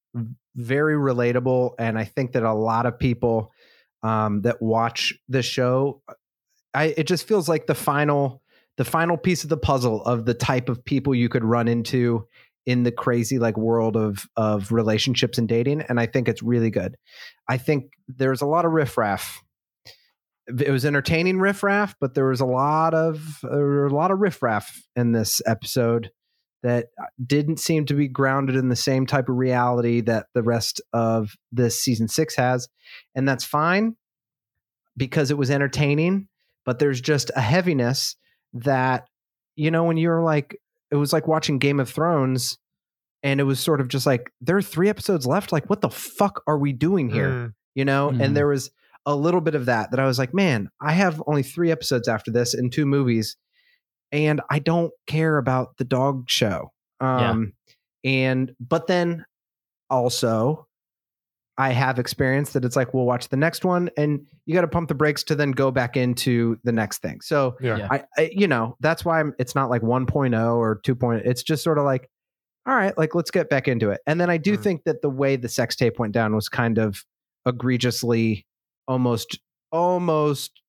very 0.55 0.95
relatable 0.95 1.75
and 1.77 1.97
I 1.99 2.05
think 2.05 2.31
that 2.31 2.43
a 2.43 2.53
lot 2.53 2.87
of 2.87 2.97
people 2.97 3.51
um 4.01 4.41
that 4.41 4.63
watch 4.63 5.13
the 5.29 5.43
show 5.43 6.01
I 6.73 6.85
it 6.97 7.05
just 7.05 7.27
feels 7.27 7.47
like 7.47 7.67
the 7.67 7.75
final 7.75 8.41
the 8.77 8.85
final 8.85 9.17
piece 9.17 9.43
of 9.43 9.51
the 9.51 9.57
puzzle 9.57 10.03
of 10.05 10.25
the 10.25 10.33
type 10.33 10.69
of 10.69 10.83
people 10.83 11.13
you 11.13 11.29
could 11.29 11.43
run 11.43 11.67
into 11.67 12.27
in 12.65 12.83
the 12.83 12.91
crazy 12.91 13.39
like 13.39 13.57
world 13.57 13.97
of 13.97 14.25
of 14.35 14.71
relationships 14.71 15.37
and 15.37 15.47
dating 15.47 15.81
and 15.81 15.99
i 15.99 16.05
think 16.05 16.27
it's 16.27 16.43
really 16.43 16.69
good. 16.69 16.95
I 17.47 17.57
think 17.57 17.91
there's 18.07 18.41
a 18.41 18.45
lot 18.45 18.65
of 18.65 18.71
riffraff. 18.71 19.43
It 20.47 20.71
was 20.71 20.85
entertaining 20.85 21.39
riffraff 21.39 21.95
but 21.99 22.13
there 22.13 22.27
was 22.27 22.41
a 22.41 22.45
lot 22.45 22.93
of 22.93 23.39
a 23.43 23.57
lot 23.57 24.11
of 24.11 24.19
riffraff 24.19 24.81
in 24.95 25.11
this 25.13 25.41
episode 25.45 26.11
that 26.63 26.87
uh, 26.99 27.05
didn't 27.25 27.59
seem 27.59 27.85
to 27.85 27.93
be 27.93 28.07
grounded 28.07 28.55
in 28.55 28.69
the 28.69 28.75
same 28.75 29.05
type 29.05 29.27
of 29.27 29.35
reality 29.35 30.01
that 30.01 30.27
the 30.33 30.43
rest 30.43 30.81
of 30.93 31.31
this 31.51 31.79
season 31.79 32.07
six 32.07 32.35
has 32.35 32.67
and 33.15 33.27
that's 33.27 33.45
fine 33.45 33.95
because 34.97 35.31
it 35.31 35.37
was 35.37 35.51
entertaining 35.51 36.27
but 36.65 36.79
there's 36.79 37.01
just 37.01 37.31
a 37.35 37.41
heaviness 37.41 38.15
that 38.53 39.07
you 39.55 39.71
know 39.71 39.83
when 39.85 39.97
you're 39.97 40.23
like 40.23 40.57
it 40.93 40.97
was 40.97 41.11
like 41.11 41.27
watching 41.27 41.57
Game 41.59 41.79
of 41.81 41.89
Thrones 41.89 42.57
and 43.23 43.39
it 43.39 43.43
was 43.45 43.59
sort 43.59 43.81
of 43.81 43.87
just 43.87 44.05
like 44.05 44.31
there 44.41 44.55
are 44.57 44.61
3 44.61 44.87
episodes 44.89 45.25
left 45.25 45.51
like 45.51 45.69
what 45.69 45.81
the 45.81 45.89
fuck 45.89 46.41
are 46.47 46.57
we 46.57 46.71
doing 46.73 47.09
here 47.09 47.29
Mm. 47.29 47.53
you 47.75 47.85
know 47.85 48.11
Mhm. 48.11 48.23
and 48.23 48.37
there 48.37 48.47
was 48.47 48.69
a 49.05 49.15
little 49.15 49.41
bit 49.41 49.55
of 49.55 49.65
that 49.65 49.91
that 49.91 49.99
I 49.99 50.05
was 50.05 50.17
like 50.19 50.33
man 50.33 50.69
I 50.79 50.93
have 50.93 51.21
only 51.27 51.43
3 51.43 51.71
episodes 51.71 52.07
after 52.07 52.31
this 52.31 52.53
and 52.53 52.71
two 52.71 52.85
movies 52.85 53.35
and 54.11 54.39
I 54.49 54.59
don't 54.59 54.91
care 55.07 55.37
about 55.37 55.75
the 55.77 55.83
dog 55.85 56.29
show 56.29 56.71
um 57.01 57.53
and 58.03 58.53
but 58.59 58.87
then 58.87 59.25
also 59.89 60.67
I 61.57 61.71
have 61.71 61.99
experience 61.99 62.53
that 62.53 62.65
it's 62.65 62.75
like 62.75 62.93
we'll 62.93 63.05
watch 63.05 63.29
the 63.29 63.37
next 63.37 63.63
one 63.63 63.89
and 63.95 64.25
you 64.45 64.55
got 64.55 64.61
to 64.61 64.67
pump 64.67 64.89
the 64.89 64.95
brakes 64.95 65.23
to 65.25 65.35
then 65.35 65.51
go 65.51 65.69
back 65.69 65.95
into 65.95 66.57
the 66.63 66.71
next 66.71 67.03
thing. 67.03 67.21
So 67.21 67.57
Yeah. 67.61 67.77
Yeah. 67.77 67.87
I, 67.91 68.03
I 68.17 68.29
you 68.33 68.47
know, 68.47 68.75
that's 68.79 69.05
why 69.05 69.19
I'm, 69.19 69.33
it's 69.37 69.53
not 69.53 69.69
like 69.69 69.83
1.0 69.83 70.55
or 70.55 70.81
2.0. 70.81 71.21
It's 71.25 71.43
just 71.43 71.63
sort 71.63 71.77
of 71.77 71.85
like 71.85 72.09
all 72.65 72.73
right, 72.75 72.97
like 72.97 73.13
let's 73.13 73.29
get 73.29 73.49
back 73.49 73.67
into 73.67 73.89
it. 73.91 73.99
And 74.07 74.21
then 74.21 74.29
I 74.29 74.37
do 74.37 74.57
Mhm. 74.57 74.63
think 74.63 74.83
that 74.85 75.01
the 75.01 75.09
way 75.09 75.35
the 75.35 75.49
sex 75.49 75.75
tape 75.75 75.99
went 75.99 76.13
down 76.13 76.33
was 76.33 76.47
kind 76.49 76.77
of 76.77 77.03
egregiously 77.45 78.45
almost 78.87 79.37
almost 79.71 80.59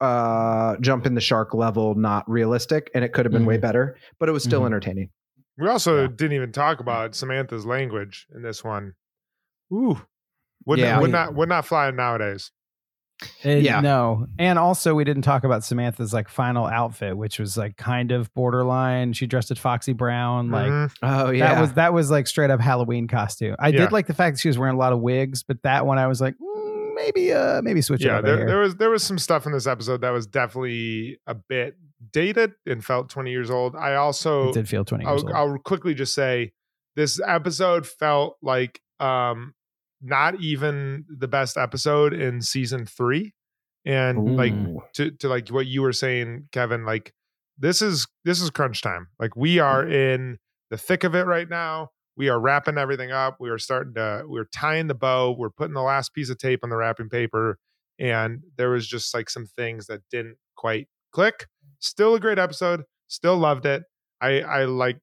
uh 0.00 0.76
jump 0.80 1.06
in 1.06 1.14
the 1.14 1.20
shark 1.20 1.52
level 1.54 1.94
not 1.94 2.28
realistic 2.28 2.90
and 2.94 3.04
it 3.04 3.12
could 3.12 3.24
have 3.26 3.32
been 3.32 3.44
way 3.44 3.58
better 3.58 3.96
but 4.18 4.28
it 4.28 4.32
was 4.32 4.42
still 4.42 4.62
Mhm. 4.62 4.66
entertaining 4.66 5.10
We 5.58 5.68
also 5.68 6.02
Yeah. 6.02 6.06
didn't 6.08 6.32
even 6.32 6.52
talk 6.52 6.80
about 6.80 7.14
Samantha's 7.14 7.66
language 7.66 8.26
in 8.34 8.40
this 8.40 8.64
one. 8.64 8.94
Ooh. 9.72 10.00
Would, 10.66 10.78
Yeah. 10.78 11.00
would 11.00 11.10
not 11.10 11.34
would 11.34 11.48
not 11.48 11.64
fly 11.66 11.90
nowadays. 11.90 12.50
It- 13.42 13.62
Yeah. 13.62 13.80
No. 13.80 14.26
And 14.38 14.58
also 14.58 14.94
we 14.94 15.04
didn't 15.04 15.22
talk 15.22 15.44
about 15.44 15.62
Samantha's 15.64 16.12
like 16.12 16.28
final 16.28 16.66
outfit, 16.66 17.16
which 17.16 17.38
was 17.38 17.56
like 17.56 17.76
kind 17.76 18.12
of 18.12 18.32
borderline. 18.34 19.12
She 19.12 19.26
dressed 19.26 19.50
as 19.50 19.58
Foxy 19.58 19.92
Brown. 19.92 20.50
Like 20.50 20.70
Mhm. 20.70 20.92
oh 21.02 21.30
yeah 21.30 21.54
that 21.54 21.60
was 21.60 21.72
that 21.74 21.92
was 21.92 22.10
like 22.10 22.26
straight 22.26 22.50
up 22.50 22.60
Halloween 22.60 23.08
costume. 23.08 23.56
I 23.58 23.68
Yeah. 23.68 23.80
did 23.80 23.92
like 23.92 24.06
the 24.06 24.14
fact 24.14 24.36
that 24.36 24.40
she 24.40 24.48
was 24.48 24.58
wearing 24.58 24.74
a 24.74 24.78
lot 24.78 24.92
of 24.92 25.00
wigs, 25.00 25.42
but 25.42 25.62
that 25.62 25.86
one 25.86 25.98
I 25.98 26.06
was 26.06 26.20
like, 26.20 26.34
mm, 26.34 26.94
maybe 26.94 27.32
uh 27.32 27.60
maybe 27.62 27.80
switch 27.82 28.02
it 28.02 28.06
yeah, 28.08 28.18
up 28.18 28.24
there, 28.24 28.46
there 28.46 28.58
was 28.58 28.76
there 28.76 28.90
was 28.90 29.02
some 29.02 29.18
stuff 29.18 29.44
in 29.46 29.52
this 29.52 29.66
episode 29.66 30.00
that 30.02 30.10
was 30.10 30.26
definitely 30.26 31.18
a 31.26 31.34
bit 31.34 31.76
dated 32.12 32.52
and 32.66 32.82
felt 32.82 33.10
20 33.10 33.30
years 33.30 33.50
old. 33.50 33.76
I 33.76 33.94
also 33.96 34.48
it 34.48 34.54
did 34.54 34.68
feel 34.68 34.84
20 34.84 35.04
years 35.04 35.22
I'll, 35.24 35.28
old. 35.28 35.36
I'll 35.52 35.58
quickly 35.58 35.92
just 35.94 36.14
say 36.14 36.52
this 36.96 37.20
episode 37.26 37.86
felt 37.86 38.36
like 38.42 38.80
um 38.98 39.52
not 40.02 40.40
even 40.40 41.04
the 41.08 41.28
best 41.28 41.56
episode 41.56 42.12
in 42.12 42.40
season 42.40 42.86
three 42.86 43.34
and 43.84 44.36
like 44.36 44.54
to 44.92 45.10
to 45.12 45.28
like 45.28 45.48
what 45.48 45.66
you 45.66 45.82
were 45.82 45.92
saying 45.92 46.46
kevin 46.52 46.84
like 46.84 47.14
this 47.60 47.82
is 47.82 48.08
this 48.24 48.40
is 48.40 48.50
crunch 48.50 48.82
time. 48.82 49.08
Like 49.20 49.36
we 49.36 49.58
are 49.60 49.84
mm-hmm. 49.84 49.92
in 49.92 50.38
the 50.70 50.78
thick 50.78 51.04
of 51.04 51.14
it 51.14 51.26
right 51.26 51.48
now. 51.48 51.90
We 52.16 52.28
are 52.28 52.40
wrapping 52.40 52.78
everything 52.78 53.12
up. 53.12 53.36
We 53.38 53.50
are 53.50 53.58
starting 53.58 53.94
to 53.94 54.24
we're 54.26 54.46
tying 54.46 54.88
the 54.88 54.94
bow. 54.94 55.36
We're 55.38 55.50
putting 55.50 55.74
the 55.74 55.82
last 55.82 56.14
piece 56.14 56.30
of 56.30 56.38
tape 56.38 56.60
on 56.64 56.70
the 56.70 56.76
wrapping 56.76 57.10
paper 57.10 57.58
and 57.98 58.40
there 58.56 58.70
was 58.70 58.88
just 58.88 59.14
like 59.14 59.28
some 59.28 59.46
things 59.46 59.86
that 59.86 60.00
didn't 60.10 60.38
quite 60.56 60.88
click. 61.12 61.46
Still 61.78 62.14
a 62.14 62.20
great 62.20 62.38
episode. 62.38 62.84
Still 63.08 63.36
loved 63.36 63.66
it. 63.66 63.84
I 64.20 64.40
i 64.40 64.64
like 64.64 64.98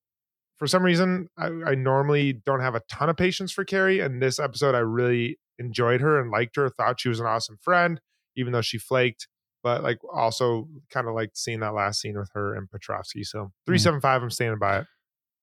for 0.58 0.68
some 0.68 0.84
reason 0.84 1.30
I, 1.38 1.48
I 1.66 1.76
normally 1.76 2.34
don't 2.34 2.62
have 2.62 2.76
a 2.76 2.82
ton 2.90 3.10
of 3.10 3.18
patience 3.18 3.52
for 3.52 3.64
carrie 3.64 4.00
and 4.00 4.22
this 4.22 4.40
episode 4.40 4.76
i 4.76 4.80
really 4.80 5.40
enjoyed 5.60 6.02
her 6.02 6.20
and 6.20 6.32
liked 6.32 6.56
her 6.56 6.70
thought 6.70 7.00
she 7.00 7.10
was 7.10 7.20
an 7.20 7.26
awesome 7.26 7.58
friend 7.62 8.00
even 8.36 8.54
though 8.54 8.62
she 8.62 8.78
flaked 8.78 9.28
but 9.64 9.84
like 9.84 9.98
also 10.14 10.68
kind 10.92 11.08
of 11.08 11.16
liked 11.16 11.38
seeing 11.38 11.60
that 11.62 11.74
last 11.74 12.00
scene 12.00 12.18
with 12.18 12.30
her 12.34 12.56
and 12.56 12.70
petrovsky 12.70 13.24
so 13.24 13.52
375 13.66 14.24
i'm 14.24 14.30
standing 14.30 14.60
by 14.60 14.80
it 14.80 14.88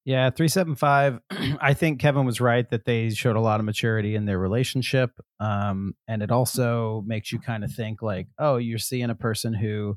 Yeah, 0.06 0.28
375. 0.28 1.18
I 1.62 1.72
think 1.72 1.98
Kevin 1.98 2.26
was 2.26 2.38
right 2.38 2.68
that 2.68 2.84
they 2.84 3.08
showed 3.08 3.36
a 3.36 3.40
lot 3.40 3.58
of 3.58 3.64
maturity 3.64 4.14
in 4.14 4.26
their 4.26 4.38
relationship. 4.38 5.10
Um, 5.40 5.94
and 6.06 6.22
it 6.22 6.30
also 6.30 7.02
makes 7.06 7.32
you 7.32 7.38
kind 7.38 7.64
of 7.64 7.72
think 7.72 8.02
like, 8.02 8.28
oh, 8.38 8.58
you're 8.58 8.76
seeing 8.76 9.08
a 9.08 9.14
person 9.14 9.54
who, 9.54 9.96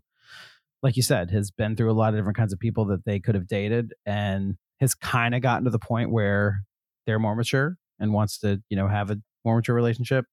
like 0.82 0.96
you 0.96 1.04
said, 1.04 1.32
has 1.32 1.52
been 1.52 1.76
through 1.76 1.92
a 1.92 2.00
lot 2.00 2.14
of 2.14 2.20
different 2.20 2.38
kinds 2.38 2.54
of 2.54 2.60
people 2.60 2.86
that 2.86 3.04
they 3.04 3.20
could 3.20 3.36
have 3.36 3.50
dated 3.50 3.94
and 4.06 4.56
has 4.80 4.94
kind 4.96 5.34
of 5.36 5.42
gotten 5.42 5.66
to 5.66 5.70
the 5.72 5.80
point 5.80 6.12
where 6.12 6.62
they're 7.06 7.20
more 7.20 7.36
mature 7.36 7.78
and 8.00 8.14
wants 8.14 8.40
to, 8.40 8.62
you 8.70 8.78
know, 8.78 8.88
have 8.88 9.10
a 9.12 9.18
more 9.46 9.56
mature 9.56 9.76
relationship. 9.76 10.26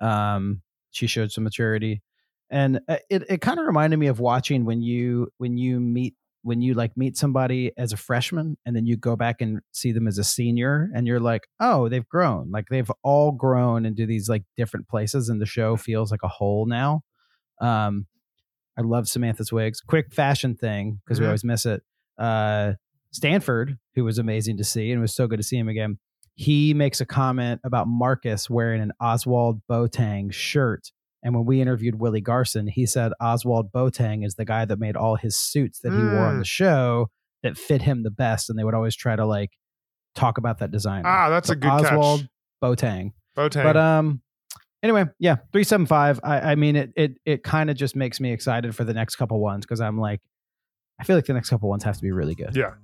Um, 0.00 0.62
she 0.90 1.06
showed 1.06 1.32
some 1.32 1.44
maturity. 1.44 2.02
And 2.50 2.80
uh, 2.88 2.96
it, 3.10 3.24
it 3.28 3.40
kind 3.40 3.58
of 3.60 3.66
reminded 3.66 3.98
me 3.98 4.06
of 4.06 4.20
watching 4.20 4.64
when 4.64 4.80
you 4.82 5.28
when 5.38 5.58
you 5.58 5.80
meet 5.80 6.14
when 6.42 6.62
you 6.62 6.72
like 6.72 6.96
meet 6.96 7.16
somebody 7.16 7.72
as 7.76 7.92
a 7.92 7.96
freshman 7.96 8.56
and 8.64 8.74
then 8.74 8.86
you 8.86 8.96
go 8.96 9.16
back 9.16 9.40
and 9.40 9.60
see 9.72 9.92
them 9.92 10.06
as 10.06 10.16
a 10.18 10.24
senior 10.24 10.88
and 10.94 11.06
you're 11.06 11.20
like 11.20 11.46
oh 11.60 11.88
they've 11.88 12.08
grown 12.08 12.50
like 12.50 12.64
they've 12.70 12.90
all 13.02 13.32
grown 13.32 13.84
into 13.84 14.06
these 14.06 14.28
like 14.28 14.44
different 14.56 14.88
places 14.88 15.28
and 15.28 15.42
the 15.42 15.46
show 15.46 15.76
feels 15.76 16.10
like 16.12 16.22
a 16.22 16.28
whole 16.28 16.64
now 16.64 17.02
um 17.60 18.06
i 18.78 18.82
love 18.82 19.06
samantha's 19.08 19.52
wigs 19.52 19.80
quick 19.80 20.14
fashion 20.14 20.54
thing 20.54 21.00
because 21.04 21.18
we 21.20 21.24
Mhm. 21.24 21.28
always 21.28 21.44
miss 21.44 21.66
it 21.66 21.82
uh, 22.18 22.74
Stanford, 23.12 23.78
who 23.94 24.04
was 24.04 24.18
amazing 24.18 24.56
to 24.58 24.64
see 24.64 24.90
and 24.90 24.98
it 24.98 25.00
was 25.00 25.14
so 25.14 25.26
good 25.26 25.38
to 25.38 25.42
see 25.42 25.56
him 25.56 25.68
again. 25.68 25.98
He 26.34 26.72
makes 26.74 27.00
a 27.00 27.06
comment 27.06 27.60
about 27.64 27.88
Marcus 27.88 28.48
wearing 28.48 28.80
an 28.80 28.92
Ozwald 29.02 29.60
Boateng 29.70 30.32
shirt. 30.32 30.92
And 31.22 31.34
when 31.34 31.44
we 31.46 31.60
interviewed 31.60 31.96
Willie 32.00 32.20
Garson, 32.20 32.68
he 32.68 32.86
said 32.86 33.10
Ozwald 33.20 33.70
Boateng 33.72 34.24
is 34.24 34.36
the 34.36 34.44
guy 34.44 34.64
that 34.64 34.78
made 34.78 34.94
all 34.96 35.16
his 35.16 35.36
suits 35.36 35.80
that 35.80 35.90
he 35.90 35.98
wore 35.98 36.18
on 36.26 36.36
Mm. 36.36 36.38
the 36.40 36.44
show 36.44 37.10
that 37.42 37.56
fit 37.58 37.82
him 37.82 38.04
the 38.04 38.10
best. 38.10 38.48
And 38.50 38.58
they 38.58 38.62
would 38.62 38.74
always 38.74 38.94
try 38.94 39.16
to 39.16 39.26
like 39.26 39.50
talk 40.14 40.38
about 40.38 40.58
that 40.58 40.70
designer. 40.70 41.08
Ah, 41.08 41.28
that's 41.28 41.48
So 41.48 41.54
a 41.54 41.56
good 41.56 41.70
catch. 41.70 41.92
Ozwald 41.92 42.20
catch. 42.20 42.28
Boateng. 42.62 43.12
Boateng. 43.36 43.62
But 43.64 43.76
um 43.76 44.22
anyway, 44.82 45.06
yeah, 45.18 45.36
375. 45.52 46.20
I 46.22 46.52
I 46.52 46.54
mean 46.54 46.76
it 46.76 46.92
it 46.94 47.12
it 47.24 47.42
kind 47.42 47.68
of 47.68 47.76
just 47.76 47.96
makes 47.96 48.20
me 48.20 48.32
excited 48.32 48.76
for 48.76 48.84
the 48.84 48.94
next 48.94 49.16
couple 49.16 49.40
ones 49.40 49.64
because 49.66 49.80
I'm 49.80 49.98
like 49.98 50.20
I 51.00 51.04
feel 51.04 51.16
like 51.16 51.26
the 51.26 51.32
next 51.34 51.50
couple 51.50 51.68
ones 51.68 51.82
have 51.84 51.96
to 51.96 52.02
be 52.02 52.12
really 52.12 52.34
good. 52.36 52.54
yeah. 52.54 52.74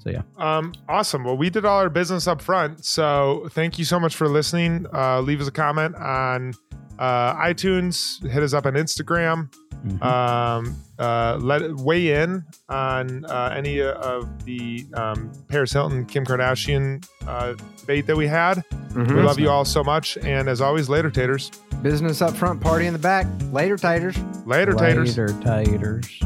So 0.00 0.10
yeah. 0.10 0.22
Um, 0.38 0.72
awesome. 0.88 1.24
Well, 1.24 1.36
we 1.36 1.50
did 1.50 1.64
all 1.64 1.78
our 1.78 1.90
business 1.90 2.26
up 2.26 2.40
front. 2.42 2.84
So 2.84 3.48
thank 3.52 3.78
you 3.78 3.84
so 3.84 4.00
much 4.00 4.16
for 4.16 4.28
listening. 4.28 4.86
Uh, 4.92 5.20
leave 5.20 5.40
us 5.40 5.46
a 5.48 5.52
comment 5.52 5.94
on 5.96 6.54
uh, 6.98 7.34
iTunes. 7.36 8.26
Hit 8.28 8.42
us 8.42 8.52
up 8.54 8.66
on 8.66 8.74
Instagram. 8.74 9.50
Mhm. 9.86 10.02
Um, 10.04 10.76
uh, 10.98 11.38
let 11.40 11.74
weigh 11.76 12.12
in 12.22 12.44
on 12.68 13.24
uh, 13.24 13.54
any 13.56 13.80
of 13.80 14.44
the 14.44 14.86
um, 14.92 15.32
Paris 15.48 15.72
Hilton, 15.72 16.04
Kim 16.04 16.26
Kardashian 16.26 17.06
uh, 17.26 17.54
debate 17.78 18.06
that 18.06 18.16
we 18.16 18.26
had. 18.26 18.62
Mhm. 18.92 19.14
We 19.16 19.22
love 19.22 19.38
you 19.40 19.48
all 19.48 19.64
so 19.64 19.82
much. 19.82 20.18
And 20.18 20.48
as 20.50 20.60
always, 20.60 20.88
later 20.90 21.10
taters. 21.10 21.50
Business 21.80 22.20
up 22.20 22.36
front, 22.36 22.60
party 22.60 22.86
in 22.86 22.92
the 22.92 22.98
back. 22.98 23.26
Later, 23.52 23.78
taters. 23.78 24.18
Later 24.44 24.74
taters. 24.74 25.16
Later, 25.16 25.32
taters. 25.42 26.20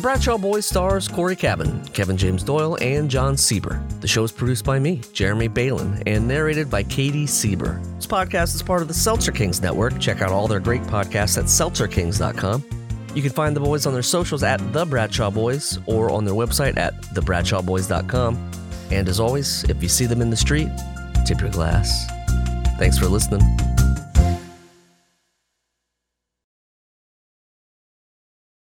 The 0.00 0.04
Bradshaw 0.04 0.38
Boys 0.38 0.64
stars 0.64 1.06
Cory 1.06 1.36
Cavin, 1.36 1.92
Kevin 1.92 2.16
James 2.16 2.42
Doyle, 2.42 2.78
and 2.80 3.10
Jon 3.10 3.34
Sieber. 3.34 3.86
The 4.00 4.08
show 4.08 4.24
is 4.24 4.32
produced 4.32 4.64
by 4.64 4.78
me, 4.78 5.02
Jeremy 5.12 5.46
Balon, 5.46 6.02
and 6.06 6.26
narrated 6.26 6.70
by 6.70 6.84
Katie 6.84 7.26
Sieber. 7.26 7.84
This 7.96 8.06
podcast 8.06 8.54
is 8.54 8.62
part 8.62 8.80
of 8.80 8.88
the 8.88 8.94
Seltzer 8.94 9.30
Kings 9.30 9.60
Network. 9.60 10.00
Check 10.00 10.22
out 10.22 10.32
all 10.32 10.48
their 10.48 10.58
great 10.58 10.80
podcasts 10.84 11.36
at 11.36 11.44
seltzerkings.com. 11.44 12.64
You 13.14 13.20
can 13.20 13.30
find 13.30 13.54
the 13.54 13.60
boys 13.60 13.84
on 13.84 13.92
their 13.92 14.00
socials 14.00 14.42
at 14.42 14.72
The 14.72 14.86
Bradshaw 14.86 15.30
Boys 15.30 15.78
or 15.84 16.10
on 16.10 16.24
their 16.24 16.32
website 16.32 16.78
at 16.78 16.98
thebradshawboys.com. 17.02 18.50
And 18.90 19.06
as 19.06 19.20
always, 19.20 19.64
if 19.64 19.82
you 19.82 19.90
see 19.90 20.06
them 20.06 20.22
in 20.22 20.30
the 20.30 20.36
street, 20.38 20.70
tip 21.26 21.42
your 21.42 21.50
glass. 21.50 22.06
Thanks 22.78 22.96
for 22.96 23.04
listening. 23.04 23.42